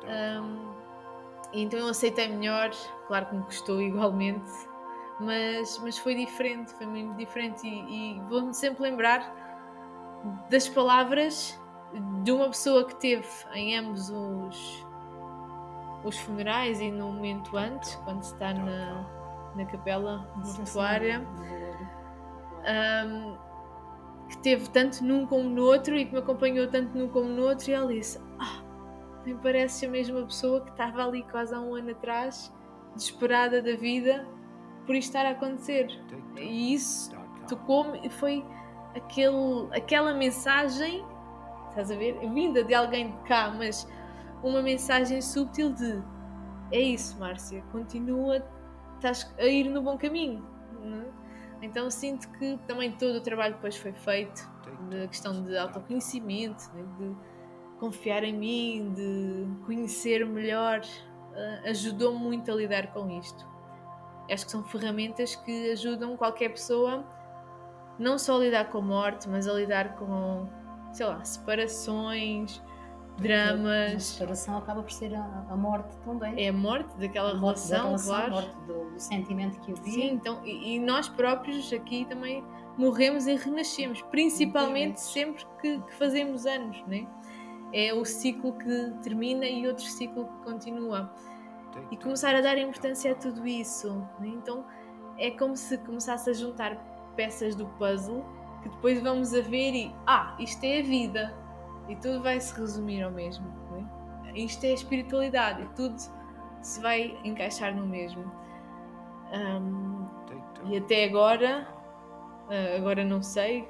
Um, 0.04 0.74
então 1.54 1.80
eu 1.80 1.88
aceitei 1.88 2.28
melhor, 2.28 2.72
claro 3.08 3.28
que 3.28 3.36
me 3.36 3.44
custou 3.44 3.80
igualmente, 3.84 4.52
mas, 5.20 5.78
mas 5.80 5.98
foi 5.98 6.16
diferente, 6.16 6.74
foi 6.74 6.86
muito 6.86 7.16
diferente 7.16 7.66
e, 7.66 8.16
e 8.16 8.22
vou-me 8.30 8.54
sempre 8.54 8.84
lembrar 8.84 9.43
das 10.50 10.68
palavras 10.70 11.60
de 12.24 12.32
uma 12.32 12.48
pessoa 12.48 12.86
que 12.86 12.96
teve 12.96 13.28
em 13.54 13.78
ambos 13.78 14.10
os, 14.10 14.88
os 16.04 16.18
funerais 16.20 16.80
e 16.82 16.92
no 16.92 17.12
momento 17.12 17.56
antes, 17.58 17.96
quando 18.04 18.24
se 18.24 18.34
está 18.34 18.54
na, 18.54 19.06
na 19.56 19.66
capela 19.66 20.28
mortuária, 20.36 21.22
um, 23.06 23.38
que 24.30 24.38
teve 24.38 24.70
tanto 24.70 25.04
num 25.04 25.26
como 25.26 25.44
no 25.50 25.64
outro 25.64 25.96
e 25.98 26.06
que 26.06 26.14
me 26.14 26.20
acompanhou 26.20 26.68
tanto 26.68 26.98
num 26.98 27.10
como 27.10 27.30
no 27.30 27.44
outro, 27.44 27.70
e 27.70 27.74
ela 27.74 27.94
disse: 27.94 28.20
Ah, 28.40 28.64
me 29.26 29.36
parece 29.36 29.86
a 29.86 29.90
mesma 29.90 30.24
pessoa 30.24 30.62
que 30.62 30.72
estava 30.72 31.06
ali 31.06 31.24
quase 31.24 31.54
há 31.54 31.60
um 31.60 31.76
ano 31.76 31.92
atrás, 31.92 32.52
desesperada 32.96 33.62
da 33.62 33.76
vida 33.76 34.26
por 34.86 34.96
isto 34.96 35.10
estar 35.10 35.26
a 35.26 35.32
acontecer. 35.32 35.88
E 36.38 36.74
isso 36.74 37.12
tocou-me 37.48 38.06
e 38.06 38.10
foi 38.10 38.44
aquele, 38.96 39.68
aquela 39.72 40.14
mensagem, 40.14 41.06
estás 41.70 41.92
a 41.92 41.96
ver? 41.96 42.20
Vinda 42.30 42.64
de 42.64 42.74
alguém 42.74 43.12
de 43.12 43.18
cá, 43.24 43.54
mas 43.56 43.88
uma 44.44 44.62
mensagem 44.62 45.22
subtil 45.22 45.72
de 45.74 46.02
é 46.72 46.80
isso, 46.80 47.20
Márcia, 47.20 47.64
continua, 47.72 48.44
estás 48.96 49.32
a 49.38 49.46
ir 49.46 49.70
no 49.70 49.82
bom 49.82 49.98
caminho. 49.98 50.44
É? 50.82 51.66
Então 51.66 51.90
sinto 51.90 52.30
que 52.32 52.58
também 52.68 52.92
todo 52.92 53.18
o 53.18 53.22
trabalho 53.22 53.54
depois 53.56 53.78
foi 53.78 53.94
feito, 53.94 54.52
da 54.90 55.08
questão 55.08 55.44
de 55.44 55.58
autoconhecimento, 55.58 56.72
né? 56.74 56.84
de 56.98 57.16
confiar 57.80 58.24
em 58.24 58.34
mim, 58.34 58.92
de 58.94 59.66
conhecer 59.66 60.26
melhor, 60.26 60.82
uh, 60.82 61.70
ajudou 61.70 62.14
muito 62.14 62.52
a 62.52 62.56
lidar 62.56 62.92
com 62.94 63.10
isto. 63.20 63.48
Acho 64.32 64.46
que 64.46 64.52
são 64.52 64.64
ferramentas 64.64 65.36
que 65.36 65.72
ajudam 65.72 66.18
qualquer 66.18 66.50
pessoa 66.50 67.06
não 68.00 68.18
só 68.18 68.36
a 68.36 68.40
lidar 68.40 68.70
com 68.70 68.80
a 68.80 68.82
morte, 68.82 69.30
mas 69.30 69.48
a 69.48 69.54
lidar 69.54 69.96
com, 69.96 70.48
sei 70.92 71.06
lá, 71.06 71.24
separações, 71.24 72.62
dramas. 73.18 73.96
A 73.96 74.00
separação 74.00 74.58
acaba 74.58 74.82
por 74.82 74.92
ser 74.92 75.14
a, 75.16 75.46
a, 75.50 75.56
morte 75.56 75.96
também. 76.00 76.34
É 76.44 76.50
a 76.50 76.54
morte 76.54 76.98
daquela 76.98 77.32
a 77.32 77.36
morte 77.36 77.68
relação, 77.68 77.78
da 77.78 77.84
relação, 77.84 78.16
claro. 78.16 78.26
A 78.26 78.42
morte 78.42 78.56
do, 78.68 78.92
do 78.92 79.00
sentimento 79.00 79.60
que 79.62 79.72
havia. 79.72 79.94
Sim, 79.94 80.14
então, 80.14 80.42
e, 80.46 80.76
e, 80.76 80.80
nós 80.80 81.08
próprios 81.10 81.72
aqui 81.72 82.06
também 82.06 82.44
morremos 82.78 83.28
e 83.28 83.36
renascemos, 83.36 84.02
principalmente 84.04 85.00
sempre 85.00 85.46
que, 85.62 85.80
que, 85.80 85.94
fazemos 85.96 86.46
anos, 86.46 86.84
né? 86.88 87.08
É 87.72 87.94
o 87.94 88.06
ciclo 88.06 88.54
que 88.58 88.94
termina 89.02 89.46
e 89.48 89.68
outro 89.68 89.86
ciclo 89.86 90.26
que 90.26 90.44
continua. 90.44 91.14
E 91.90 91.98
começar 91.98 92.36
a 92.36 92.42
dar 92.42 92.56
importância 92.58 93.12
a 93.12 93.16
tudo 93.16 93.48
isso. 93.48 93.92
Né? 94.20 94.28
Então 94.28 94.64
é 95.18 95.32
como 95.32 95.56
se 95.58 95.80
começasse 95.80 96.30
a 96.30 96.34
juntar 96.34 96.93
peças 97.16 97.56
do 97.56 97.66
puzzle 97.78 98.24
que 98.64 98.70
depois 98.70 99.02
vamos 99.02 99.34
a 99.34 99.42
ver 99.42 99.74
e 99.74 99.96
ah, 100.08 100.36
isto 100.40 100.64
é 100.64 100.80
a 100.80 100.84
vida 100.84 101.34
e 101.90 101.96
tudo 101.98 102.24
vai 102.24 102.40
se 102.40 102.58
resumir 102.60 103.04
ao 103.04 103.12
mesmo. 103.12 103.46
É? 104.26 104.40
Isto 104.40 104.66
é 104.66 104.70
a 104.70 104.74
espiritualidade 104.74 105.64
e 105.64 105.68
tudo 105.76 105.96
se 106.62 106.82
vai 106.82 107.20
encaixar 107.24 107.76
no 107.76 107.86
mesmo. 107.86 108.24
Um, 109.34 110.08
e 110.70 110.78
até 110.78 111.04
agora, 111.04 111.68
ah, 112.50 112.78
agora 112.78 113.04
não 113.04 113.22
sei, 113.22 113.68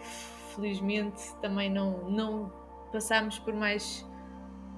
felizmente 0.53 1.35
também 1.41 1.71
não, 1.71 2.09
não 2.09 2.53
passámos 2.91 3.39
por 3.39 3.53
mais 3.53 4.07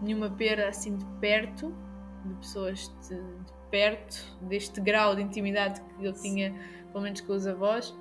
nenhuma 0.01 0.29
pera 0.29 0.69
assim 0.69 0.95
de 0.95 1.05
perto, 1.19 1.75
de 2.23 2.33
pessoas 2.35 2.87
de, 3.07 3.15
de 3.15 3.53
perto, 3.69 4.37
deste 4.41 4.79
grau 4.79 5.13
de 5.13 5.21
intimidade 5.21 5.81
que 5.81 6.05
eu 6.05 6.13
tinha, 6.13 6.55
pelo 6.91 7.03
menos 7.03 7.19
com 7.19 7.33
os 7.33 7.45
avós 7.45 7.93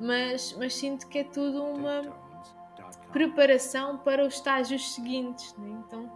mas, 0.00 0.54
mas 0.58 0.74
sinto 0.74 1.08
que 1.08 1.18
é 1.18 1.24
tudo 1.24 1.62
uma 1.64 2.02
preparação 3.12 3.98
para 3.98 4.26
os 4.26 4.34
estágios 4.34 4.94
seguintes. 4.94 5.54
Né? 5.56 5.82
Então, 5.86 6.10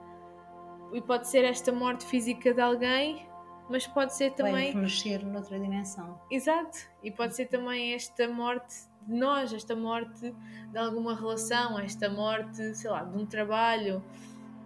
e 0.92 1.00
pode 1.00 1.28
ser 1.28 1.44
esta 1.44 1.72
morte 1.72 2.04
física 2.04 2.52
de 2.52 2.60
alguém, 2.60 3.26
mas 3.68 3.86
pode 3.86 4.14
ser 4.14 4.32
também. 4.32 4.72
Vai 4.72 4.82
mexer 4.82 5.24
noutra 5.24 5.58
dimensão. 5.58 6.20
Exato, 6.30 6.78
e 7.02 7.10
pode 7.10 7.36
ser 7.36 7.46
também 7.46 7.94
esta 7.94 8.28
morte 8.28 8.74
de 9.06 9.14
nós, 9.14 9.52
esta 9.52 9.74
morte 9.74 10.34
de 10.70 10.78
alguma 10.78 11.14
relação, 11.14 11.78
esta 11.78 12.08
morte, 12.08 12.74
sei 12.74 12.90
lá, 12.90 13.02
de 13.04 13.16
um 13.16 13.24
trabalho 13.24 14.02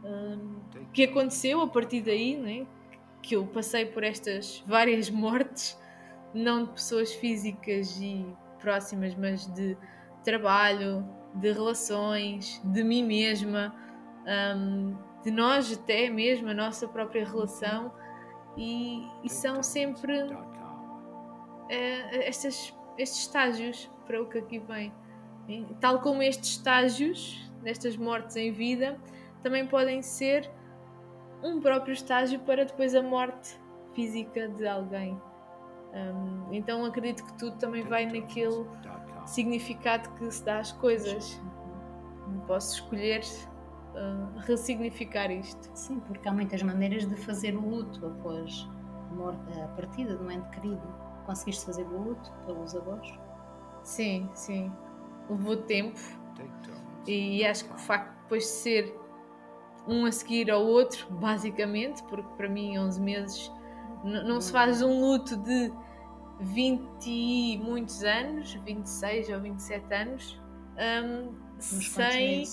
hum, 0.02 0.56
que 0.92 1.04
aconteceu 1.04 1.60
a 1.60 1.68
partir 1.68 2.00
daí, 2.00 2.36
né? 2.36 2.66
que 3.24 3.36
eu 3.36 3.46
passei 3.46 3.86
por 3.86 4.04
estas 4.04 4.62
várias 4.66 5.08
mortes, 5.10 5.78
não 6.32 6.64
de 6.64 6.72
pessoas 6.72 7.12
físicas 7.12 7.98
e 8.00 8.26
próximas, 8.64 9.14
mas 9.14 9.46
de 9.52 9.76
trabalho, 10.24 11.06
de 11.34 11.52
relações, 11.52 12.60
de 12.64 12.82
mim 12.82 13.04
mesma, 13.04 13.74
um, 14.56 14.96
de 15.22 15.30
nós 15.30 15.70
até 15.70 16.08
mesmo, 16.08 16.48
a 16.48 16.54
nossa 16.54 16.88
própria 16.88 17.26
relação, 17.26 17.92
e, 18.56 19.06
e 19.22 19.28
são 19.28 19.62
sempre 19.62 20.14
estes, 22.26 22.74
estes 22.96 23.20
estágios 23.20 23.90
para 24.06 24.22
o 24.22 24.26
que 24.26 24.38
aqui 24.38 24.58
vem. 24.58 24.92
E, 25.46 25.66
tal 25.78 26.00
como 26.00 26.22
estes 26.22 26.50
estágios, 26.50 27.50
destas 27.62 27.96
mortes 27.96 28.36
em 28.36 28.50
vida, 28.50 28.98
também 29.42 29.66
podem 29.66 30.00
ser 30.00 30.50
um 31.42 31.60
próprio 31.60 31.92
estágio 31.92 32.40
para 32.40 32.64
depois 32.64 32.94
a 32.94 33.02
morte 33.02 33.60
física 33.94 34.48
de 34.48 34.66
alguém. 34.66 35.20
Um, 35.94 36.52
então 36.52 36.84
acredito 36.84 37.24
que 37.24 37.32
tudo 37.34 37.56
também 37.56 37.84
vai 37.84 38.04
naquele 38.04 38.66
significado 39.26 40.10
que 40.10 40.30
se 40.30 40.44
dá 40.44 40.58
às 40.58 40.72
coisas. 40.72 41.40
Não 42.26 42.40
posso 42.40 42.74
escolher 42.74 43.22
uh, 43.94 44.38
ressignificar 44.40 45.30
isto. 45.30 45.70
Sim, 45.74 46.00
porque 46.00 46.28
há 46.28 46.32
muitas 46.32 46.62
maneiras 46.62 47.06
de 47.06 47.16
fazer 47.16 47.54
o 47.54 47.60
luto 47.60 48.06
após 48.06 48.68
a, 49.62 49.68
partida 49.68 50.20
um 50.20 50.30
ente 50.30 50.48
querido. 50.50 50.82
Conseguiste 51.26 51.64
fazer 51.64 51.84
o 51.84 52.02
luto 52.02 52.32
pelos 52.44 52.74
avós? 52.74 53.08
Sim, 53.82 54.28
sim. 54.34 54.72
Levou 55.30 55.56
tempo 55.56 55.98
e 57.06 57.44
acho 57.44 57.66
que 57.66 57.74
o 57.74 57.78
facto 57.78 58.12
de 58.12 58.22
depois 58.22 58.42
de 58.42 58.48
ser 58.48 59.00
um 59.86 60.06
a 60.06 60.12
seguir 60.12 60.50
ao 60.50 60.64
outro, 60.64 61.06
basicamente, 61.12 62.02
porque 62.04 62.28
para 62.36 62.48
mim 62.48 62.78
11 62.78 63.00
meses 63.00 63.52
não 64.02 64.40
se 64.40 64.50
faz 64.50 64.82
um 64.82 65.00
luto 65.00 65.36
de 65.36 65.72
20 66.40 67.06
e 67.06 67.58
muitos 67.58 68.02
anos, 68.02 68.54
26 68.64 69.30
ou 69.30 69.40
27 69.40 69.94
anos, 69.94 70.40
um, 71.04 71.34
sem. 71.60 72.44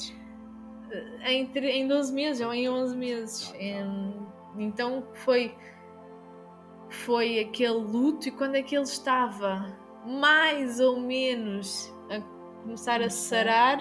Eh, 0.92 1.34
em, 1.34 1.52
em 1.56 1.88
12 1.88 2.14
meses 2.14 2.46
ou 2.46 2.54
em 2.54 2.70
11 2.70 2.98
meses. 2.98 3.54
então 4.58 5.04
foi, 5.14 5.56
foi 6.90 7.40
aquele 7.40 7.74
luto, 7.74 8.28
e 8.28 8.32
quando 8.32 8.56
aquele 8.56 8.84
estava 8.84 9.76
mais 10.06 10.80
ou 10.80 11.00
menos 11.00 11.94
a 12.10 12.20
começar 12.62 13.02
a 13.02 13.10
sarar, 13.10 13.80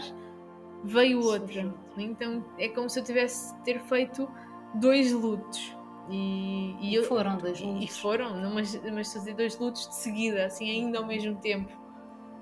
veio 0.84 1.22
outra. 1.22 1.74
Então 1.96 2.44
é 2.58 2.68
como 2.68 2.88
se 2.88 3.00
eu 3.00 3.04
tivesse 3.04 3.54
ter 3.62 3.80
feito 3.80 4.28
dois 4.74 5.12
lutos. 5.12 5.76
E, 6.10 6.76
e, 6.80 6.94
eu, 6.94 7.04
foram 7.04 7.36
dois 7.38 7.60
lutos. 7.60 7.84
E 7.84 7.88
foram, 7.88 8.50
mas, 8.52 8.74
mas 8.92 9.12
fazer 9.12 9.34
dois 9.34 9.58
lutos 9.58 9.88
de 9.88 9.94
seguida, 9.94 10.46
assim, 10.46 10.68
ainda 10.68 10.98
ao 10.98 11.06
mesmo 11.06 11.36
tempo. 11.36 11.72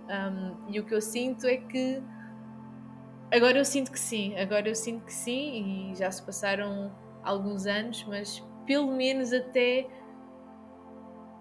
Um, 0.09 0.57
e 0.69 0.81
o 0.81 0.85
que 0.85 0.95
eu 0.95 1.03
sinto 1.03 1.47
é 1.47 1.59
que. 1.59 2.03
Agora 3.31 3.59
eu 3.59 3.65
sinto 3.65 3.93
que 3.93 4.01
sim, 4.01 4.35
agora 4.39 4.71
eu 4.71 4.75
sinto 4.75 5.05
que 5.05 5.13
sim, 5.13 5.91
e 5.93 5.95
já 5.95 6.11
se 6.11 6.23
passaram 6.23 6.91
alguns 7.23 7.67
anos, 7.67 8.03
mas 8.09 8.43
pelo 8.65 8.91
menos 8.97 9.35
até 9.35 9.87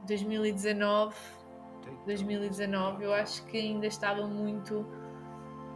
2019, 0.05 1.15
2019, 2.05 3.05
eu 3.05 3.13
acho 3.13 3.45
que 3.45 3.57
ainda 3.57 3.87
estava 3.87 4.27
muito 4.27 4.85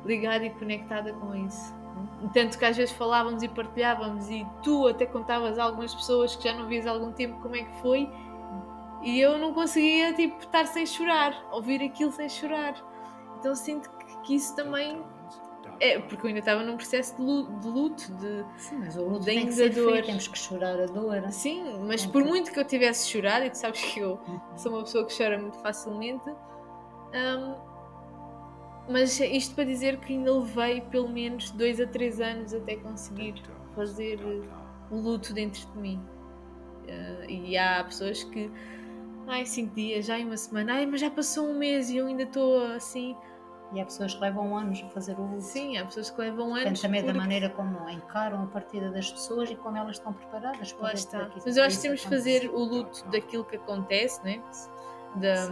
ligada 0.03 0.43
e 0.45 0.49
conectada 0.49 1.13
com 1.13 1.33
isso. 1.33 1.80
Tanto 2.33 2.57
que 2.57 2.65
às 2.65 2.77
vezes 2.77 2.93
falávamos 2.93 3.43
e 3.43 3.47
partilhávamos, 3.47 4.29
e 4.29 4.45
tu 4.63 4.87
até 4.87 5.05
contavas 5.05 5.57
a 5.59 5.63
algumas 5.63 5.93
pessoas 5.93 6.35
que 6.35 6.43
já 6.47 6.53
não 6.53 6.67
vias 6.67 6.85
há 6.87 6.91
algum 6.91 7.11
tempo 7.11 7.39
como 7.41 7.55
é 7.55 7.63
que 7.63 7.81
foi, 7.81 8.09
e 9.01 9.19
eu 9.19 9.37
não 9.37 9.53
conseguia 9.53 10.13
tipo, 10.13 10.39
estar 10.39 10.65
sem 10.67 10.85
chorar, 10.85 11.33
ouvir 11.51 11.81
aquilo 11.81 12.11
sem 12.11 12.29
chorar. 12.29 12.75
Então 13.39 13.55
sinto 13.55 13.89
que, 13.89 14.17
que 14.21 14.35
isso 14.35 14.55
também 14.55 15.03
É, 15.79 15.97
porque 15.99 16.23
eu 16.23 16.27
ainda 16.27 16.39
estava 16.39 16.61
num 16.61 16.77
processo 16.77 17.15
de 17.15 17.21
luto, 17.23 17.51
de, 17.59 17.67
luto, 17.67 18.11
de 18.17 18.45
Sim, 18.57 18.77
mas 18.77 18.95
o 18.95 19.03
luto 19.03 19.25
tem 19.25 19.47
que 19.47 19.51
ser 19.53 19.69
dor. 19.73 19.93
feito, 19.93 20.05
temos 20.05 20.27
que 20.27 20.37
chorar 20.37 20.79
a 20.79 20.85
dor. 20.85 21.23
Sim, 21.31 21.79
mas 21.87 22.05
por 22.05 22.23
muito 22.23 22.51
que 22.51 22.59
eu 22.59 22.65
tivesse 22.65 23.09
chorado, 23.09 23.45
e 23.45 23.49
tu 23.49 23.57
sabes 23.57 23.81
que 23.83 23.99
eu 23.99 24.19
Uhum. 24.27 24.39
sou 24.55 24.71
uma 24.73 24.83
pessoa 24.83 25.03
que 25.07 25.17
chora 25.17 25.39
muito 25.39 25.57
facilmente, 25.57 26.29
hum, 26.29 27.55
mas 28.89 29.19
isto 29.19 29.55
para 29.55 29.63
dizer 29.65 29.97
que 29.99 30.13
ainda 30.13 30.33
levei 30.33 30.81
pelo 30.81 31.09
menos 31.09 31.51
dois 31.51 31.79
a 31.79 31.87
três 31.87 32.19
anos 32.19 32.53
até 32.53 32.75
conseguir 32.75 33.35
fazer 33.75 34.19
eh, 34.21 34.41
o 34.89 34.95
luto 34.97 35.33
dentro 35.33 35.65
de 35.71 35.77
mim. 35.77 36.01
Eh, 36.87 37.25
e 37.29 37.57
há 37.57 37.83
pessoas 37.83 38.23
que, 38.23 38.51
ai, 39.27 39.45
cinco 39.45 39.75
dias, 39.75 40.09
ai, 40.09 40.23
uma 40.25 40.35
semana, 40.37 40.73
ai, 40.73 40.85
mas 40.85 40.99
já 41.01 41.09
passou 41.09 41.47
um 41.47 41.57
mês 41.57 41.89
e 41.89 41.97
eu 41.97 42.07
ainda 42.07 42.23
estou 42.23 42.63
assim. 42.73 43.15
E 43.73 43.79
há 43.79 43.85
pessoas 43.85 44.13
que 44.13 44.19
levam 44.19 44.57
anos 44.57 44.83
a 44.83 44.89
fazer 44.89 45.17
o 45.17 45.21
luto. 45.23 45.39
Sim, 45.43 45.77
há 45.77 45.85
pessoas 45.85 46.09
que 46.09 46.19
levam 46.19 46.47
Depende 46.49 46.67
anos. 46.67 46.81
também 46.81 46.99
da 46.99 47.05
porque- 47.05 47.17
maneira 47.19 47.49
como 47.51 47.89
encaram 47.89 48.43
a 48.43 48.47
partida 48.47 48.91
das 48.91 49.09
pessoas 49.09 49.49
e 49.49 49.55
como 49.55 49.77
elas 49.77 49.95
estão 49.95 50.11
preparadas 50.11 50.73
para 50.73 50.83
Lá 50.83 50.89
ver 50.89 50.95
está. 50.95 51.29
Mas 51.45 51.55
eu 51.55 51.63
acho 51.63 51.77
que 51.77 51.81
temos 51.83 52.01
que 52.01 52.07
aconteça. 52.07 52.31
fazer 52.39 52.49
o 52.49 52.59
luto 52.59 53.07
daquilo 53.07 53.45
que 53.45 53.55
acontece, 53.55 54.21
né? 54.25 54.43
da, 55.15 55.47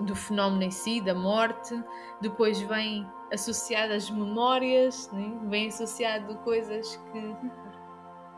do 0.00 0.14
fenómeno 0.14 0.62
em 0.62 0.70
si, 0.70 1.00
da 1.00 1.14
morte. 1.14 1.82
Depois 2.20 2.60
vem 2.60 3.06
associado 3.32 3.92
às 3.92 4.10
memórias, 4.10 5.10
né? 5.12 5.32
vem 5.44 5.68
associado 5.68 6.34
coisas 6.38 6.96
que, 7.12 7.36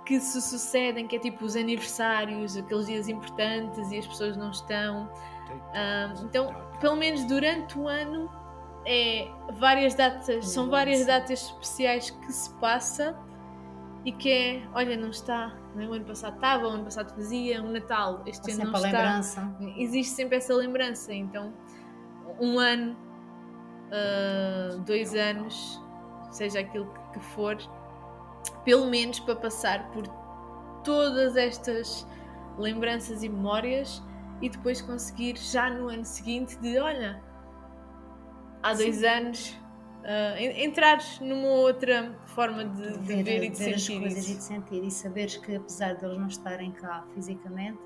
que 0.05 0.21
se 0.21 0.41
sucedem, 0.43 1.07
que 1.07 1.17
é 1.17 1.19
tipo 1.19 1.45
os 1.45 1.57
aniversários, 1.57 2.57
aqueles 2.57 2.87
dias 2.87 3.09
importantes 3.09 3.91
e 3.91 3.99
as 3.99 4.07
pessoas 4.07 4.37
não 4.37 4.51
estão. 4.51 5.11
Ah, 5.75 6.13
então, 6.23 6.55
pelo 6.81 6.97
menos 6.97 7.25
durante 7.25 7.79
o 7.79 7.89
ano, 7.89 8.31
é 8.85 9.29
várias 9.55 9.95
datas, 9.95 10.49
são 10.49 10.69
várias 10.69 11.07
datas 11.07 11.43
especiais 11.43 12.11
que 12.11 12.33
se 12.33 12.51
passa 12.55 13.17
e 14.05 14.11
que 14.13 14.31
é, 14.31 14.63
olha, 14.75 14.97
não 14.97 15.11
está, 15.11 15.55
né? 15.77 15.87
o 15.87 15.93
ano 15.93 16.05
passado 16.05 16.35
estava, 16.35 16.67
o 16.67 16.71
ano 16.71 16.85
passado 16.85 17.15
fazia, 17.15 17.63
o 17.63 17.71
Natal, 17.71 18.23
este 18.27 18.51
ano 18.53 18.65
não 18.65 18.73
está. 18.75 18.89
lembrança. 18.89 19.57
Existe 19.77 20.15
sempre 20.15 20.37
essa 20.39 20.55
lembrança, 20.55 21.13
então 21.15 21.53
um 22.41 22.59
ano, 22.59 22.97
ah, 23.93 24.77
dois 24.87 25.15
anos, 25.15 25.81
seja 26.31 26.61
aquilo 26.61 26.87
que- 26.87 27.19
que 27.19 27.25
for, 27.27 27.57
pelo 28.65 28.87
menos 28.87 29.21
para 29.21 29.37
passar 29.37 29.89
por 29.93 30.05
todas 30.83 31.37
estas 31.37 32.07
lembranças 32.59 33.23
e 33.23 33.29
memórias 33.29 34.03
e 34.41 34.49
depois 34.49 34.83
conseguir 34.83 35.37
já 35.39 35.71
no 35.71 35.89
ano 35.89 36.05
seguinte 36.05 36.57
de 36.59 36.77
olha, 36.79 37.23
há 38.63 38.73
dois 38.75 38.97
Sim. 38.97 39.07
anos 39.07 39.57
ah, 40.05 40.41
en- 40.41 40.65
entrar 40.65 40.99
numa 41.21 41.49
outra 41.49 42.19
forma 42.27 42.65
de, 42.65 42.93
de 42.93 42.99
ver, 42.99 43.23
ver 43.25 43.43
e 43.45 43.51
de 43.51 43.57
ver 43.59 43.75
as 43.75 43.83
sentir 43.85 44.01
coisas 44.01 44.19
e 44.19 44.31
isso. 44.33 44.37
de 44.39 44.43
sentir 44.45 44.85
e 44.85 44.91
saberes 44.91 45.37
que 45.37 45.57
apesar 45.57 45.95
de 45.95 46.05
eles 46.05 46.19
não 46.19 46.29
estarem 46.29 46.73
cá 46.73 47.05
fisicamente 47.15 47.81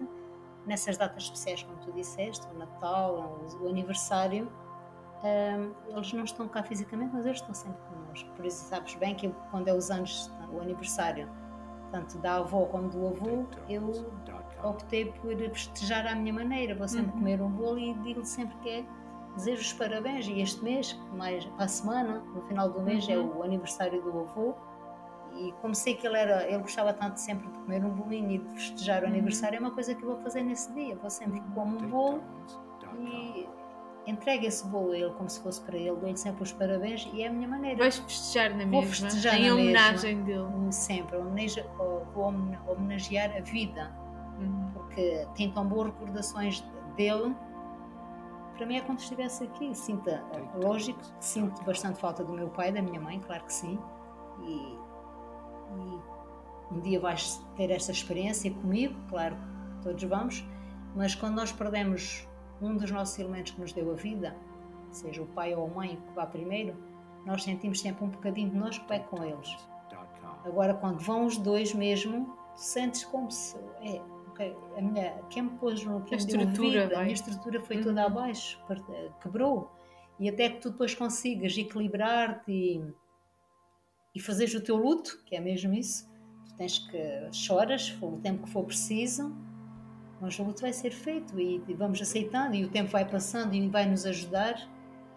nessas 0.66 0.96
datas 0.98 1.24
especiais 1.24 1.62
como 1.62 1.78
tu 1.78 1.92
disseste 1.92 2.46
o 2.54 2.58
Natal, 2.58 3.40
o, 3.62 3.68
aniversário 3.68 4.50
hum, 5.22 5.72
eles 5.94 6.12
não 6.12 6.24
estão 6.24 6.48
cá 6.48 6.62
fisicamente 6.62 7.10
mas 7.14 7.24
eles 7.26 7.38
estão 7.40 7.54
sempre 7.54 7.78
connosco 7.88 8.28
por 8.34 8.44
isso 8.46 8.64
sabes 8.66 8.94
bem 8.96 9.14
que 9.14 9.26
eu, 9.26 9.34
quando 9.50 9.68
é 9.68 9.72
os 9.74 9.90
anos 9.90 10.30
o 10.52 10.60
aniversário 10.60 11.28
tanto 11.92 12.18
da 12.18 12.36
avó 12.36 12.64
como 12.66 12.88
do 12.88 13.06
avô 13.06 13.46
eu 13.68 13.92
optei 14.64 15.06
por 15.06 15.36
festejar 15.36 16.06
à 16.06 16.14
minha 16.16 16.32
maneira 16.32 16.74
vou 16.74 16.88
sempre 16.88 17.12
Uhum. 17.12 17.18
comer 17.18 17.40
um 17.42 17.50
bolo 17.50 17.78
e 17.78 17.94
digo 18.02 18.24
sempre 18.24 18.56
que 18.58 18.68
é 18.70 18.84
desejo 19.36 19.60
os 19.60 19.72
parabéns 19.74 20.26
e 20.26 20.40
este 20.40 20.62
mês, 20.64 20.98
mais 21.12 21.48
a 21.58 21.68
semana, 21.68 22.22
no 22.34 22.42
final 22.42 22.70
do 22.70 22.80
mês 22.82 23.08
é 23.08 23.16
Uhum. 23.18 23.38
o 23.38 23.42
aniversário 23.42 24.00
do 24.02 24.20
avô 24.20 24.54
e 25.34 25.52
como 25.60 25.74
sei 25.74 25.94
que 25.94 26.06
ele 26.06 26.16
era, 26.16 26.48
ele 26.48 26.58
gostava 26.58 26.92
tanto 26.94 27.18
sempre 27.18 27.46
de 27.46 27.58
comer 27.58 27.84
um 27.84 27.90
bolinho 27.90 28.30
e 28.32 28.38
de 28.38 28.48
festejar 28.54 29.02
o 29.02 29.06
Uhum. 29.06 29.12
aniversário, 29.12 29.56
é 29.56 29.60
uma 29.60 29.70
coisa 29.70 29.94
que 29.94 30.02
eu 30.02 30.08
vou 30.08 30.18
fazer 30.22 30.42
nesse 30.42 30.72
dia, 30.72 30.96
vou 30.96 31.10
sempre 31.10 31.42
como 31.54 31.76
um 31.78 31.88
bolo 31.88 32.22
e 32.98 33.46
entrego 34.06 34.46
esse 34.46 34.64
bolo 34.66 34.92
a 34.92 34.96
ele 34.98 35.10
como 35.14 35.28
se 35.28 35.40
fosse 35.42 35.60
para 35.62 35.76
ele, 35.76 35.96
dou-lhe 35.96 36.16
sempre 36.16 36.42
os 36.42 36.52
parabéns 36.52 37.08
e 37.12 37.22
é 37.22 37.26
a 37.28 37.32
minha 37.32 37.48
maneira. 37.48 37.76
Vais 37.78 37.98
festejar 37.98 38.50
na 38.50 38.64
Vou 38.64 38.80
mesma, 38.82 38.86
festejar 39.10 39.34
em 39.34 39.48
na 39.50 39.54
mesma. 39.56 39.60
homenagem 39.60 40.22
dele. 40.22 40.46
Sempre, 40.72 41.16
homenage- 41.16 41.64
vou 41.76 42.06
homenagear 42.68 43.36
a 43.36 43.40
vida, 43.40 43.92
Uhum. 44.38 44.70
porque 44.72 45.26
tem 45.34 45.50
tão 45.50 45.66
boas 45.66 45.86
recordações 45.88 46.60
dele. 46.96 47.34
Para 48.56 48.66
mim 48.66 48.76
é 48.76 48.80
como 48.80 48.98
se 48.98 49.04
estivesse 49.04 49.44
aqui. 49.44 49.74
Sinto, 49.74 50.10
lógico, 50.54 51.00
sinto 51.20 51.62
bastante 51.64 51.98
falta 52.00 52.24
do 52.24 52.32
meu 52.32 52.48
pai, 52.48 52.72
da 52.72 52.80
minha 52.80 53.00
mãe, 53.00 53.20
claro 53.20 53.44
que 53.44 53.52
sim. 53.52 53.78
E, 54.42 54.78
e 55.74 56.74
um 56.74 56.80
dia 56.80 56.98
vais 56.98 57.44
ter 57.56 57.70
esta 57.70 57.92
experiência 57.92 58.50
comigo, 58.52 58.94
claro, 59.08 59.36
todos 59.82 60.02
vamos. 60.04 60.44
Mas 60.94 61.14
quando 61.14 61.34
nós 61.34 61.52
perdemos 61.52 62.26
um 62.60 62.76
dos 62.76 62.90
nossos 62.90 63.18
elementos 63.18 63.52
que 63.52 63.60
nos 63.60 63.72
deu 63.72 63.90
a 63.92 63.94
vida, 63.94 64.34
seja 64.90 65.22
o 65.22 65.26
pai 65.26 65.54
ou 65.54 65.66
a 65.66 65.68
mãe 65.68 65.96
que 66.06 66.12
vá 66.14 66.26
primeiro, 66.26 66.74
nós 67.26 67.42
sentimos 67.42 67.80
sempre 67.80 68.04
um 68.04 68.08
bocadinho 68.08 68.50
de 68.50 68.56
nós 68.56 68.78
que 68.78 68.88
vai 68.88 69.00
com 69.00 69.22
eles. 69.22 69.54
Agora, 70.44 70.74
quando 70.74 71.00
vão 71.00 71.26
os 71.26 71.36
dois 71.36 71.74
mesmo, 71.74 72.36
sentes 72.54 73.04
como 73.04 73.30
se. 73.30 73.56
É, 73.82 74.00
ok, 74.36 74.56
a 74.76 74.80
minha, 74.82 75.12
quem 75.30 75.42
me 75.44 75.50
pôs 75.58 75.82
no 75.84 76.02
quem 76.02 76.14
A 76.18 76.20
estrutura, 76.20 76.82
vida, 76.82 76.98
a 76.98 77.02
minha 77.02 77.14
estrutura 77.14 77.60
foi 77.62 77.78
Uhum. 77.78 77.82
toda 77.84 78.04
abaixo, 78.04 78.60
parte- 78.68 79.10
quebrou. 79.22 79.70
E 80.20 80.28
até 80.28 80.48
que 80.50 80.60
tu 80.60 80.70
depois 80.70 80.94
consigas 80.94 81.56
equilibrar-te 81.56 82.50
e, 82.50 82.84
e 84.14 84.20
fazeres 84.20 84.54
o 84.54 84.60
teu 84.60 84.76
luto, 84.76 85.22
que 85.26 85.34
é 85.36 85.40
mesmo 85.40 85.74
isso, 85.74 86.08
tu 86.46 86.54
tens 86.56 86.78
que 86.78 87.28
choras, 87.32 87.88
for 87.88 88.14
o 88.14 88.18
tempo 88.18 88.44
que 88.44 88.50
for 88.50 88.64
preciso, 88.64 89.34
mas 90.20 90.38
o 90.38 90.42
luto 90.44 90.62
vai 90.62 90.72
ser 90.72 90.90
feito 90.92 91.38
e, 91.38 91.62
e 91.68 91.74
vamos 91.74 92.00
aceitando 92.00 92.54
e 92.54 92.64
o 92.64 92.68
tempo 92.68 92.90
vai 92.90 93.04
passando 93.04 93.54
e 93.54 93.68
vai 93.68 93.84
nos 93.86 94.06
ajudar, 94.06 94.56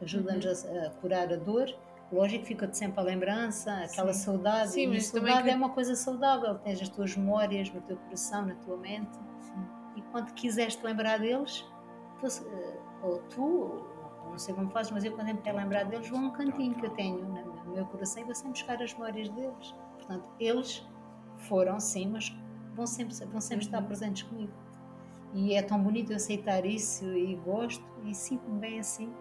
ajuda-nos 0.01 0.63
Uhum. 0.65 0.77
a, 0.77 0.87
a 0.87 0.89
curar 0.91 1.31
a 1.31 1.37
dor. 1.37 1.73
Lógico, 2.11 2.45
fica-te 2.45 2.75
sempre 2.77 2.99
a 2.99 3.03
lembrança, 3.03 3.71
aquela 3.83 4.13
Sim. 4.13 4.23
saudade. 4.23 4.71
Sim, 4.71 4.81
e 4.81 4.85
a 4.85 4.89
mas 4.89 5.05
saudade 5.07 5.43
que- 5.43 5.49
é 5.51 5.55
uma 5.55 5.69
coisa 5.69 5.95
saudável, 5.95 6.55
tens 6.59 6.81
as 6.81 6.89
tuas 6.89 7.15
memórias 7.15 7.71
no 7.71 7.81
teu 7.81 7.97
coração, 7.97 8.45
na 8.47 8.55
tua 8.55 8.77
mente. 8.77 9.17
E 9.95 10.01
quando 10.11 10.33
quiseres 10.33 10.75
te 10.75 10.83
lembrar 10.83 11.19
deles, 11.19 11.63
tu, 12.19 12.25
eh, 12.27 12.77
ou 13.03 13.19
tu, 13.29 13.43
ou 14.23 14.29
não 14.31 14.39
sei 14.39 14.55
como 14.55 14.69
fazes, 14.71 14.91
mas 14.91 15.03
eu 15.03 15.11
quando 15.13 15.27
me 15.27 15.37
quero 15.41 15.57
lembrar 15.57 15.83
deles, 15.85 16.09
vou 16.09 16.19
a 16.19 16.21
um 16.23 16.31
cantinho 16.31 16.73
que 16.75 16.85
eu 16.85 16.89
tenho 16.91 17.19
no 17.65 17.73
meu 17.73 17.85
coração 17.85 18.21
e 18.21 18.25
vou 18.25 18.33
sempre 18.33 18.51
buscar 18.51 18.81
as 18.81 18.93
memórias 18.93 19.29
deles. 19.29 19.75
Portanto, 19.97 20.27
eles 20.39 20.87
foram 21.47 21.79
sim, 21.79 22.07
mas 22.09 22.35
vão 22.75 22.87
sempre, 22.87 23.13
vão 23.27 23.39
sempre 23.41 23.65
estar 23.65 23.81
Uhum. 23.81 23.85
presentes 23.87 24.23
comigo. 24.23 24.53
E 25.33 25.53
é 25.53 25.61
tão 25.61 25.79
bonito 25.81 26.11
eu 26.11 26.15
aceitar 26.15 26.65
isso 26.65 27.05
e 27.05 27.35
gosto 27.35 27.83
e 28.03 28.15
sinto-me 28.15 28.59
bem 28.59 28.79
assim. 28.79 29.13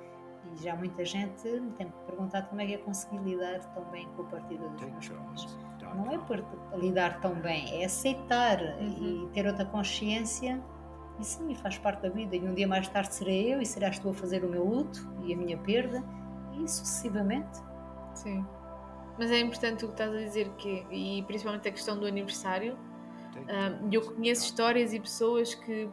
E 0.55 0.63
já 0.63 0.75
muita 0.77 1.05
gente 1.05 1.49
me 1.49 1.71
tem 1.73 1.93
perguntado 2.07 2.49
como 2.49 2.61
é 2.61 2.67
que 2.67 2.73
eu 2.75 2.79
consegui 2.81 3.19
lidar 3.19 3.61
tão 3.75 3.85
bem 3.87 4.09
com 4.17 4.23
a 4.23 4.25
partida 4.27 4.69
dos 4.69 4.83
meus 4.87 5.09
pais. 5.09 5.59
Não 5.95 6.11
é 6.13 6.19
por 6.19 6.45
lidar 6.75 7.21
tão 7.21 7.35
bem, 7.35 7.83
é 7.83 7.87
aceitar 7.87 8.61
Uhum. 8.61 9.27
e 9.27 9.29
ter 9.33 9.47
outra 9.47 9.65
consciência. 9.65 10.63
E 11.19 11.25
sim, 11.25 11.55
faz 11.57 11.79
parte 11.79 12.03
da 12.03 12.11
vida. 12.11 12.37
E 12.37 12.41
um 12.41 12.55
dia 12.55 12.69
mais 12.69 12.87
tarde 12.89 13.15
serei 13.15 13.53
eu 13.55 13.61
e 13.61 13.67
serás 13.67 13.99
tu 13.99 14.11
a 14.11 14.15
fazer 14.15 14.45
o 14.45 14.49
meu 14.49 14.65
luto 14.65 15.01
e 15.25 15.35
a 15.35 15.37
minha 15.37 15.57
perda 15.59 16.05
e 16.53 16.69
sucessivamente. 16.69 17.59
Sim. 18.15 18.45
Mas 19.19 19.31
é 19.33 19.41
importante 19.41 19.85
o 19.85 19.89
que 19.89 19.95
estás 19.95 20.15
a 20.15 20.19
dizer, 20.19 20.49
que, 20.59 20.87
e 20.93 21.23
principalmente 21.25 21.67
a 21.69 21.73
questão 21.73 21.99
do 21.99 22.07
aniversário. 22.07 22.79
ah, 23.49 23.79
eu 23.91 24.03
conheço 24.15 24.45
histórias 24.45 24.93
e 24.93 25.01
pessoas 25.01 25.55
que, 25.55 25.89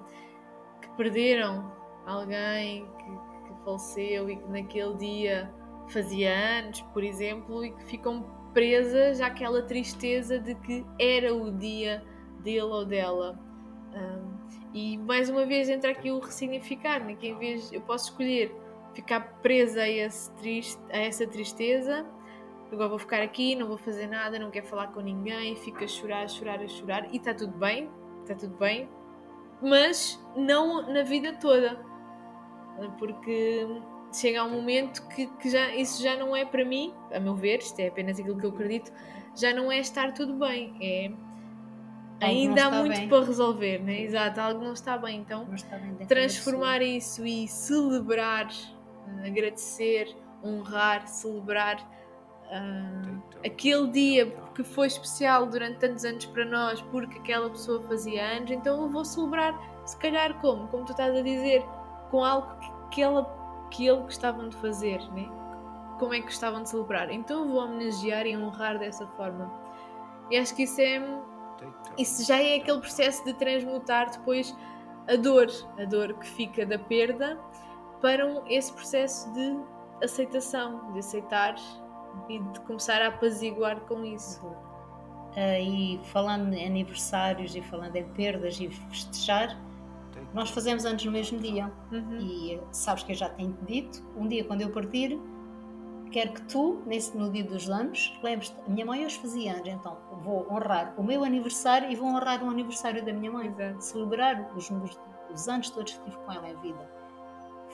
que 0.82 0.90
perderam 0.96 1.72
alguém 2.06 2.86
que 2.86 3.35
faleceu 3.66 4.30
e 4.30 4.38
que 4.38 4.48
naquele 4.48 4.94
dia 4.96 5.54
fazia 5.90 6.32
anos, 6.32 6.82
por 6.94 7.04
exemplo, 7.04 7.66
e 7.66 7.72
que 7.72 7.84
ficam 7.86 8.24
presas 8.54 9.20
àquela 9.20 9.62
tristeza 9.62 10.40
de 10.40 10.56
que 10.56 10.86
era 10.98 11.34
o 11.34 11.52
dia 11.52 12.02
dele 12.40 12.62
ou 12.62 12.86
dela. 12.86 13.38
Ah, 13.94 14.22
e 14.74 14.98
mais 14.98 15.30
uma 15.30 15.46
vez 15.46 15.68
entra 15.68 15.92
aqui 15.92 16.12
o 16.12 16.20
ressignificar, 16.20 17.04
né? 17.04 17.16
que 17.16 17.28
em 17.28 17.38
vez 17.38 17.74
eu 17.74 17.82
posso 17.82 18.12
escolher 18.12 18.56
ficar 18.94 19.20
presa 19.42 19.82
a, 19.82 19.90
esse 19.90 20.32
triste, 20.36 20.82
a 20.90 21.00
essa 21.00 21.28
tristeza 21.28 22.06
agora 22.72 22.90
vou 22.90 23.00
ficar 23.00 23.22
aqui, 23.22 23.56
não 23.56 23.68
vou 23.68 23.78
fazer 23.78 24.08
nada, 24.08 24.38
não 24.38 24.52
quero 24.52 24.66
falar 24.68 24.88
com 24.88 25.00
ninguém, 25.00 25.56
fico 25.56 25.84
a 25.84 25.88
chorar, 25.88 26.24
a 26.24 26.28
chorar, 26.28 26.62
a 26.62 26.68
chorar 26.68 27.14
e 27.14 27.18
está 27.18 27.34
tudo 27.34 27.58
bem, 27.58 27.90
está 28.22 28.36
tudo 28.36 28.56
bem, 28.58 28.90
mas 29.62 30.22
não 30.36 30.92
na 30.92 31.04
vida 31.04 31.34
toda, 31.34 31.80
porque 32.98 33.68
chega 34.14 34.44
um 34.44 34.52
momento 34.52 35.08
que, 35.10 35.28
que 35.28 35.50
já, 35.50 35.76
isso 35.76 36.02
já 36.02 36.16
não 36.16 36.36
é 36.36 36.46
para 36.46 36.64
mim, 36.64 36.94
a 37.14 37.20
meu 37.20 37.36
ver, 37.36 37.60
isto 37.60 37.80
é 37.80 37.88
apenas 37.88 38.20
aquilo 38.20 38.38
que 38.38 38.46
eu 38.46 38.50
acredito, 38.50 38.92
já 39.36 39.54
não 39.54 39.72
é 39.72 39.80
estar 39.80 40.14
tudo 40.14 40.34
bem, 40.34 40.76
é 40.82 41.12
ainda 42.22 42.66
há 42.66 42.72
muito 42.72 42.98
bem. 42.98 43.10
para 43.10 43.26
resolver, 43.26 43.80
né? 43.80 44.02
exato, 44.02 44.40
algo 44.40 44.64
não 44.64 44.74
está 44.74 44.98
bem, 44.98 45.20
então 45.20 45.54
está 45.54 45.78
bem 45.78 46.08
transformar 46.08 46.82
isso 46.82 47.26
e 47.26 47.48
celebrar, 47.48 48.48
eh, 49.08 49.28
agradecer, 49.28 50.16
honrar, 50.44 51.08
celebrar 51.08 51.78
uh, 52.46 53.22
aquele 53.46 53.88
dia 53.90 54.36
que 54.54 54.64
foi 54.64 54.88
especial 54.88 55.46
durante 55.48 55.80
tantos 55.80 56.06
anos 56.06 56.26
para 56.26 56.46
nós 56.46 56.82
porque 56.84 57.20
aquela 57.20 57.50
pessoa 57.50 57.82
fazia 57.84 58.24
anos, 58.24 58.52
então 58.52 58.84
eu 58.84 58.90
vou 58.90 59.04
celebrar, 59.04 59.54
se 59.86 59.98
calhar 59.98 60.40
como? 60.40 60.68
Como 60.68 60.86
tu 60.86 60.92
estás 60.92 61.16
a 61.16 61.22
dizer, 61.22 61.66
com 62.10 62.24
algo 62.24 62.48
que, 62.90 63.02
ela, 63.02 63.68
que 63.72 63.88
ele 63.88 64.02
gostavam 64.02 64.50
de 64.50 64.56
fazer, 64.58 65.00
né? 65.12 65.30
como 65.98 66.14
é 66.14 66.20
que 66.20 66.26
gostavam 66.26 66.64
de 66.64 66.70
celebrar. 66.70 67.12
Então 67.12 67.48
vou 67.48 67.64
homenagear 67.64 68.26
e 68.26 68.36
honrar 68.36 68.78
dessa 68.78 69.08
forma. 69.08 69.52
E 70.30 70.38
acho 70.38 70.56
que 70.56 70.64
isso 70.64 70.82
é. 70.82 71.02
Isso 71.98 72.26
já 72.26 72.42
é 72.42 72.56
aquele 72.56 72.80
processo 72.80 73.24
de 73.24 73.34
transmutar 73.34 74.12
depois 74.12 74.56
a 75.08 75.16
dor, 75.16 75.48
a 75.80 75.86
dor 75.86 76.14
que 76.16 76.28
fica 76.28 76.66
da 76.66 76.78
perda, 76.78 77.40
para 78.02 78.26
um, 78.26 78.44
esse 78.48 78.74
processo 78.74 79.32
de 79.34 79.58
aceitação, 80.04 80.92
de 80.92 81.00
aceitar 81.00 81.56
e 82.28 82.40
de 82.40 82.60
começar 82.62 83.02
a 83.02 83.08
apaziguar 83.08 83.80
com 83.82 84.04
isso. 84.04 84.46
Uh, 84.46 85.62
e 85.62 86.00
falando 86.12 86.54
em 86.54 86.66
aniversários 86.66 87.56
e 87.56 87.62
falando 87.62 87.96
em 87.96 88.08
perdas 88.10 88.60
e 88.60 88.70
festejar, 88.70 89.58
nós 90.34 90.50
fazemos 90.50 90.86
anos 90.86 91.04
no 91.06 91.12
mesmo 91.12 91.40
dia. 91.40 91.72
Uhum. 91.92 92.18
E 92.20 92.62
sabes 92.72 93.04
que 93.04 93.12
eu 93.12 93.16
já 93.16 93.30
tenho 93.30 93.58
dito, 93.68 94.04
um 94.16 94.28
dia 94.28 94.44
quando 94.44 94.62
eu 94.62 94.70
partir, 94.70 95.20
quero 96.12 96.34
que 96.34 96.42
tu, 96.44 96.82
nesse, 96.86 97.18
no 97.18 97.30
dia 97.30 97.44
dos 97.44 97.70
anos, 97.70 98.18
lembres-te, 98.24 98.56
a 98.66 98.70
minha 98.70 98.86
mãe 98.86 99.06
hoje 99.06 99.20
fazia 99.20 99.54
anos, 99.54 99.68
então 99.68 99.98
vou 100.24 100.48
honrar 100.50 100.94
o 100.98 101.04
meu 101.04 101.24
aniversário 101.24 101.92
e 101.92 101.96
vou 101.96 102.08
honrar 102.08 102.44
o 102.44 102.50
aniversário 102.50 103.04
da 103.06 103.14
minha 103.14 103.32
mãe. 103.32 103.48
Exato. 103.48 103.84
Celebrar 103.84 104.52
os, 104.56 104.72
os 105.34 105.48
anos 105.48 105.70
todos 105.70 105.94
que 105.94 106.04
tive 106.04 106.18
com 106.18 106.32
ela 106.32 106.50
em 106.50 106.56
vida. 106.62 106.90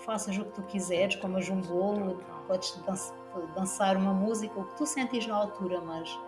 Faças 0.06 0.36
o 0.38 0.46
que 0.46 0.52
tu 0.54 0.64
quiseres, 0.64 1.16
comas 1.18 1.48
um 1.50 1.62
bolo, 1.62 2.20
podes 2.48 2.82
dançar 3.56 3.96
uma 3.96 4.14
música, 4.14 4.60
o 4.60 4.66
que 4.66 4.78
tu 4.78 4.86
sentires 4.86 5.28
na 5.28 5.36
altura, 5.36 5.80
mas 5.82 6.20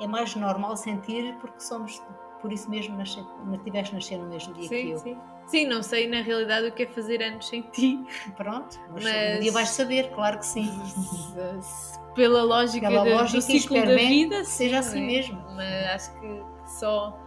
é 0.00 0.06
mais 0.06 0.34
normal 0.34 0.76
sentir 0.76 1.36
porque 1.40 1.60
somos, 1.60 2.02
por 2.40 2.52
isso 2.52 2.70
mesmo, 2.70 2.96
nascer, 2.96 3.24
tiveste 3.64 3.94
nascer 3.94 4.18
no 4.18 4.28
mesmo 4.28 4.54
dia 4.54 4.68
sim, 4.68 4.82
que 4.82 4.90
eu. 4.90 4.98
Sim. 4.98 5.18
Sim, 5.46 5.66
não 5.66 5.82
sei 5.82 6.06
na 6.06 6.20
realidade 6.20 6.66
o 6.66 6.72
que 6.72 6.82
é 6.82 6.86
fazer 6.86 7.22
anos 7.22 7.48
sem 7.48 7.62
ti. 7.62 7.98
Pronto, 8.36 8.78
mas, 8.92 9.04
mas... 9.04 9.36
um 9.36 9.40
dia 9.40 9.52
vais 9.52 9.68
saber, 9.70 10.10
claro 10.10 10.38
que 10.38 10.46
sim. 10.46 10.70
Pela 12.14 12.42
lógica, 12.42 12.88
Pela 12.88 13.04
de, 13.04 13.10
lógica 13.10 13.38
do 13.38 13.42
ciclo 13.42 13.86
da 13.86 13.94
vida, 13.94 14.44
seja 14.44 14.80
assim 14.80 15.02
é? 15.02 15.06
mesmo. 15.06 15.40
Mas 15.54 15.86
acho 15.86 16.20
que 16.20 16.42
só, 16.66 17.18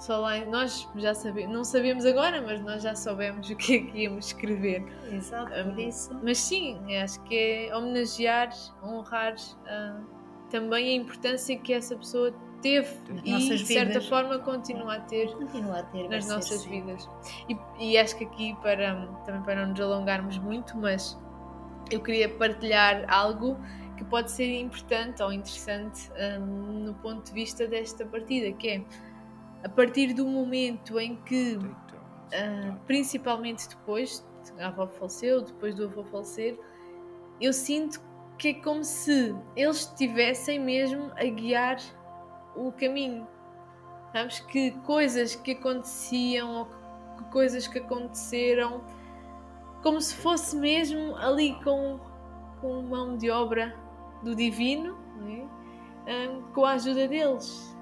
só 0.00 0.18
lá 0.18 0.38
nós 0.46 0.88
já 0.96 1.14
sabemos, 1.14 1.54
não 1.54 1.62
sabemos 1.62 2.04
agora, 2.04 2.42
mas 2.42 2.60
nós 2.60 2.82
já 2.82 2.94
soubemos 2.96 3.48
o 3.50 3.56
que 3.56 3.76
é 3.76 3.78
que 3.80 3.98
íamos 4.02 4.26
escrever. 4.26 4.84
Exato, 5.12 5.52
um, 5.52 5.78
isso. 5.78 6.18
Mas 6.22 6.38
sim, 6.38 6.96
acho 6.96 7.22
que 7.22 7.36
é 7.36 7.76
homenagear, 7.76 8.50
honrar 8.82 9.34
uh, 9.34 10.04
também 10.50 10.88
a 10.88 10.92
importância 10.92 11.56
que 11.56 11.72
essa 11.72 11.94
pessoa 11.96 12.34
teve 12.64 12.88
e 13.24 13.48
de 13.50 13.66
certa 13.66 14.00
forma 14.00 14.38
continua 14.38 14.94
a 14.94 15.00
ter, 15.00 15.30
continua 15.34 15.80
a 15.80 15.82
ter 15.82 16.08
nas 16.08 16.26
nossas 16.26 16.62
ser, 16.62 16.70
vidas. 16.70 17.06
E, 17.46 17.58
e, 17.78 17.98
acho 17.98 18.16
que 18.16 18.24
aqui 18.24 18.56
para 18.62 19.06
também 19.26 19.42
para 19.42 19.60
não 19.60 19.68
nos 19.72 19.80
alongarmos 19.80 20.38
muito, 20.38 20.74
mas 20.78 21.18
eu 21.90 22.00
queria 22.00 22.26
partilhar 22.26 23.04
algo 23.12 23.58
que 23.98 24.04
pode 24.04 24.30
ser 24.32 24.50
importante 24.58 25.22
ou 25.22 25.30
interessante 25.30 26.10
um, 26.40 26.86
no 26.86 26.94
ponto 26.94 27.22
de 27.26 27.32
vista 27.32 27.66
desta 27.68 28.06
partida, 28.06 28.50
que 28.52 28.68
é 28.68 28.84
a 29.62 29.68
partir 29.68 30.14
do 30.14 30.26
momento 30.26 30.98
em 30.98 31.16
que, 31.16 31.56
uh, 31.56 32.76
principalmente 32.86 33.68
depois, 33.68 34.26
a 34.58 34.68
avó 34.68 34.86
faleceu, 34.86 35.42
depois 35.42 35.74
do 35.74 35.84
avô 35.84 36.02
falecer, 36.04 36.58
eu 37.38 37.52
sinto 37.52 38.00
que 38.38 38.48
é 38.48 38.54
como 38.54 38.82
se 38.82 39.34
eles 39.54 39.80
estivessem 39.80 40.58
mesmo 40.58 41.12
a 41.14 41.24
guiar 41.24 41.78
o 42.56 42.72
caminho. 42.72 43.26
Sabes 44.12 44.40
que 44.40 44.70
coisas 44.82 45.34
que 45.34 45.52
aconteciam 45.52 46.60
ou 46.60 46.66
que 47.16 47.24
coisas 47.30 47.66
que 47.66 47.78
aconteceram, 47.78 48.82
como 49.82 50.00
se 50.00 50.14
fosse 50.14 50.56
mesmo 50.56 51.16
ali 51.16 51.54
com, 51.62 51.98
com 52.60 52.82
mão 52.82 53.16
de 53.16 53.30
obra 53.30 53.74
do 54.22 54.34
divino, 54.34 54.96
é? 56.06 56.28
um, 56.28 56.42
com 56.52 56.64
a 56.64 56.72
ajuda 56.72 57.08
deles, 57.08 57.76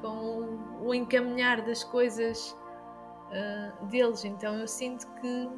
com 0.00 0.58
o 0.80 0.94
encaminhar 0.94 1.62
das 1.62 1.84
coisas 1.84 2.56
uh, 3.30 3.86
deles. 3.86 4.24
Então 4.24 4.54
eu 4.54 4.68
sinto 4.68 5.06
que 5.20 5.48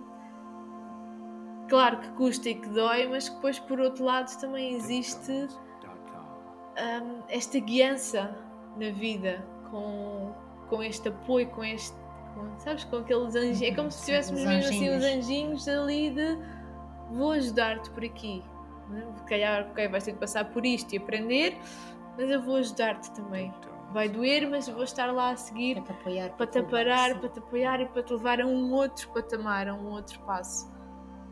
claro 1.69 1.99
que 1.99 2.09
custa 2.13 2.49
e 2.49 2.55
que 2.55 2.69
dói, 2.69 3.07
mas 3.09 3.29
que 3.29 3.35
depois 3.37 3.59
por 3.59 3.81
outro 3.81 4.05
lado 4.05 4.35
também 4.41 4.75
existe 4.75 5.49
um, 6.77 7.23
esta 7.29 7.59
guiança 7.59 8.37
na 8.77 8.91
vida, 8.91 9.45
com, 9.71 10.33
com 10.69 10.83
este 10.83 11.09
apoio, 11.09 11.49
com 11.49 11.65
este. 11.65 11.97
Com, 12.35 12.59
sabes, 12.59 12.85
com 12.85 12.97
aqueles 12.97 13.35
anjinhos. 13.35 13.63
É 13.63 13.75
como 13.75 13.91
se 13.91 14.05
tivéssemos 14.05 14.45
mesmo 14.45 14.71
assim 14.71 14.97
os 14.97 15.05
anjinhos 15.05 15.69
ali 15.69 16.11
de 16.11 16.39
vou 17.11 17.33
ajudar-te 17.33 17.91
por 17.91 18.05
aqui. 18.05 18.43
Né? 18.89 19.07
Se 19.17 19.25
calhar, 19.25 19.69
ok, 19.71 19.89
vais 19.89 20.05
ter 20.05 20.13
de 20.13 20.19
passar 20.19 20.45
por 20.47 20.65
isto 20.65 20.93
e 20.93 20.99
aprender, 20.99 21.57
mas 22.17 22.31
eu 22.31 22.43
vou 22.43 22.57
ajudar-te 22.57 23.11
também. 23.13 23.53
Vai 23.93 24.09
doer, 24.09 24.49
mas 24.51 24.67
eu 24.67 24.75
vou 24.75 24.83
estar 24.83 25.13
lá 25.13 25.31
a 25.31 25.37
seguir 25.37 25.81
para 25.83 25.95
te 25.95 26.01
apoiar, 26.01 26.31
para 26.31 26.47
te, 26.47 26.59
amparar, 26.59 27.21
para 27.21 27.29
te 27.29 27.39
apoiar 27.39 27.81
e 27.81 27.87
para 27.87 28.03
te 28.03 28.13
levar 28.13 28.41
a 28.41 28.47
um 28.47 28.73
outro 28.73 29.09
patamar, 29.11 29.69
a 29.69 29.75
um 29.75 29.93
outro 29.93 30.19
passo. 30.21 30.69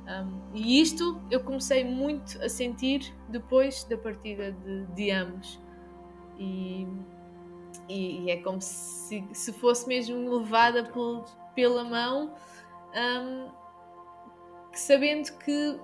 Um, 0.06 0.40
e 0.52 0.80
isto 0.80 1.20
eu 1.30 1.40
comecei 1.40 1.84
muito 1.84 2.40
a 2.42 2.48
sentir 2.48 3.14
depois 3.28 3.84
da 3.84 3.96
partida 3.96 4.52
de, 4.52 4.86
de 4.86 5.10
ambos. 5.10 5.60
E 6.38 6.86
e, 7.92 8.24
e 8.24 8.30
é 8.30 8.36
como 8.38 8.60
se, 8.60 9.24
se 9.32 9.52
fosse 9.52 9.86
mesmo 9.86 10.38
levada 10.38 10.84
pel, 10.84 11.24
pela 11.54 11.84
mão, 11.84 12.34
um, 12.94 13.50
que 14.70 14.80
sabendo 14.80 15.30
que 15.38 15.78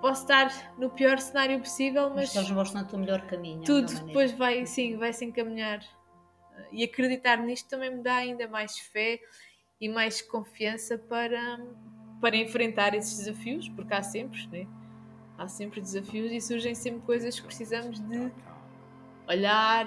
posso 0.00 0.22
estar 0.22 0.74
no 0.78 0.90
pior 0.90 1.18
cenário 1.18 1.58
possível, 1.60 2.10
mas, 2.10 2.34
mas 2.34 2.50
mostram-te 2.50 2.94
o 2.94 2.98
melhor 2.98 3.26
caminho. 3.26 3.62
Tudo 3.62 3.92
depois 3.92 4.32
vai, 4.32 4.64
sim, 4.64 4.96
vai 4.96 5.12
se 5.12 5.24
encaminhar. 5.24 5.80
E 6.72 6.82
acreditar 6.82 7.36
nisto 7.38 7.68
também 7.68 7.94
me 7.94 8.02
dá 8.02 8.16
ainda 8.16 8.48
mais 8.48 8.78
fé 8.78 9.20
e 9.80 9.88
mais 9.88 10.22
confiança 10.22 10.98
para, 10.98 11.60
para 12.20 12.36
enfrentar 12.36 12.94
esses 12.94 13.18
desafios, 13.18 13.68
porque 13.68 13.94
há 13.94 14.02
sempre, 14.02 14.46
né? 14.48 14.66
há 15.36 15.46
sempre 15.46 15.80
desafios 15.80 16.32
e 16.32 16.40
surgem 16.40 16.74
sempre 16.74 17.00
coisas 17.02 17.38
que 17.38 17.46
precisamos 17.46 18.00
de 18.00 18.32
olhar, 19.28 19.86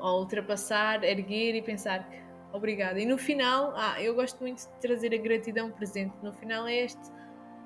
ou 0.00 0.20
ultrapassar, 0.20 1.04
erguer 1.04 1.54
e 1.54 1.62
pensar 1.62 2.08
obrigada. 2.52 3.00
E 3.00 3.06
no 3.06 3.18
final, 3.18 3.72
ah, 3.76 4.02
eu 4.02 4.14
gosto 4.14 4.40
muito 4.40 4.58
de 4.58 4.80
trazer 4.80 5.14
a 5.14 5.18
gratidão 5.18 5.70
presente. 5.70 6.14
No 6.22 6.32
final 6.32 6.66
é 6.66 6.84
este 6.84 7.00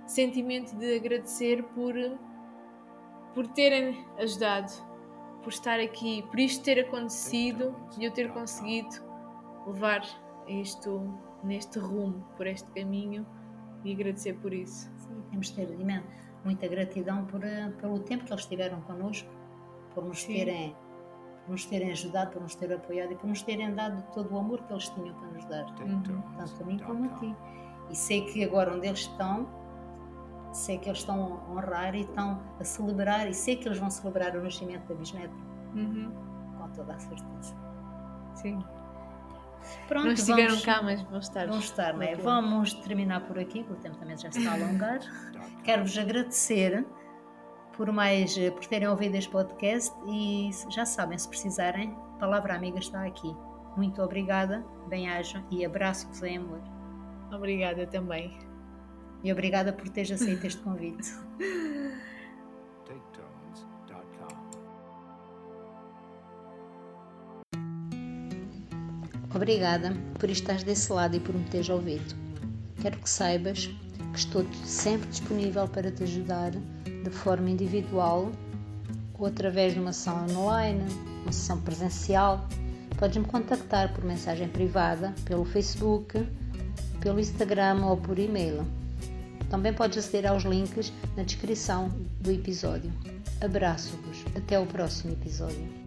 sentimento 0.06 0.76
de 0.76 0.96
agradecer 0.96 1.62
por, 1.74 1.94
por 3.34 3.46
terem 3.48 4.04
ajudado, 4.18 4.70
por 5.42 5.50
estar 5.50 5.80
aqui, 5.80 6.22
por 6.30 6.38
isto 6.38 6.64
ter 6.64 6.80
acontecido 6.80 7.74
e 7.98 8.04
eu 8.04 8.10
ter 8.10 8.30
conseguido 8.32 8.96
levar 9.66 10.02
isto 10.46 11.18
neste 11.42 11.78
rumo, 11.78 12.26
por 12.36 12.46
este 12.46 12.70
caminho 12.72 13.26
e 13.84 13.92
agradecer 13.92 14.34
por 14.34 14.52
isso. 14.52 14.90
Sim, 14.98 15.22
temos 15.30 15.48
de 15.48 15.66
ter 15.66 16.04
muita 16.44 16.68
gratidão 16.68 17.24
por, 17.26 17.42
eh, 17.42 17.72
pelo 17.80 17.98
tempo 18.00 18.24
que 18.24 18.32
eles 18.32 18.44
tiveram 18.44 18.80
connosco, 18.82 19.28
por 19.94 20.04
nos 20.04 20.22
Sim. 20.22 20.34
terem 20.34 20.76
por 21.44 21.52
nos 21.52 21.66
terem 21.66 21.90
ajudado, 21.90 22.32
por 22.32 22.42
nos 22.42 22.54
terem 22.54 22.76
apoiado 22.76 23.12
e 23.12 23.16
por 23.16 23.26
nos 23.26 23.42
terem 23.42 23.74
dado 23.74 24.02
todo 24.12 24.34
o 24.34 24.38
amor 24.38 24.62
que 24.62 24.72
eles 24.72 24.88
tinham 24.88 25.14
para 25.14 25.28
nos 25.28 25.44
dar, 25.46 25.64
uhum. 25.80 26.02
tanto 26.36 26.62
a 26.62 26.66
mim 26.66 26.78
como 26.78 27.04
a 27.04 27.08
ti. 27.18 27.36
E 27.90 27.94
sei 27.96 28.22
que 28.24 28.42
agora 28.42 28.74
onde 28.74 28.86
eles 28.86 29.00
estão, 29.00 29.46
sei 30.52 30.78
que 30.78 30.88
eles 30.88 31.00
estão 31.00 31.34
a 31.34 31.52
honrar 31.52 31.94
e 31.94 32.00
estão 32.00 32.40
a 32.58 32.64
celebrar, 32.64 33.28
e 33.28 33.34
sei 33.34 33.56
que 33.56 33.68
eles 33.68 33.78
vão 33.78 33.90
celebrar 33.90 34.36
o 34.36 34.42
nascimento 34.42 34.86
da 34.86 34.94
bisneta, 34.94 35.34
uhum. 35.74 36.10
com 36.58 36.68
toda 36.70 36.94
a 36.94 36.98
certeza. 36.98 37.54
Sim. 38.34 38.64
Pronto, 39.88 40.06
não 40.06 40.12
estiveram 40.12 40.48
vamos, 40.50 40.64
cá, 40.64 40.82
mas 40.82 41.02
vão 41.02 41.18
estar. 41.18 41.46
Vão 41.46 41.58
estar, 41.58 41.94
né? 41.94 42.14
Vamos 42.16 42.74
terminar 42.74 43.20
por 43.26 43.38
aqui, 43.38 43.62
porque 43.64 43.80
o 43.80 43.82
tempo 43.82 43.96
também 43.96 44.16
já 44.16 44.28
está 44.28 44.50
a 44.50 44.54
alongar. 44.54 45.00
Quero-vos 45.64 45.96
agradecer 45.96 46.86
por 47.76 47.90
mais 47.92 48.36
eh, 48.38 48.50
por 48.50 48.64
terem 48.66 48.88
ouvido 48.88 49.16
este 49.16 49.30
podcast 49.30 49.94
e 50.06 50.50
já 50.70 50.86
sabem, 50.86 51.18
se 51.18 51.28
precisarem, 51.28 51.90
a 52.14 52.18
Palavra 52.18 52.54
Amiga 52.54 52.78
está 52.78 53.04
aqui. 53.04 53.34
Muito 53.76 54.00
obrigada, 54.02 54.64
bem-ajam 54.88 55.44
e 55.50 55.64
abraço-vos 55.64 56.22
em 56.22 56.38
amor. 56.38 56.60
Obrigada 57.32 57.86
também. 57.86 58.38
E 59.22 59.32
obrigada 59.32 59.72
por 59.72 59.88
teres 59.88 60.12
aceito 60.12 60.46
este 60.46 60.60
convite. 60.62 61.10
Obrigada 69.34 69.92
por 70.20 70.30
estares 70.30 70.62
desse 70.62 70.92
lado 70.92 71.16
e 71.16 71.20
por 71.20 71.34
me 71.34 71.42
teres 71.46 71.68
ouvido. 71.68 72.14
Quero 72.80 72.96
que 72.98 73.10
saibas 73.10 73.66
que 73.66 74.18
estou 74.18 74.46
sempre 74.64 75.08
disponível 75.08 75.66
para 75.66 75.90
te 75.90 76.04
ajudar 76.04 76.52
de 77.04 77.10
forma 77.10 77.50
individual 77.50 78.32
ou 79.18 79.26
através 79.26 79.74
de 79.74 79.80
uma 79.80 79.92
sessão 79.92 80.26
online, 80.36 80.82
uma 81.22 81.32
sessão 81.32 81.60
presencial, 81.60 82.48
podes-me 82.98 83.24
contactar 83.24 83.92
por 83.92 84.04
mensagem 84.04 84.48
privada, 84.48 85.14
pelo 85.24 85.44
Facebook, 85.44 86.26
pelo 87.00 87.20
Instagram 87.20 87.84
ou 87.84 87.96
por 87.96 88.18
e-mail. 88.18 88.66
Também 89.48 89.72
podes 89.72 89.98
aceder 89.98 90.30
aos 90.30 90.42
links 90.42 90.92
na 91.16 91.22
descrição 91.22 91.88
do 92.20 92.30
episódio. 92.30 92.92
Abraço-vos. 93.40 94.24
Até 94.36 94.58
o 94.58 94.66
próximo 94.66 95.12
episódio. 95.12 95.83